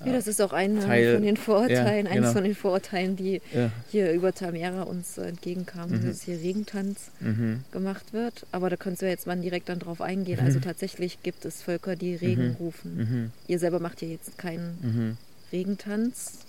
Ja, 0.04 0.12
das 0.12 0.26
ist 0.26 0.42
auch 0.42 0.52
einer 0.52 0.80
Teil, 0.80 1.14
von 1.14 1.22
den 1.22 1.36
Vorurteilen, 1.36 2.06
ja, 2.06 2.12
eines 2.12 2.22
genau. 2.24 2.32
von 2.32 2.42
den 2.42 2.56
Vorurteilen, 2.56 3.14
die 3.14 3.40
ja. 3.54 3.70
hier 3.92 4.12
über 4.12 4.34
Tamera 4.34 4.82
uns 4.82 5.16
entgegenkamen, 5.16 6.02
mhm. 6.02 6.08
dass 6.08 6.22
hier 6.22 6.36
Regentanz 6.40 7.12
mhm. 7.20 7.62
gemacht 7.70 8.12
wird. 8.12 8.46
Aber 8.50 8.68
da 8.68 8.76
kannst 8.76 9.00
du 9.00 9.06
ja 9.06 9.12
jetzt 9.12 9.28
mal 9.28 9.36
direkt 9.36 9.68
dann 9.68 9.78
drauf 9.78 10.00
eingehen. 10.00 10.40
Also 10.40 10.50
mhm. 10.50 10.56
Also 10.56 10.60
tatsächlich 10.60 11.22
gibt 11.22 11.44
es 11.44 11.62
Völker, 11.62 11.94
die 11.94 12.16
Regen 12.16 12.48
mhm. 12.48 12.56
rufen. 12.56 12.96
Mhm. 12.96 13.30
Ihr 13.46 13.60
selber 13.60 13.78
macht 13.78 14.02
ja 14.02 14.08
jetzt 14.08 14.36
keinen 14.38 14.78
mhm. 14.82 15.16
Regentanz. 15.52 16.40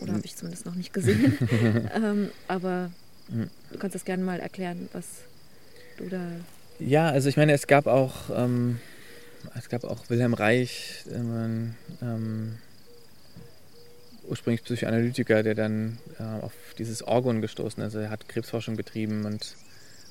Oder 0.00 0.14
habe 0.14 0.24
ich 0.24 0.36
zumindest 0.36 0.66
noch 0.66 0.74
nicht 0.74 0.92
gesehen. 0.92 1.36
ähm, 1.94 2.30
aber 2.48 2.90
du 3.28 3.78
kannst 3.78 3.94
das 3.94 4.04
gerne 4.04 4.24
mal 4.24 4.40
erklären, 4.40 4.88
was 4.92 5.06
du 5.98 6.08
da. 6.08 6.26
Ja, 6.78 7.10
also 7.10 7.28
ich 7.28 7.36
meine, 7.36 7.52
es 7.52 7.66
gab 7.66 7.86
auch, 7.86 8.30
ähm, 8.34 8.80
es 9.56 9.68
gab 9.68 9.84
auch 9.84 10.08
Wilhelm 10.08 10.34
Reich, 10.34 11.04
ähm, 11.12 11.74
ähm, 12.00 12.58
ursprünglich 14.28 14.64
Psychoanalytiker, 14.64 15.42
der 15.42 15.54
dann 15.54 15.98
äh, 16.18 16.22
auf 16.22 16.52
dieses 16.78 17.02
Orgon 17.02 17.40
gestoßen 17.40 17.82
ist. 17.82 17.94
Also 17.94 17.98
er 17.98 18.10
hat 18.10 18.28
Krebsforschung 18.28 18.76
betrieben 18.76 19.24
und 19.24 19.56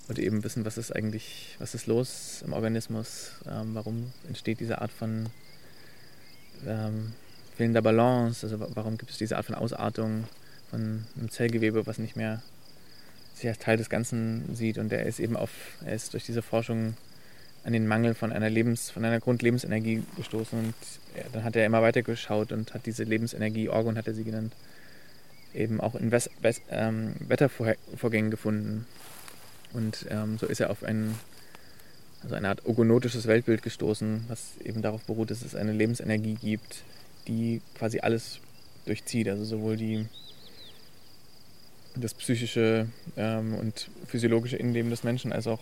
wollte 0.08 0.22
eben 0.22 0.44
wissen, 0.44 0.66
was 0.66 0.78
ist 0.78 0.96
eigentlich, 0.96 1.56
was 1.60 1.74
ist 1.74 1.88
los 1.88 2.44
im 2.46 2.54
Organismus, 2.54 3.32
ähm, 3.48 3.72
warum 3.74 4.12
entsteht 4.28 4.60
diese 4.60 4.82
Art 4.82 4.92
von 4.92 5.28
ähm, 6.68 7.14
fehlender 7.60 7.82
Balance, 7.82 8.46
also 8.46 8.58
warum 8.74 8.98
gibt 8.98 9.12
es 9.12 9.18
diese 9.18 9.36
Art 9.36 9.46
von 9.46 9.54
Ausartung 9.54 10.24
von 10.70 11.04
einem 11.18 11.30
Zellgewebe, 11.30 11.86
was 11.86 11.98
nicht 11.98 12.16
mehr 12.16 12.42
sich 13.36 13.50
als 13.50 13.60
Teil 13.60 13.76
des 13.76 13.90
Ganzen 13.90 14.56
sieht. 14.56 14.78
Und 14.78 14.94
er 14.94 15.06
ist 15.06 15.20
eben 15.20 15.36
auf, 15.36 15.50
er 15.86 15.94
ist 15.94 16.14
durch 16.14 16.24
diese 16.24 16.42
Forschung 16.42 16.94
an 17.66 17.74
den 17.74 17.86
Mangel 17.86 18.14
von 18.14 18.32
einer 18.32 18.50
Lebens, 18.50 18.90
von 18.90 19.04
einer 19.04 19.20
Grundlebensenergie 19.20 20.04
gestoßen 20.16 20.58
und 20.58 20.74
dann 21.34 21.44
hat 21.44 21.58
er 21.58 21.66
immer 21.66 21.82
weiter 21.82 22.02
geschaut 22.02 22.54
und 22.54 22.74
hat 22.74 22.86
diese 22.86 23.04
Lebensenergie, 23.04 23.68
Orgon 23.68 23.98
hat 23.98 24.08
er 24.08 24.14
sie 24.14 24.24
genannt, 24.24 24.54
eben 25.54 25.82
auch 25.82 25.96
in 25.96 26.14
Wes 26.14 26.30
Wes 26.40 26.62
ähm, 26.70 27.16
Wettervorgängen 27.28 28.32
gefunden. 28.32 28.86
Und 29.74 30.06
ähm, 30.10 30.38
so 30.38 30.46
ist 30.46 30.62
er 30.62 30.70
auf 30.70 30.84
ein, 30.84 31.14
also 32.24 32.36
eine 32.36 32.48
Art 32.48 32.66
ogonotisches 32.66 33.28
Weltbild 33.28 33.64
gestoßen, 33.64 34.24
was 34.30 34.54
eben 34.64 34.82
darauf 34.82 35.04
beruht, 35.04 35.30
dass 35.30 35.42
es 35.42 35.56
eine 35.56 35.74
Lebensenergie 35.74 36.36
gibt, 36.36 36.84
die 37.28 37.62
quasi 37.78 38.00
alles 38.00 38.40
durchzieht. 38.86 39.28
Also 39.28 39.46
sowohl 39.46 39.78
die, 39.78 40.06
das 41.96 42.14
psychische 42.14 42.88
ähm, 43.18 43.56
und 43.56 43.90
physiologische 44.08 44.58
Innenleben 44.58 44.90
des 44.90 45.04
Menschen 45.04 45.34
als 45.34 45.48
auch 45.48 45.60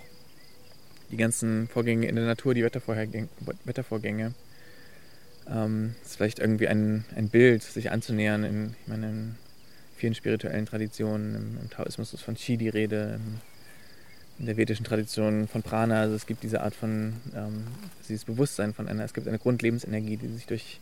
die 1.12 1.18
ganzen 1.18 1.68
Vorgänge 1.68 2.08
in 2.08 2.16
der 2.16 2.26
Natur, 2.26 2.54
die 2.54 2.64
Wettervorgänge. 2.64 4.34
Ähm, 5.50 5.96
ist 6.04 6.18
vielleicht 6.18 6.40
irgendwie 6.40 6.68
ein, 6.68 7.06
ein 7.16 7.30
Bild, 7.30 7.64
sich 7.64 7.92
anzunähern. 7.92 8.44
In, 8.44 8.76
ich 8.82 8.88
meine, 8.88 9.10
in 9.10 9.36
vielen 9.96 10.16
spirituellen 10.16 10.66
Traditionen, 10.66 11.36
im, 11.36 11.58
im 11.62 11.70
Taoismus 11.70 12.14
ist 12.14 12.22
von 12.22 12.36
Qi 12.36 12.58
die 12.58 12.70
Rede, 12.70 13.20
in 14.40 14.46
der 14.46 14.58
vedischen 14.58 14.86
Tradition 14.86 15.48
von 15.48 15.64
Prana. 15.64 16.02
Also 16.02 16.16
es 16.16 16.26
gibt 16.26 16.44
diese 16.44 16.62
Art 16.62 16.76
von, 16.76 17.14
ähm, 17.36 17.64
dieses 18.08 18.26
Bewusstsein 18.26 18.74
von 18.74 18.88
einer, 18.88 19.04
es 19.04 19.14
gibt 19.14 19.28
eine 19.28 19.40
Grundlebensenergie, 19.40 20.18
die 20.18 20.28
sich 20.28 20.46
durch, 20.46 20.80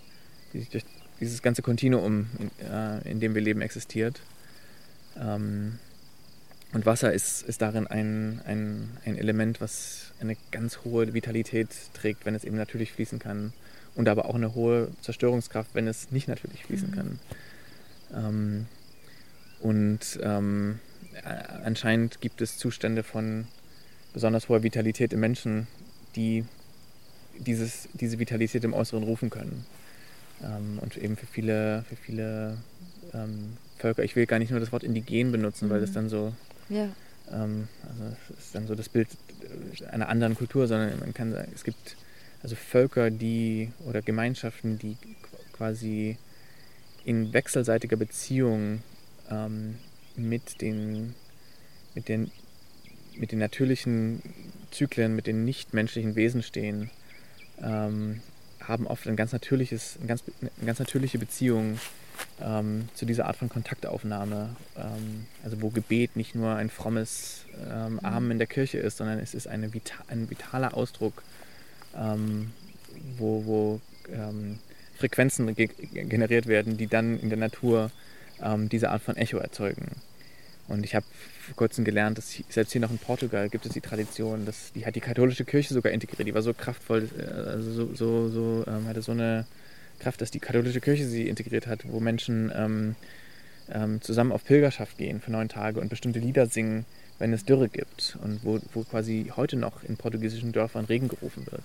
die 0.53 0.59
sich 0.59 0.69
durch 0.69 0.83
dieses 1.19 1.41
ganze 1.41 1.61
Kontinuum, 1.61 2.27
in, 2.39 2.67
äh, 2.67 3.09
in 3.09 3.19
dem 3.19 3.35
wir 3.35 3.41
leben, 3.41 3.61
existiert. 3.61 4.21
Ähm, 5.17 5.79
und 6.73 6.85
Wasser 6.85 7.13
ist, 7.13 7.43
ist 7.43 7.61
darin 7.61 7.87
ein, 7.87 8.41
ein, 8.45 8.89
ein 9.05 9.17
Element, 9.17 9.61
was 9.61 10.11
eine 10.19 10.35
ganz 10.51 10.79
hohe 10.83 11.13
Vitalität 11.13 11.69
trägt, 11.93 12.25
wenn 12.25 12.35
es 12.35 12.43
eben 12.43 12.57
natürlich 12.57 12.91
fließen 12.91 13.19
kann. 13.19 13.53
Und 13.95 14.09
aber 14.09 14.25
auch 14.25 14.35
eine 14.35 14.55
hohe 14.55 14.89
Zerstörungskraft, 15.01 15.69
wenn 15.73 15.87
es 15.87 16.11
nicht 16.11 16.27
natürlich 16.27 16.65
fließen 16.65 16.89
mhm. 16.89 16.95
kann. 16.95 17.19
Ähm, 18.13 18.65
und 19.61 20.19
ähm, 20.21 20.79
anscheinend 21.63 22.19
gibt 22.19 22.41
es 22.41 22.57
Zustände 22.57 23.03
von 23.03 23.47
besonders 24.13 24.49
hoher 24.49 24.63
Vitalität 24.63 25.13
im 25.13 25.21
Menschen, 25.21 25.67
die 26.15 26.43
dieses, 27.39 27.87
diese 27.93 28.19
Vitalität 28.19 28.63
im 28.63 28.73
Äußeren 28.73 29.03
rufen 29.03 29.29
können. 29.29 29.65
Ähm, 30.43 30.79
und 30.81 30.97
eben 30.97 31.15
für 31.17 31.25
viele, 31.25 31.83
für 31.87 31.95
viele 31.95 32.57
ähm, 33.13 33.57
Völker, 33.77 34.03
ich 34.03 34.15
will 34.15 34.25
gar 34.25 34.39
nicht 34.39 34.51
nur 34.51 34.59
das 34.59 34.71
Wort 34.71 34.83
indigen 34.83 35.31
benutzen, 35.31 35.67
mhm. 35.67 35.71
weil 35.71 35.81
das 35.81 35.91
dann 35.91 36.09
so 36.09 36.33
ja. 36.69 36.89
Ähm, 37.31 37.67
also 37.87 38.15
es 38.33 38.45
ist 38.45 38.55
dann 38.55 38.67
so 38.67 38.75
das 38.75 38.89
Bild 38.89 39.07
einer 39.91 40.09
anderen 40.09 40.35
Kultur, 40.35 40.67
sondern 40.67 40.99
man 40.99 41.13
kann 41.13 41.31
sagen, 41.31 41.51
es 41.53 41.63
gibt 41.63 41.95
also 42.43 42.55
Völker, 42.55 43.09
die 43.09 43.71
oder 43.85 44.01
Gemeinschaften, 44.01 44.77
die 44.77 44.97
quasi 45.53 46.17
in 47.03 47.33
wechselseitiger 47.33 47.97
Beziehung 47.97 48.81
ähm, 49.29 49.75
mit 50.15 50.61
den 50.61 51.15
mit 51.93 52.09
den 52.09 52.31
mit 53.15 53.31
den 53.31 53.39
natürlichen 53.39 54.21
Zyklen, 54.71 55.15
mit 55.15 55.27
den 55.27 55.45
nichtmenschlichen 55.45 56.15
Wesen 56.15 56.43
stehen, 56.43 56.89
ähm, 57.61 58.21
haben 58.67 58.87
oft 58.87 59.07
ein 59.07 59.15
ganz 59.15 59.31
natürliches, 59.31 59.97
eine 59.97 60.07
ganz, 60.07 60.23
eine 60.41 60.65
ganz 60.65 60.79
natürliche 60.79 61.17
Beziehung 61.17 61.79
ähm, 62.41 62.89
zu 62.93 63.05
dieser 63.05 63.25
Art 63.27 63.37
von 63.37 63.49
Kontaktaufnahme. 63.49 64.55
Ähm, 64.77 65.25
also 65.43 65.61
wo 65.61 65.69
Gebet 65.69 66.15
nicht 66.15 66.35
nur 66.35 66.55
ein 66.55 66.69
frommes 66.69 67.45
ähm, 67.69 67.99
Armen 68.03 68.31
in 68.31 68.37
der 68.37 68.47
Kirche 68.47 68.77
ist, 68.77 68.97
sondern 68.97 69.19
es 69.19 69.33
ist 69.33 69.47
eine 69.47 69.73
vita 69.73 69.95
ein 70.07 70.29
vitaler 70.29 70.75
Ausdruck, 70.75 71.23
ähm, 71.95 72.51
wo, 73.17 73.45
wo 73.45 73.81
ähm, 74.11 74.59
Frequenzen 74.97 75.53
ge 75.55 75.69
generiert 75.93 76.47
werden, 76.47 76.77
die 76.77 76.87
dann 76.87 77.19
in 77.19 77.29
der 77.29 77.37
Natur 77.37 77.91
ähm, 78.41 78.69
diese 78.69 78.89
Art 78.91 79.01
von 79.01 79.17
Echo 79.17 79.37
erzeugen. 79.37 79.91
Und 80.67 80.83
ich 80.83 80.95
habe 80.95 81.05
vor 81.45 81.55
kurzem 81.55 81.85
gelernt, 81.85 82.17
dass 82.17 82.41
selbst 82.49 82.71
hier 82.71 82.81
noch 82.81 82.89
in 82.89 82.97
Portugal 82.97 83.49
gibt 83.49 83.65
es 83.65 83.73
die 83.73 83.81
Tradition, 83.81 84.45
dass 84.45 84.73
die 84.73 84.85
hat 84.85 84.95
die 84.95 85.01
katholische 85.01 85.45
Kirche 85.45 85.73
sogar 85.73 85.91
integriert. 85.91 86.27
Die 86.27 86.33
war 86.33 86.41
so 86.41 86.53
kraftvoll, 86.53 87.09
äh, 87.17 87.49
also 87.49 87.71
so, 87.71 87.93
so, 87.93 88.29
so 88.29 88.65
hatte 88.87 89.01
so 89.01 89.11
eine 89.11 89.45
Kraft, 89.99 90.21
dass 90.21 90.31
die 90.31 90.39
katholische 90.39 90.81
Kirche 90.81 91.05
sie 91.05 91.27
integriert 91.27 91.67
hat, 91.67 91.81
wo 91.85 91.99
Menschen 91.99 92.51
ähm, 92.55 92.95
ähm, 93.71 94.01
zusammen 94.01 94.31
auf 94.31 94.43
Pilgerschaft 94.43 94.97
gehen 94.97 95.21
für 95.21 95.31
neun 95.31 95.49
Tage 95.49 95.79
und 95.79 95.89
bestimmte 95.89 96.19
Lieder 96.19 96.47
singen, 96.47 96.85
wenn 97.19 97.33
es 97.33 97.45
Dürre 97.45 97.69
gibt 97.69 98.17
und 98.23 98.43
wo, 98.43 98.59
wo 98.73 98.83
quasi 98.83 99.31
heute 99.35 99.55
noch 99.55 99.83
in 99.83 99.97
portugiesischen 99.97 100.51
Dörfern 100.51 100.85
Regen 100.85 101.07
gerufen 101.07 101.45
wird. 101.49 101.63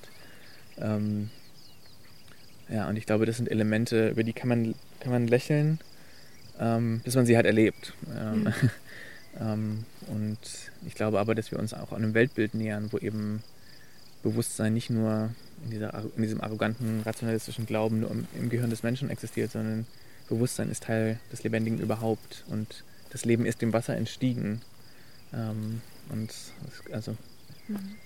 Ähm, 0.79 1.31
ja, 2.69 2.89
und 2.89 2.97
ich 2.97 3.07
glaube, 3.07 3.27
das 3.27 3.37
sind 3.37 3.51
Elemente, 3.51 4.11
über 4.11 4.23
die 4.23 4.33
kann 4.33 4.49
man, 4.49 4.75
kann 5.01 5.11
man 5.13 5.27
lächeln, 5.27 5.81
ähm, 6.61 7.01
bis 7.05 7.17
man 7.17 7.27
sie 7.27 7.37
halt 7.37 7.47
erlebt. 7.47 7.95
Mhm. 8.07 8.53
und 9.39 10.39
ich 10.87 10.95
glaube 10.95 11.21
aber, 11.21 11.35
dass 11.35 11.51
wir 11.51 11.59
uns 11.59 11.73
auch 11.73 11.93
an 11.93 12.03
einem 12.03 12.15
Weltbild 12.15 12.55
nähern, 12.55 12.93
wo 12.93 12.99
eben 12.99 13.43
Bewusstsein 14.23 14.75
nicht 14.75 14.91
nur 14.91 15.31
in, 15.65 15.71
dieser, 15.71 16.05
in 16.17 16.23
diesem 16.23 16.41
arroganten, 16.41 17.03
rationalistischen 17.03 17.67
Glauben 17.67 18.01
nur 18.01 18.11
im, 18.11 18.27
im 18.35 18.51
Gehirn 18.51 18.71
des 18.71 18.83
Menschen 18.83 19.09
existiert, 19.09 19.53
sondern 19.53 19.87
Bewusstsein 20.29 20.71
ist 20.71 20.85
Teil 20.85 21.19
des 21.33 21.43
Lebendigen 21.43 21.79
überhaupt 21.79 22.45
und 22.49 22.85
das 23.11 23.25
Leben 23.25 23.47
ist 23.47 23.63
dem 23.63 23.73
Wasser 23.73 23.97
entstiegen. 23.97 24.63
Ähm, 25.33 25.81
und 26.09 26.33
also 26.93 27.17
mhm. 27.69 27.97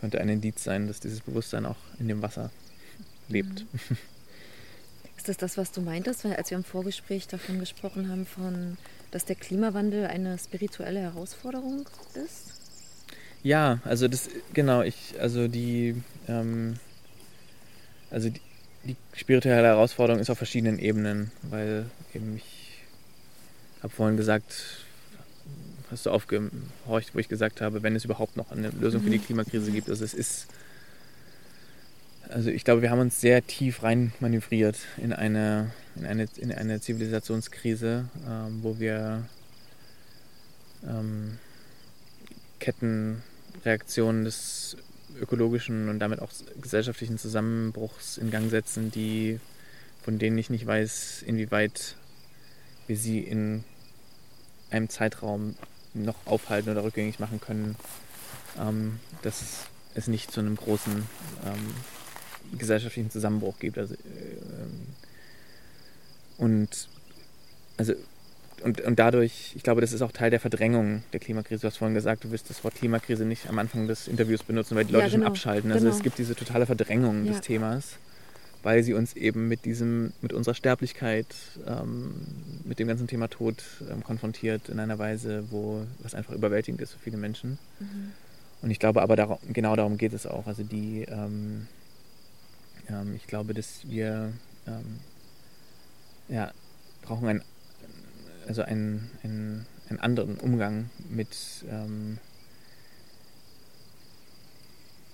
könnte 0.00 0.20
ein 0.20 0.28
Indiz 0.28 0.64
sein, 0.64 0.86
dass 0.86 1.00
dieses 1.00 1.20
Bewusstsein 1.20 1.66
auch 1.66 1.76
in 1.98 2.08
dem 2.08 2.22
Wasser 2.22 2.50
lebt. 3.28 3.64
Mhm. 3.72 3.96
Ist 5.16 5.28
das 5.28 5.36
das, 5.36 5.56
was 5.56 5.72
du 5.72 5.80
meintest, 5.80 6.24
als 6.24 6.50
wir 6.50 6.56
im 6.56 6.62
Vorgespräch 6.62 7.26
davon 7.26 7.58
gesprochen 7.58 8.08
haben, 8.08 8.24
von, 8.24 8.78
dass 9.10 9.24
der 9.24 9.36
Klimawandel 9.36 10.06
eine 10.06 10.38
spirituelle 10.38 11.00
Herausforderung 11.00 11.86
ist? 12.14 12.52
Ja, 13.42 13.80
also 13.84 14.08
das, 14.08 14.28
genau, 14.52 14.82
ich, 14.82 15.14
also 15.20 15.48
die, 15.48 16.02
ähm, 16.28 16.76
also 18.10 18.30
die, 18.30 18.40
die 18.84 18.96
spirituelle 19.14 19.68
Herausforderung 19.68 20.20
ist 20.20 20.30
auf 20.30 20.38
verschiedenen 20.38 20.78
Ebenen, 20.78 21.30
weil 21.42 21.86
eben 22.14 22.36
ich 22.36 22.68
habe 23.82 23.92
vorhin 23.94 24.16
gesagt, 24.16 24.84
hast 25.90 26.06
du 26.06 26.10
aufgehorcht, 26.10 27.14
wo 27.14 27.18
ich 27.18 27.28
gesagt 27.28 27.60
habe, 27.60 27.82
wenn 27.82 27.96
es 27.96 28.04
überhaupt 28.04 28.36
noch 28.36 28.50
eine 28.50 28.70
Lösung 28.70 29.02
für 29.02 29.10
die 29.10 29.18
mhm. 29.18 29.24
Klimakrise 29.24 29.70
gibt. 29.70 29.88
Also 29.88 30.04
es 30.04 30.14
ist, 30.14 30.48
also 32.28 32.50
ich 32.50 32.64
glaube, 32.64 32.82
wir 32.82 32.90
haben 32.90 33.00
uns 33.00 33.20
sehr 33.20 33.46
tief 33.46 33.82
rein 33.82 34.12
manövriert 34.20 34.78
in 34.96 35.12
eine, 35.12 35.70
in 35.98 36.06
eine, 36.06 36.26
in 36.36 36.52
eine 36.52 36.80
Zivilisationskrise, 36.80 38.08
ähm, 38.26 38.58
wo 38.62 38.78
wir 38.78 39.24
ähm, 40.86 41.38
Kettenreaktionen 42.58 44.24
des 44.24 44.76
ökologischen 45.20 45.88
und 45.88 45.98
damit 45.98 46.20
auch 46.20 46.30
gesellschaftlichen 46.60 47.18
Zusammenbruchs 47.18 48.18
in 48.18 48.30
Gang 48.30 48.50
setzen, 48.50 48.90
die 48.90 49.40
von 50.02 50.18
denen 50.18 50.38
ich 50.38 50.48
nicht 50.48 50.66
weiß, 50.66 51.22
inwieweit 51.26 51.96
wir 52.86 52.96
sie 52.96 53.20
in 53.20 53.64
einem 54.70 54.88
Zeitraum 54.88 55.54
noch 55.92 56.26
aufhalten 56.26 56.70
oder 56.70 56.84
rückgängig 56.84 57.18
machen 57.18 57.40
können, 57.40 57.76
ähm, 58.58 59.00
dass 59.22 59.66
es 59.94 60.06
nicht 60.06 60.30
zu 60.30 60.40
einem 60.40 60.56
großen 60.56 61.04
ähm, 61.44 62.56
gesellschaftlichen 62.56 63.10
Zusammenbruch 63.10 63.58
gibt. 63.58 63.78
Also, 63.78 63.94
äh, 63.94 63.98
und 66.38 66.88
also 67.76 67.94
und, 68.62 68.80
und 68.80 68.98
dadurch, 68.98 69.52
ich 69.54 69.62
glaube, 69.62 69.80
das 69.80 69.92
ist 69.92 70.02
auch 70.02 70.12
Teil 70.12 70.30
der 70.30 70.40
Verdrängung 70.40 71.02
der 71.12 71.20
Klimakrise. 71.20 71.62
Du 71.62 71.66
hast 71.68 71.76
vorhin 71.76 71.94
gesagt, 71.94 72.24
du 72.24 72.30
wirst 72.30 72.50
das 72.50 72.64
Wort 72.64 72.74
Klimakrise 72.74 73.24
nicht 73.24 73.48
am 73.48 73.58
Anfang 73.58 73.86
des 73.86 74.08
Interviews 74.08 74.42
benutzen, 74.42 74.76
weil 74.76 74.84
die 74.84 74.92
Leute 74.92 75.06
ja, 75.06 75.10
genau, 75.10 75.26
schon 75.26 75.32
abschalten. 75.32 75.72
Also 75.72 75.84
genau. 75.84 75.96
es 75.96 76.02
gibt 76.02 76.18
diese 76.18 76.34
totale 76.34 76.66
Verdrängung 76.66 77.24
ja. 77.24 77.32
des 77.32 77.40
Themas, 77.42 77.96
weil 78.62 78.82
sie 78.82 78.94
uns 78.94 79.14
eben 79.14 79.48
mit 79.48 79.64
diesem, 79.64 80.12
mit 80.20 80.32
unserer 80.32 80.54
Sterblichkeit, 80.54 81.26
ähm, 81.66 82.14
mit 82.64 82.78
dem 82.78 82.88
ganzen 82.88 83.06
Thema 83.06 83.28
Tod 83.28 83.62
ähm, 83.90 84.02
konfrontiert 84.02 84.68
in 84.68 84.80
einer 84.80 84.98
Weise, 84.98 85.44
wo 85.50 85.86
was 86.00 86.14
einfach 86.14 86.34
überwältigend 86.34 86.80
ist 86.80 86.92
für 86.92 86.98
viele 86.98 87.16
Menschen. 87.16 87.58
Mhm. 87.78 88.12
Und 88.60 88.70
ich 88.70 88.80
glaube 88.80 89.02
aber 89.02 89.14
darum, 89.14 89.38
genau 89.52 89.76
darum 89.76 89.98
geht 89.98 90.12
es 90.12 90.26
auch. 90.26 90.46
Also 90.48 90.64
die, 90.64 91.06
ähm, 91.08 91.68
ähm 92.88 93.14
ich 93.14 93.28
glaube, 93.28 93.54
dass 93.54 93.88
wir 93.88 94.32
ähm, 94.66 94.98
ja, 96.28 96.52
brauchen 97.02 97.28
ein 97.28 97.42
also 98.48 98.62
einen, 98.62 99.10
einen, 99.22 99.66
einen 99.88 100.00
anderen 100.00 100.36
Umgang 100.36 100.90
mit, 101.10 101.36
ähm, 101.70 102.18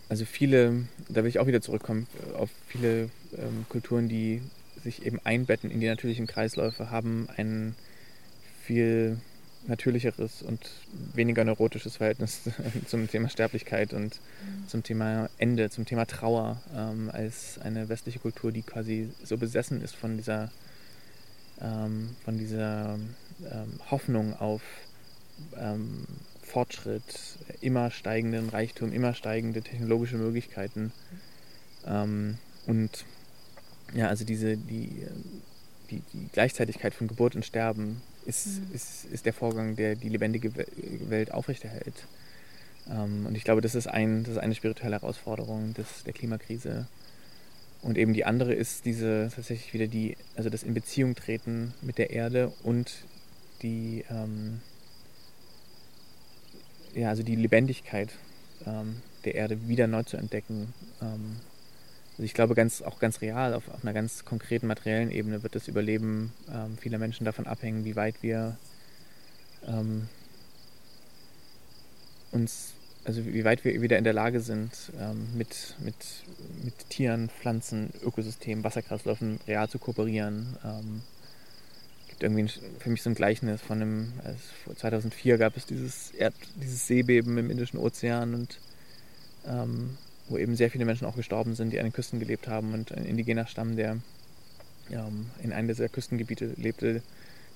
also 0.08 0.24
viele, 0.24 0.86
da 1.08 1.22
will 1.22 1.28
ich 1.28 1.40
auch 1.40 1.46
wieder 1.46 1.60
zurückkommen, 1.60 2.06
auf 2.34 2.50
viele 2.68 3.10
ähm, 3.36 3.66
Kulturen, 3.68 4.08
die 4.08 4.40
sich 4.82 5.04
eben 5.04 5.18
einbetten 5.24 5.70
in 5.70 5.80
die 5.80 5.88
natürlichen 5.88 6.26
Kreisläufe, 6.26 6.90
haben 6.90 7.28
ein 7.36 7.74
viel 8.62 9.18
natürlicheres 9.66 10.42
und 10.42 10.70
weniger 11.14 11.42
neurotisches 11.42 11.96
Verhältnis 11.96 12.42
zum 12.86 13.08
Thema 13.08 13.30
Sterblichkeit 13.30 13.94
und 13.94 14.20
mhm. 14.20 14.68
zum 14.68 14.82
Thema 14.82 15.28
Ende, 15.38 15.70
zum 15.70 15.86
Thema 15.86 16.04
Trauer, 16.06 16.60
ähm, 16.76 17.10
als 17.12 17.58
eine 17.58 17.88
westliche 17.88 18.18
Kultur, 18.20 18.52
die 18.52 18.62
quasi 18.62 19.08
so 19.24 19.38
besessen 19.38 19.82
ist 19.82 19.96
von 19.96 20.18
dieser, 20.18 20.52
ähm, 21.64 22.16
von 22.24 22.38
dieser 22.38 22.98
ähm, 23.50 23.80
Hoffnung 23.90 24.34
auf 24.38 24.62
ähm, 25.56 26.04
Fortschritt, 26.42 27.38
immer 27.60 27.90
steigenden 27.90 28.48
Reichtum, 28.48 28.92
immer 28.92 29.14
steigende 29.14 29.62
technologische 29.62 30.16
Möglichkeiten. 30.16 30.92
Ähm, 31.86 32.38
und 32.66 33.04
ja, 33.94 34.08
also 34.08 34.24
diese, 34.24 34.56
die, 34.56 35.06
die, 35.90 36.02
die, 36.12 36.28
Gleichzeitigkeit 36.32 36.94
von 36.94 37.08
Geburt 37.08 37.34
und 37.34 37.44
Sterben 37.44 38.02
ist, 38.26 38.46
mhm. 38.46 38.74
ist, 38.74 39.04
ist 39.06 39.26
der 39.26 39.32
Vorgang, 39.32 39.76
der 39.76 39.96
die 39.96 40.08
lebendige 40.08 40.52
Welt 41.08 41.32
aufrechterhält. 41.32 42.06
Ähm, 42.90 43.26
und 43.26 43.34
ich 43.36 43.44
glaube, 43.44 43.60
das 43.60 43.74
ist, 43.74 43.86
ein, 43.86 44.24
das 44.24 44.34
ist 44.34 44.38
eine 44.38 44.54
spirituelle 44.54 45.00
Herausforderung 45.00 45.74
des, 45.74 46.04
der 46.04 46.12
Klimakrise. 46.12 46.86
Und 47.84 47.98
eben 47.98 48.14
die 48.14 48.24
andere 48.24 48.54
ist 48.54 48.86
diese 48.86 49.30
tatsächlich 49.34 49.74
wieder 49.74 49.86
die, 49.86 50.16
also 50.36 50.48
das 50.48 50.62
in 50.62 50.72
Beziehung 50.72 51.14
treten 51.14 51.74
mit 51.82 51.98
der 51.98 52.10
Erde 52.10 52.50
und 52.62 53.04
die, 53.60 54.06
ähm, 54.10 54.62
ja, 56.94 57.10
also 57.10 57.22
die 57.22 57.36
Lebendigkeit 57.36 58.08
ähm, 58.64 59.02
der 59.26 59.34
Erde 59.34 59.68
wieder 59.68 59.86
neu 59.86 60.02
zu 60.02 60.16
entdecken. 60.16 60.72
Ähm, 61.02 61.36
also 62.12 62.22
ich 62.22 62.32
glaube 62.32 62.54
ganz, 62.54 62.80
auch 62.80 62.98
ganz 62.98 63.20
real, 63.20 63.52
auf, 63.52 63.68
auf, 63.68 63.82
einer 63.82 63.92
ganz 63.92 64.24
konkreten 64.24 64.66
materiellen 64.66 65.10
Ebene 65.10 65.42
wird 65.42 65.54
das 65.54 65.68
Überleben 65.68 66.32
ähm, 66.50 66.78
vieler 66.78 66.96
Menschen 66.98 67.26
davon 67.26 67.46
abhängen, 67.46 67.84
wie 67.84 67.96
weit 67.96 68.22
wir 68.22 68.56
ähm, 69.66 70.08
uns, 72.30 72.73
also 73.04 73.24
wie 73.26 73.44
weit 73.44 73.64
wir 73.64 73.80
wieder 73.82 73.98
in 73.98 74.04
der 74.04 74.12
Lage 74.12 74.40
sind, 74.40 74.70
ähm, 75.00 75.28
mit, 75.36 75.76
mit, 75.80 75.94
mit 76.62 76.90
Tieren, 76.90 77.28
Pflanzen, 77.28 77.90
Ökosystemen, 78.02 78.64
Wasserkreisläufen 78.64 79.40
real 79.46 79.68
zu 79.68 79.78
kooperieren 79.78 80.56
gibt 82.14 82.22
irgendwie 82.22 82.48
für 82.78 82.90
mich 82.90 83.02
so 83.02 83.10
ein 83.10 83.16
Gleichnis 83.16 83.60
von 83.60 83.82
einem, 83.82 84.12
also 84.22 84.78
2004 84.78 85.36
gab 85.36 85.56
es 85.56 85.66
dieses, 85.66 86.12
Erd, 86.12 86.34
dieses 86.62 86.86
Seebeben 86.86 87.36
im 87.38 87.50
Indischen 87.50 87.78
Ozean 87.78 88.34
und 88.34 88.60
ähm, 89.46 89.98
wo 90.28 90.38
eben 90.38 90.54
sehr 90.54 90.70
viele 90.70 90.84
Menschen 90.84 91.06
auch 91.06 91.16
gestorben 91.16 91.56
sind, 91.56 91.72
die 91.72 91.78
an 91.80 91.86
den 91.86 91.92
Küsten 91.92 92.20
gelebt 92.20 92.46
haben 92.46 92.72
und 92.72 92.92
ein 92.92 93.04
indigener 93.04 93.46
Stamm, 93.46 93.74
der 93.76 93.98
ähm, 94.90 95.26
in 95.42 95.52
einem 95.52 95.66
dieser 95.66 95.88
Küstengebiete 95.88 96.54
lebte. 96.56 97.02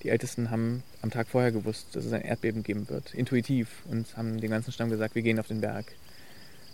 Die 0.03 0.09
Ältesten 0.09 0.49
haben 0.49 0.83
am 1.01 1.11
Tag 1.11 1.27
vorher 1.27 1.51
gewusst, 1.51 1.87
dass 1.93 2.05
es 2.05 2.13
ein 2.13 2.21
Erdbeben 2.21 2.63
geben 2.63 2.87
wird, 2.89 3.13
intuitiv, 3.13 3.83
und 3.89 4.15
haben 4.15 4.39
dem 4.39 4.49
ganzen 4.49 4.71
Stamm 4.71 4.89
gesagt, 4.89 5.15
wir 5.15 5.21
gehen 5.21 5.39
auf 5.39 5.47
den 5.47 5.61
Berg. 5.61 5.93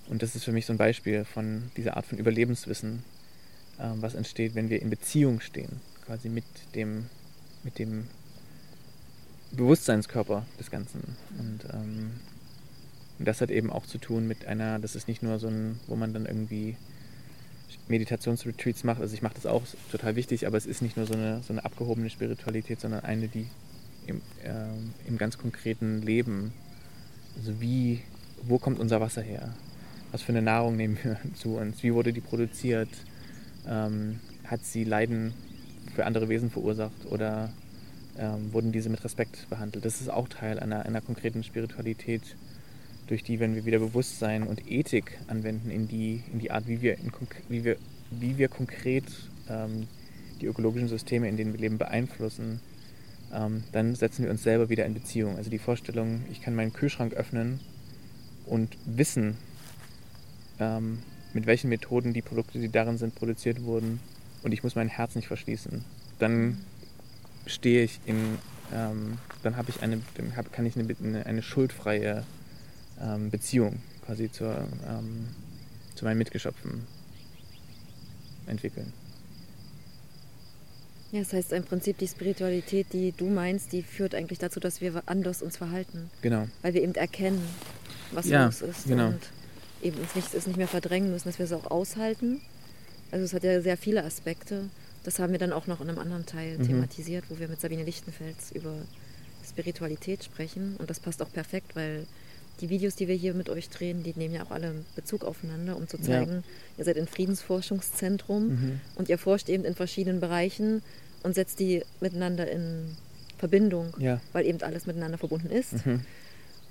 Und 0.08 0.22
das 0.22 0.36
ist 0.36 0.44
für 0.44 0.52
mich 0.52 0.66
so 0.66 0.74
ein 0.74 0.78
Beispiel 0.78 1.26
von 1.26 1.72
dieser 1.76 1.98
Art 1.98 2.06
von 2.06 2.20
Überlebenswissen, 2.20 3.04
ähm, 3.80 4.02
was 4.02 4.14
entsteht, 4.14 4.54
wenn 4.54 4.70
wir 4.70 4.82
in 4.82 4.90
Beziehung 4.90 5.40
stehen, 5.40 5.82
quasi 6.06 6.30
mit 6.30 6.46
dem 6.76 7.08
mit 7.64 7.80
dem 7.80 8.08
Bewusstseinskörper 9.52 10.46
des 10.60 10.70
Ganzen. 10.72 11.18
Und 11.38 11.62
ähm, 11.74 12.12
das 13.20 13.42
hat 13.42 13.50
eben 13.50 13.72
auch 13.72 13.86
zu 13.86 13.98
tun 13.98 14.28
mit 14.28 14.46
einer, 14.46 14.80
das 14.80 14.96
ist 14.96 15.08
nicht 15.08 15.24
nur 15.24 15.40
so 15.40 15.48
ein, 15.48 15.80
wo 15.88 15.96
man 15.96 16.14
dann 16.14 16.26
irgendwie 16.26 16.78
Meditationsretreats 17.88 18.84
macht, 18.84 19.02
also 19.02 19.14
ich 19.14 19.22
mache 19.22 19.36
das 19.36 19.46
auch 19.46 19.64
total 19.92 20.16
wichtig, 20.16 20.48
aber 20.48 20.58
es 20.58 20.66
ist 20.66 20.82
nicht 20.82 20.98
nur 20.98 21.06
so 21.06 21.14
eine, 21.14 21.42
so 21.44 21.54
eine 21.54 21.64
abgehobene 21.64 22.10
Spiritualität, 22.10 22.82
sondern 22.82 23.04
eine, 23.04 23.28
die 23.28 23.48
im, 24.08 24.22
äh, 24.44 25.08
im 25.08 25.18
ganz 25.18 25.38
konkreten 25.38 26.02
Leben, 26.02 26.54
also 27.38 27.60
wie, 27.60 28.02
wo 28.44 28.58
kommt 28.58 28.80
unser 28.80 29.02
Wasser 29.02 29.22
her? 29.22 29.54
Was 30.12 30.22
für 30.22 30.32
eine 30.32 30.42
Nahrung 30.42 30.76
nehmen 30.76 30.98
wir 31.04 31.20
zu 31.36 31.58
uns? 31.58 31.84
Wie 31.84 31.94
wurde 31.94 32.14
die 32.14 32.22
produziert? 32.22 32.90
Ähm, 33.68 34.20
hat 34.46 34.64
sie 34.64 34.84
Leiden 34.84 35.34
für 35.96 36.06
andere 36.06 36.30
Wesen 36.30 36.52
verursacht 36.52 37.06
oder 37.10 37.52
ähm, 38.18 38.54
wurden 38.54 38.72
diese 38.72 38.90
mit 38.90 39.04
Respekt 39.04 39.50
behandelt. 39.50 39.86
Das 39.86 40.02
ist 40.02 40.10
auch 40.10 40.28
Teil 40.28 40.60
einer, 40.60 40.86
einer 40.86 41.02
konkreten 41.02 41.44
Spiritualität, 41.44 42.22
durch 43.08 43.24
die, 43.24 43.40
wenn 43.40 43.56
wir 43.56 43.66
wieder 43.66 43.80
Bewusstsein 43.80 44.44
und 44.44 44.70
Ethik 44.70 45.18
anwenden 45.28 45.70
in 45.70 45.88
die, 45.88 46.24
in 46.32 46.40
die 46.40 46.52
Art, 46.52 46.68
wie 46.68 46.82
wir, 46.82 46.98
in, 46.98 47.12
wie 47.50 47.64
wir, 47.64 47.78
wie 48.12 48.38
wir 48.38 48.48
konkret 48.48 49.06
ähm, 49.50 49.88
die 50.42 50.48
ökologischen 50.48 50.88
Systeme, 50.88 51.30
in 51.30 51.38
denen 51.38 51.54
wir 51.54 51.60
leben, 51.60 51.78
beeinflussen, 51.78 52.60
ähm, 53.34 53.64
dann 53.72 53.96
setzen 53.96 54.24
wir 54.24 54.32
uns 54.32 54.44
selber 54.44 54.70
wieder 54.70 54.86
in 54.86 54.94
Beziehung. 54.94 55.38
Also 55.38 55.50
die 55.50 55.60
Vorstellung, 55.60 56.24
ich 56.32 56.42
kann 56.42 56.56
meinen 56.56 56.74
Kühlschrank 56.74 57.14
öffnen 57.14 57.60
und 58.46 58.78
wissen, 58.86 59.38
ähm, 60.60 61.00
mit 61.34 61.46
welchen 61.46 61.70
Methoden 61.70 62.14
die 62.14 62.22
Produkte, 62.22 62.60
die 62.60 62.70
darin 62.70 62.98
sind, 62.98 63.16
produziert 63.16 63.64
wurden, 63.64 64.00
und 64.44 64.52
ich 64.52 64.64
muss 64.64 64.76
mein 64.76 64.88
Herz 64.88 65.16
nicht 65.16 65.28
verschließen, 65.28 65.84
dann 66.20 66.60
stehe 67.48 67.84
ich 67.84 68.00
in, 68.06 68.38
ähm, 68.74 69.18
dann 69.42 69.58
habe 69.58 69.70
ich 69.70 69.82
eine, 69.82 70.02
hab, 70.36 70.54
kann 70.54 70.66
ich 70.66 70.76
eine, 70.78 71.26
eine 71.26 71.42
schuldfreie 71.42 72.24
ähm, 73.02 73.30
Beziehung 73.30 73.82
quasi 74.06 74.32
zur, 74.32 74.68
ähm, 74.88 75.28
zu 75.96 76.06
meinen 76.06 76.18
Mitgeschöpfen 76.18 76.86
entwickeln. 78.48 78.94
Ja, 81.12 81.20
das 81.20 81.34
heißt 81.34 81.54
im 81.54 81.64
Prinzip 81.64 81.98
die 81.98 82.08
Spiritualität, 82.08 82.88
die 82.92 83.14
du 83.14 83.30
meinst, 83.30 83.72
die 83.72 83.84
führt 83.84 84.16
eigentlich 84.16 84.40
dazu, 84.40 84.60
dass 84.60 84.82
wir 84.82 85.02
anders 85.06 85.42
uns 85.42 85.58
verhalten. 85.58 86.10
Genau. 86.22 86.48
Weil 86.62 86.74
wir 86.74 86.84
eben 86.84 86.96
erkennen, 86.96 87.42
was 88.12 88.28
ja, 88.28 88.46
los 88.46 88.62
ist 88.62 88.86
genau. 88.86 89.08
und 89.08 89.20
eben 89.82 89.98
uns 90.00 90.16
nicht, 90.16 90.34
es 90.34 90.48
nicht 90.48 90.58
mehr 90.58 90.68
verdrängen 90.68 91.12
müssen, 91.12 91.28
dass 91.28 91.40
wir 91.40 91.46
es 91.46 91.54
auch 91.54 91.72
aushalten 91.72 92.42
also 93.12 93.24
es 93.24 93.34
hat 93.34 93.44
ja 93.44 93.62
sehr 93.62 93.78
viele 93.78 94.04
Aspekte 94.04 94.70
Das 95.04 95.20
haben 95.20 95.32
wir 95.32 95.40
dann 95.40 95.54
auch 95.54 95.68
noch 95.68 95.82
in 95.82 95.90
einem 95.90 96.00
anderen 96.00 96.26
Teil 96.26 96.58
Mhm. 96.58 96.64
thematisiert, 96.64 97.26
wo 97.30 97.38
wir 97.38 97.48
mit 97.48 97.62
Sabine 97.62 97.84
Lichtenfels 97.84 98.52
über 98.52 98.74
Spiritualität 99.48 100.24
sprechen. 100.24 100.76
Und 100.80 100.90
das 100.90 101.00
passt 101.00 101.22
auch 101.22 101.32
perfekt, 101.32 101.76
weil 101.76 102.08
die 102.62 102.70
Videos, 102.70 102.96
die 102.96 103.08
wir 103.08 103.16
hier 103.16 103.34
mit 103.34 103.50
euch 103.50 103.70
drehen, 103.70 104.04
die 104.04 104.14
nehmen 104.16 104.36
ja 104.36 104.44
auch 104.44 104.52
alle 104.52 104.74
Bezug 104.96 105.24
aufeinander, 105.26 105.76
um 105.76 105.88
zu 105.88 105.98
Ja. 105.98 106.04
zeigen, 106.04 106.44
ihr 106.78 106.86
seid 106.86 106.98
ein 106.98 107.08
Friedensforschungszentrum 107.08 108.48
Mhm. 108.48 108.82
und 108.96 109.10
ihr 109.10 109.18
forscht 109.18 109.50
eben 109.50 109.66
in 109.66 109.76
verschiedenen 109.76 110.20
Bereichen 110.20 110.82
und 111.24 111.36
setzt 111.36 111.60
die 111.60 111.84
miteinander 112.00 112.50
in 112.50 112.96
Verbindung, 113.38 113.94
Ja. 114.00 114.22
weil 114.34 114.46
eben 114.46 114.62
alles 114.62 114.86
miteinander 114.86 115.18
verbunden 115.18 115.50
ist. 115.50 115.86
Mhm. 115.86 116.02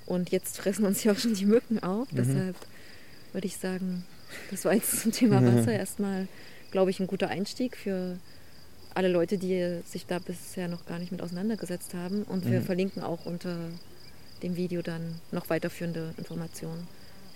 Und 0.07 0.31
jetzt 0.31 0.59
fressen 0.59 0.85
uns 0.85 1.03
ja 1.05 1.13
auch 1.13 1.19
schon 1.19 1.35
die 1.35 1.47
Mücken 1.47 1.83
auf. 1.83 2.11
Mhm. 2.13 2.17
Deshalb 2.17 2.57
würde 3.33 3.47
ich 3.47 3.57
sagen, 3.57 4.05
das 4.51 4.65
war 4.65 4.75
jetzt 4.75 5.01
zum 5.01 5.13
Thema 5.13 5.41
Mhm. 5.41 5.59
Wasser 5.59 5.73
erstmal, 5.73 6.29
glaube 6.71 6.91
ich, 6.91 7.01
ein 7.01 7.07
guter 7.07 7.29
Einstieg 7.29 7.77
für 7.77 8.19
alle 8.95 9.09
Leute, 9.09 9.39
die 9.39 9.81
sich 9.85 10.07
da 10.07 10.19
bisher 10.21 10.69
noch 10.69 10.87
gar 10.87 10.99
nicht 10.99 11.11
mit 11.13 11.21
auseinandergesetzt 11.21 11.95
haben. 11.95 12.23
Und 12.23 12.49
wir 12.51 12.61
Mhm. 12.61 12.65
verlinken 12.65 13.03
auch 13.03 13.27
unter 13.27 13.57
dem 14.43 14.57
Video 14.57 14.83
dann 14.83 15.21
noch 15.33 15.49
weiterführende 15.51 16.15
Informationen 16.17 16.87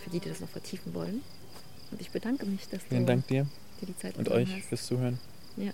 für 0.03 0.11
die, 0.11 0.21
die 0.21 0.29
das 0.29 0.41
noch 0.41 0.49
vertiefen 0.49 0.95
wollen. 0.95 1.23
Und 1.91 2.01
ich 2.01 2.11
bedanke 2.11 2.45
mich, 2.47 2.69
dass 2.69 2.83
Vielen 2.83 3.07
du 3.07 3.13
Dank 3.13 3.27
dir 3.29 3.47
dir 3.81 3.87
die 3.87 3.97
Zeit 3.97 4.17
und 4.17 4.29
euch 4.29 4.53
hast. 4.53 4.67
fürs 4.67 4.87
Zuhören. 4.87 5.19
Ja. 5.57 5.73